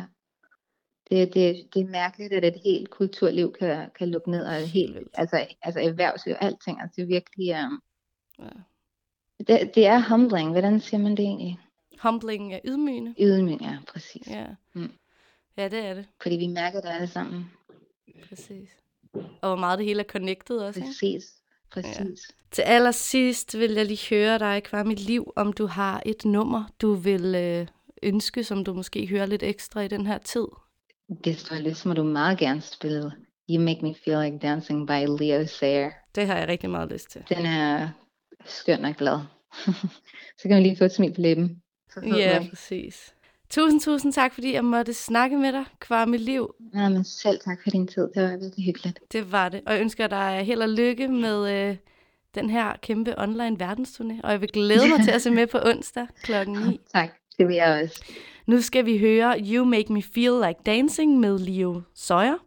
Det, 1.10 1.34
det, 1.34 1.68
det 1.74 1.82
er 1.82 1.88
mærkeligt, 1.88 2.34
at 2.34 2.45
et 2.45 2.62
helt 2.64 2.89
kulturliv 2.89 3.54
kan, 3.60 3.89
kan 3.98 4.12
lukke 4.12 4.32
ned, 4.32 4.45
og 4.45 4.54
helt, 4.54 4.98
altså, 5.14 5.48
altså 5.62 5.80
erhvervsliv 5.82 6.36
og 6.39 6.43
alting, 6.45 6.82
altså 6.82 6.93
det 6.95 7.02
er 7.04 7.08
virkelig, 7.08 7.66
um, 7.66 7.82
Ja. 8.39 8.50
det, 9.48 9.76
det 9.76 9.86
er 9.88 10.10
humbling, 10.10 10.52
hvordan 10.52 10.80
siger 10.80 11.02
man 11.02 11.12
det 11.12 11.20
egentlig? 11.20 11.60
Humbling 12.04 12.54
er 12.54 12.60
ydmygende. 12.66 13.16
Ydmyg, 13.20 13.62
ja, 13.62 13.78
præcis. 13.93 14.28
Ja. 14.28 14.45
Mm. 14.74 14.91
ja, 15.58 15.68
det 15.68 15.80
er 15.86 15.93
det. 15.93 16.06
Fordi 16.22 16.36
vi 16.36 16.48
mærker 16.48 16.82
det 16.82 16.89
alle 16.89 17.08
sammen. 17.08 17.52
Præcis. 18.30 18.70
Og 19.14 19.49
hvor 19.49 19.55
meget 19.55 19.80
det 19.80 19.86
hele 19.86 19.99
er 19.99 20.08
connected 20.08 20.58
også. 20.58 20.80
ikke? 20.80 20.88
Præcis, 20.89 21.24
præcis. 21.72 21.99
Ja. 21.99 22.34
Til 22.51 22.62
allersidst 22.62 23.58
vil 23.58 23.72
jeg 23.72 23.86
lige 23.86 24.10
høre 24.10 24.39
dig, 24.39 24.64
Kvar 24.64 24.84
mit 24.84 24.99
liv, 24.99 25.34
om 25.36 25.53
du 25.53 25.66
har 25.66 26.01
et 26.05 26.26
nummer, 26.26 26.64
du 26.82 26.93
vil 26.93 27.36
øh, 27.36 27.68
ønske, 28.03 28.43
som 28.43 28.64
du 28.64 28.74
måske 28.74 29.08
hører 29.08 29.26
lidt 29.26 29.43
ekstra 29.43 29.82
i 29.82 29.88
den 29.88 30.08
her 30.08 30.18
tid. 30.18 30.45
Hvis 31.08 31.43
du 31.43 31.53
har 31.53 31.62
lyst, 31.62 31.86
må 31.86 31.93
du 31.93 32.03
meget 32.03 32.38
gerne 32.38 32.62
spille 32.62 33.12
You 33.49 33.62
Make 33.62 33.82
Me 33.82 33.95
Feel 34.05 34.24
Like 34.24 34.47
Dancing 34.47 34.88
by 34.88 35.20
Leo 35.20 35.47
Sayer. 35.47 35.91
Det 36.16 36.28
har 36.28 36.38
jeg 36.38 36.47
rigtig 36.47 36.70
meget 36.70 36.91
lyst 36.91 37.10
til. 37.10 37.24
Den 37.30 37.45
er 37.45 37.89
skøn 38.45 38.86
og 38.86 38.95
glad. 38.95 39.20
Så 40.39 40.41
kan 40.41 40.51
man 40.51 40.64
lige 40.64 40.78
få 40.78 40.84
et 40.84 40.91
smil 40.91 41.14
på 41.14 41.22
læben. 41.22 41.62
Ja, 42.03 42.39
man. 42.39 42.49
præcis. 42.49 43.14
Tusind, 43.50 43.82
tusind 43.82 44.14
tak, 44.14 44.34
fordi 44.34 44.54
jeg 44.54 44.66
måtte 44.66 44.93
snakke 44.93 45.38
med 45.38 45.52
dig, 45.54 45.66
Kvar 45.80 46.06
mit 46.06 46.22
liv. 46.22 46.56
Ja, 46.74 46.89
men 46.89 47.04
selv 47.04 47.39
tak 47.39 47.58
for 47.64 47.70
din 47.70 47.88
tid. 47.88 48.08
Det 48.16 48.24
var 48.24 48.30
virkelig 48.30 48.66
hyggeligt. 48.66 49.00
Det 49.12 49.32
var 49.32 49.50
det. 49.50 49.62
Og 49.66 49.74
jeg 49.74 49.82
ønsker 49.82 50.08
dig 50.08 50.41
held 50.45 50.62
og 50.62 50.70
lykke 50.70 51.08
med 51.08 51.70
øh, 51.70 51.76
den 52.36 52.50
her 52.50 52.74
kæmpe 52.82 53.20
online 53.20 53.58
verdensturné. 53.64 54.22
Og 54.24 54.32
jeg 54.32 54.41
vil 54.41 54.50
glæde 54.52 54.89
mig 54.89 55.04
til 55.04 55.12
at 55.12 55.22
se 55.22 55.32
med 55.32 55.48
på 55.48 55.58
onsdag 55.66 56.08
klokken 56.24 56.58
9. 56.68 56.80
Tak, 56.95 57.10
det 57.38 57.48
vil 57.48 57.56
jeg 57.56 57.82
også. 57.84 58.04
Nu 58.48 58.62
skal 58.62 58.86
vi 58.86 58.98
høre 58.98 59.39
You 59.39 59.66
Make 59.66 59.93
Me 59.93 60.04
Feel 60.04 60.34
Like 60.48 60.60
Dancing 60.66 61.20
med 61.20 61.39
Leo 61.39 61.82
Sawyer. 61.95 62.38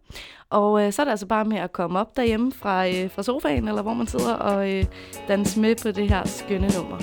Og 0.50 0.86
øh, 0.86 0.92
så 0.92 1.02
er 1.02 1.04
det 1.04 1.10
altså 1.10 1.26
bare 1.26 1.44
med 1.44 1.58
at 1.58 1.72
komme 1.72 1.98
op 1.98 2.16
derhjemme 2.16 2.52
fra, 2.52 2.88
øh, 2.88 3.10
fra 3.10 3.22
sofaen, 3.22 3.68
eller 3.68 3.82
hvor 3.82 3.94
man 3.94 4.06
sidder, 4.06 4.34
og 4.34 4.72
øh, 4.72 4.84
danse 5.28 5.60
med 5.60 5.74
på 5.82 5.90
det 5.90 6.08
her 6.08 6.26
skønne 6.26 6.68
nummer. 6.76 6.98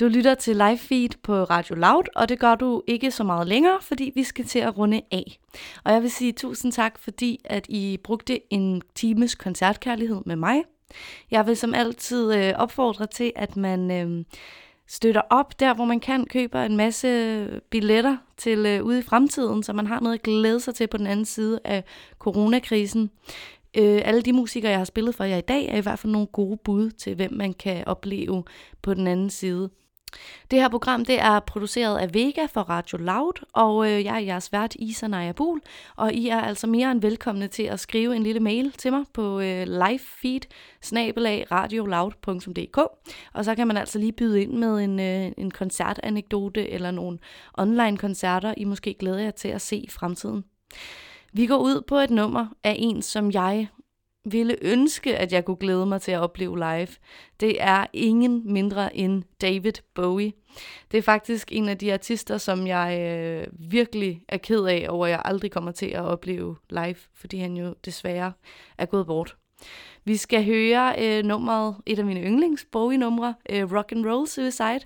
Du 0.00 0.08
lytter 0.08 0.34
til 0.34 0.56
live 0.56 0.78
feed 0.78 1.08
på 1.22 1.44
Radio 1.44 1.74
Loud, 1.74 2.02
og 2.16 2.28
det 2.28 2.38
gør 2.38 2.54
du 2.54 2.82
ikke 2.86 3.10
så 3.10 3.24
meget 3.24 3.48
længere, 3.48 3.78
fordi 3.80 4.12
vi 4.14 4.24
skal 4.24 4.44
til 4.44 4.58
at 4.58 4.78
runde 4.78 5.00
af. 5.10 5.38
Og 5.84 5.92
jeg 5.92 6.02
vil 6.02 6.10
sige 6.10 6.32
tusind 6.32 6.72
tak, 6.72 6.98
fordi 6.98 7.40
at 7.44 7.66
I 7.68 7.98
brugte 8.04 8.52
en 8.52 8.82
times 8.94 9.34
koncertkærlighed 9.34 10.20
med 10.26 10.36
mig. 10.36 10.62
Jeg 11.30 11.46
vil 11.46 11.56
som 11.56 11.74
altid 11.74 12.34
øh, 12.34 12.54
opfordre 12.56 13.06
til, 13.06 13.32
at 13.36 13.56
man 13.56 13.90
øh, 13.90 14.24
støtter 14.86 15.22
op 15.30 15.60
der, 15.60 15.74
hvor 15.74 15.84
man 15.84 16.00
kan, 16.00 16.24
køber 16.24 16.62
en 16.62 16.76
masse 16.76 17.60
billetter 17.70 18.16
til 18.36 18.66
øh, 18.66 18.84
ude 18.84 18.98
i 18.98 19.02
fremtiden, 19.02 19.62
så 19.62 19.72
man 19.72 19.86
har 19.86 20.00
noget 20.00 20.14
at 20.14 20.22
glæde 20.22 20.60
sig 20.60 20.74
til 20.74 20.86
på 20.86 20.96
den 20.96 21.06
anden 21.06 21.26
side 21.26 21.60
af 21.64 21.84
coronakrisen. 22.18 23.10
Øh, 23.76 24.00
alle 24.04 24.22
de 24.22 24.32
musikere, 24.32 24.70
jeg 24.70 24.80
har 24.80 24.84
spillet 24.84 25.14
for 25.14 25.24
jer 25.24 25.36
i 25.36 25.40
dag, 25.40 25.66
er 25.68 25.76
i 25.76 25.80
hvert 25.80 25.98
fald 25.98 26.12
nogle 26.12 26.26
gode 26.26 26.56
bud 26.56 26.90
til, 26.90 27.14
hvem 27.14 27.32
man 27.32 27.52
kan 27.52 27.84
opleve 27.86 28.44
på 28.82 28.94
den 28.94 29.06
anden 29.06 29.30
side. 29.30 29.70
Det 30.50 30.60
her 30.60 30.68
program 30.68 31.04
det 31.04 31.20
er 31.20 31.40
produceret 31.40 31.98
af 31.98 32.14
Vega 32.14 32.46
for 32.46 32.60
Radio 32.60 32.98
Loud, 32.98 33.46
og 33.52 33.90
øh, 33.90 34.04
jeg 34.04 34.14
er 34.14 34.18
jeres 34.18 34.52
vært 34.52 34.74
Isa 34.78 35.06
Naja 35.06 35.32
Buhl, 35.32 35.60
og 35.96 36.12
I 36.12 36.28
er 36.28 36.40
altså 36.40 36.66
mere 36.66 36.90
end 36.90 37.00
velkomne 37.00 37.48
til 37.48 37.62
at 37.62 37.80
skrive 37.80 38.16
en 38.16 38.22
lille 38.22 38.40
mail 38.40 38.72
til 38.72 38.92
mig 38.92 39.04
på 39.12 39.40
øh, 39.40 39.66
livefeed 39.66 40.40
og 43.32 43.44
så 43.44 43.54
kan 43.54 43.66
man 43.66 43.76
altså 43.76 43.98
lige 43.98 44.12
byde 44.12 44.42
ind 44.42 44.52
med 44.52 44.84
en, 44.84 45.00
øh, 45.00 45.32
en 45.36 45.50
koncertanekdote 45.50 46.70
eller 46.70 46.90
nogle 46.90 47.18
online 47.54 47.96
koncerter, 47.96 48.54
I 48.56 48.64
måske 48.64 48.94
glæder 48.94 49.18
jer 49.18 49.30
til 49.30 49.48
at 49.48 49.60
se 49.60 49.76
i 49.76 49.88
fremtiden. 49.88 50.44
Vi 51.32 51.46
går 51.46 51.58
ud 51.58 51.82
på 51.86 51.96
et 51.96 52.10
nummer 52.10 52.46
af 52.64 52.76
en, 52.78 53.02
som 53.02 53.30
jeg 53.30 53.68
ville 54.24 54.56
ønske, 54.62 55.16
at 55.16 55.32
jeg 55.32 55.44
kunne 55.44 55.56
glæde 55.56 55.86
mig 55.86 56.02
til 56.02 56.12
at 56.12 56.20
opleve 56.20 56.58
live, 56.58 56.88
det 57.40 57.62
er 57.62 57.86
ingen 57.92 58.52
mindre 58.52 58.96
end 58.96 59.22
David 59.40 59.72
Bowie. 59.94 60.32
Det 60.92 60.98
er 60.98 61.02
faktisk 61.02 61.52
en 61.52 61.68
af 61.68 61.78
de 61.78 61.92
artister, 61.92 62.38
som 62.38 62.66
jeg 62.66 63.00
øh, 63.00 63.46
virkelig 63.70 64.22
er 64.28 64.36
ked 64.36 64.64
af, 64.64 64.86
over 64.88 65.06
at 65.06 65.12
jeg 65.12 65.22
aldrig 65.24 65.50
kommer 65.50 65.70
til 65.70 65.86
at 65.86 66.04
opleve 66.04 66.56
live, 66.70 66.96
fordi 67.14 67.38
han 67.38 67.56
jo 67.56 67.74
desværre 67.84 68.32
er 68.78 68.86
gået 68.86 69.06
bort. 69.06 69.36
Vi 70.04 70.16
skal 70.16 70.44
høre 70.44 70.94
øh, 70.98 71.24
nummeret, 71.24 71.76
et 71.86 71.98
af 71.98 72.04
mine 72.04 72.22
yndlings 72.22 72.66
Bowie-numre, 72.72 73.34
øh, 73.50 73.72
Rock 73.72 73.92
and 73.92 74.06
Roll 74.06 74.28
Suicide, 74.28 74.80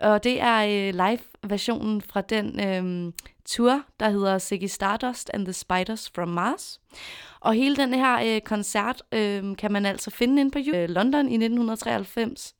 og 0.00 0.24
det 0.24 0.40
er 0.40 0.56
øh, 0.64 0.94
live-versionen 0.94 2.00
fra 2.00 2.20
den 2.20 2.60
øh, 2.60 3.12
tour, 3.50 3.82
der 4.00 4.10
hedder 4.10 4.38
Ziggy 4.38 4.66
Stardust 4.66 5.30
and 5.34 5.44
the 5.44 5.52
Spiders 5.52 6.10
from 6.14 6.28
Mars. 6.28 6.80
Og 7.40 7.54
hele 7.54 7.76
den 7.76 7.94
her 7.94 8.34
øh, 8.34 8.40
koncert 8.40 9.02
øh, 9.12 9.56
kan 9.56 9.72
man 9.72 9.86
altså 9.86 10.10
finde 10.10 10.40
ind 10.40 10.52
på 10.52 10.58
øh, 10.58 10.88
London 10.88 11.28
i 11.28 11.34
1993. 11.34 12.54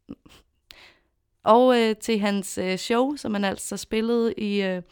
Og 1.44 1.80
øh, 1.80 1.96
til 1.96 2.18
hans 2.18 2.58
øh, 2.58 2.76
show, 2.78 3.16
som 3.16 3.34
han 3.34 3.44
altså 3.44 3.76
spillede 3.76 4.34
i 4.34 4.62
øh, 4.62 4.82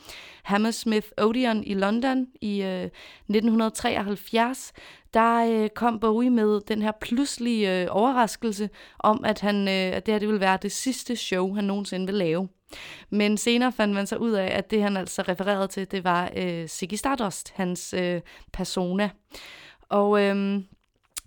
Hammersmith 0.42 1.08
Odeon 1.18 1.64
i 1.64 1.74
London 1.74 2.26
i 2.40 2.62
øh, 2.62 2.84
1973, 2.84 4.72
der 5.14 5.62
øh, 5.62 5.68
kom 5.68 6.00
Bowie 6.00 6.30
med 6.30 6.60
den 6.60 6.82
her 6.82 6.92
pludselige 7.00 7.82
øh, 7.82 7.86
overraskelse 7.90 8.70
om, 8.98 9.24
at, 9.24 9.40
han, 9.40 9.68
øh, 9.68 9.96
at 9.96 10.06
det 10.06 10.14
her 10.14 10.18
det 10.18 10.28
ville 10.28 10.40
være 10.40 10.58
det 10.62 10.72
sidste 10.72 11.16
show, 11.16 11.54
han 11.54 11.64
nogensinde 11.64 12.06
ville 12.06 12.24
lave. 12.24 12.48
Men 13.10 13.36
senere 13.36 13.72
fandt 13.72 13.94
man 13.94 14.06
så 14.06 14.16
ud 14.16 14.30
af, 14.30 14.58
at 14.58 14.70
det 14.70 14.82
han 14.82 14.96
altså 14.96 15.22
refererede 15.22 15.68
til, 15.68 15.90
det 15.90 16.04
var 16.04 16.30
øh, 16.36 16.68
Ziggy 16.68 16.94
Stardust, 16.94 17.52
hans 17.54 17.94
øh, 17.94 18.20
persona. 18.52 19.10
Og 19.88 20.22
øh, 20.22 20.60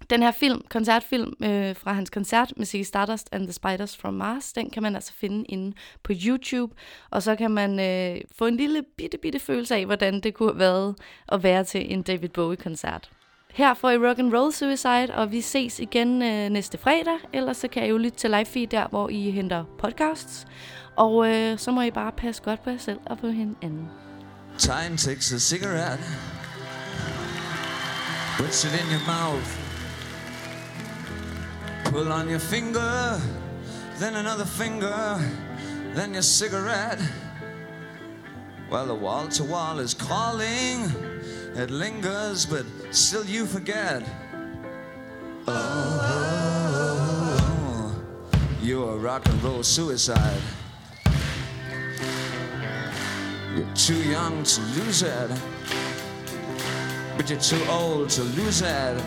den 0.09 0.23
her 0.23 0.31
film, 0.31 0.61
koncertfilm 0.69 1.33
øh, 1.43 1.75
fra 1.75 1.93
hans 1.93 2.09
koncert 2.09 2.53
med 2.57 2.65
Ziggy 2.65 2.83
Stardust 2.83 3.29
and 3.31 3.43
the 3.43 3.53
Spiders 3.53 3.97
from 3.97 4.13
Mars, 4.13 4.53
den 4.53 4.69
kan 4.69 4.83
man 4.83 4.95
altså 4.95 5.13
finde 5.13 5.45
inde 5.49 5.73
på 6.03 6.13
YouTube, 6.25 6.75
og 7.09 7.23
så 7.23 7.35
kan 7.35 7.51
man 7.51 7.79
øh, 7.79 8.21
få 8.37 8.45
en 8.45 8.57
lille 8.57 8.83
bitte, 8.97 9.17
bitte 9.17 9.39
følelse 9.39 9.75
af, 9.75 9.85
hvordan 9.85 10.21
det 10.21 10.33
kunne 10.33 10.49
have 10.49 10.59
været 10.59 10.95
at 11.27 11.43
være 11.43 11.63
til 11.63 11.93
en 11.93 12.01
David 12.01 12.29
Bowie-koncert. 12.29 13.11
Her 13.53 13.73
får 13.73 13.89
I 13.89 13.97
Rock 13.97 14.19
and 14.19 14.33
Roll 14.33 14.53
Suicide, 14.53 15.13
og 15.15 15.31
vi 15.31 15.41
ses 15.41 15.79
igen 15.79 16.21
øh, 16.21 16.49
næste 16.49 16.77
fredag, 16.77 17.17
ellers 17.33 17.57
så 17.57 17.67
kan 17.67 17.85
I 17.85 17.89
jo 17.89 17.97
lytte 17.97 18.17
til 18.17 18.29
live 18.29 18.45
feed 18.45 18.67
der, 18.67 18.87
hvor 18.87 19.09
I 19.09 19.31
henter 19.31 19.63
podcasts, 19.79 20.47
og 20.95 21.27
øh, 21.29 21.59
så 21.59 21.71
må 21.71 21.81
I 21.81 21.91
bare 21.91 22.11
passe 22.11 22.41
godt 22.43 22.63
på 22.63 22.69
jer 22.69 22.77
selv 22.77 22.99
og 23.05 23.17
på 23.17 23.27
hinanden. 23.27 23.89
Time 24.57 24.97
takes 24.97 25.33
a 25.33 25.39
cigarette, 25.39 26.03
puts 28.37 28.65
it 28.65 28.73
in 28.81 28.87
your 28.91 29.05
mouth. 29.07 29.57
Pull 31.85 32.11
on 32.11 32.29
your 32.29 32.39
finger, 32.39 33.19
then 33.99 34.15
another 34.15 34.45
finger, 34.45 35.19
then 35.95 36.13
your 36.13 36.21
cigarette. 36.21 37.01
Well, 38.71 38.85
the 38.85 38.95
wall 38.95 39.27
to 39.27 39.43
wall 39.43 39.79
is 39.79 39.93
calling, 39.93 40.89
it 41.55 41.69
lingers, 41.69 42.45
but 42.45 42.65
still 42.91 43.25
you 43.25 43.45
forget. 43.45 44.03
Oh, 45.47 45.53
oh, 46.03 46.71
oh, 46.73 48.01
oh. 48.33 48.41
you're 48.61 48.93
a 48.93 48.97
rock 48.97 49.27
and 49.27 49.43
roll 49.43 49.63
suicide. 49.63 50.41
You're 53.55 53.73
too 53.75 54.01
young 54.09 54.43
to 54.43 54.61
lose 54.61 55.01
it, 55.03 55.29
but 57.17 57.29
you're 57.29 57.39
too 57.39 57.63
old 57.69 58.09
to 58.11 58.23
lose 58.23 58.61
it. 58.61 59.03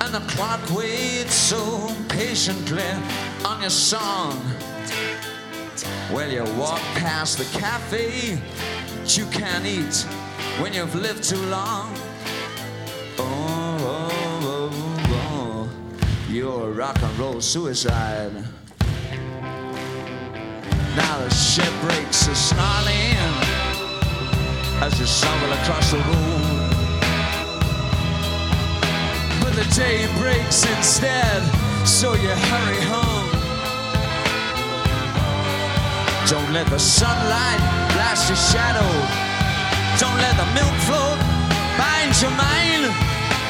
And 0.00 0.14
the 0.14 0.20
clock 0.28 0.60
waits 0.70 1.34
so 1.34 1.94
patiently 2.08 2.84
on 3.44 3.60
your 3.60 3.70
song. 3.70 4.40
Well, 6.12 6.30
you 6.30 6.44
walk 6.58 6.80
past 6.94 7.38
the 7.38 7.58
cafe 7.58 8.40
that 8.98 9.16
you 9.16 9.26
can't 9.26 9.66
eat 9.66 10.06
when 10.60 10.72
you've 10.72 10.94
lived 10.94 11.24
too 11.24 11.42
long. 11.46 11.92
Oh, 13.18 13.76
oh, 13.80 14.40
oh, 14.44 15.68
oh. 15.68 16.30
you're 16.30 16.68
a 16.68 16.72
rock 16.72 17.02
and 17.02 17.18
roll 17.18 17.40
suicide. 17.40 18.32
Now 20.96 21.18
the 21.24 21.30
ship 21.30 21.72
breaks 21.80 22.28
a 22.28 22.34
snarling 22.34 23.16
as 24.84 24.98
you 25.00 25.06
stumble 25.06 25.52
across 25.52 25.90
the 25.90 25.96
room. 25.96 26.42
But 29.40 29.54
the 29.54 29.64
day 29.74 30.06
breaks 30.18 30.66
instead, 30.76 31.40
so 31.86 32.12
you 32.12 32.28
hurry 32.28 32.82
home. 32.92 33.30
Don't 36.28 36.52
let 36.52 36.66
the 36.66 36.78
sunlight 36.78 37.62
blast 37.94 38.28
your 38.28 38.36
shadow. 38.36 38.92
Don't 39.98 40.18
let 40.18 40.36
the 40.36 40.48
milk 40.52 40.76
float 40.84 41.18
bind 41.80 42.12
your 42.20 42.32
mind. 42.36 42.92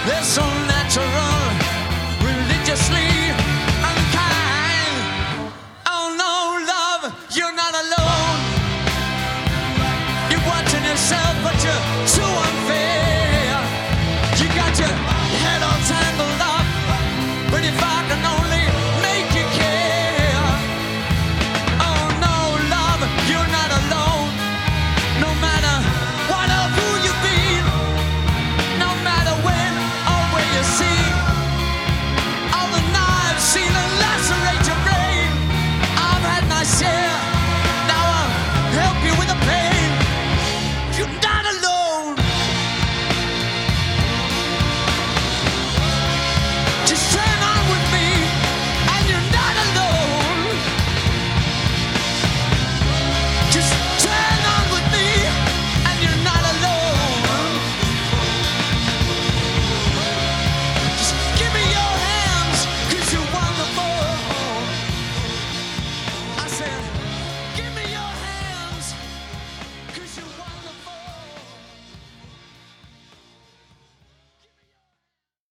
They're 0.07 0.23
so 0.23 0.45
natural, 0.71 1.43
religiously 2.23 3.12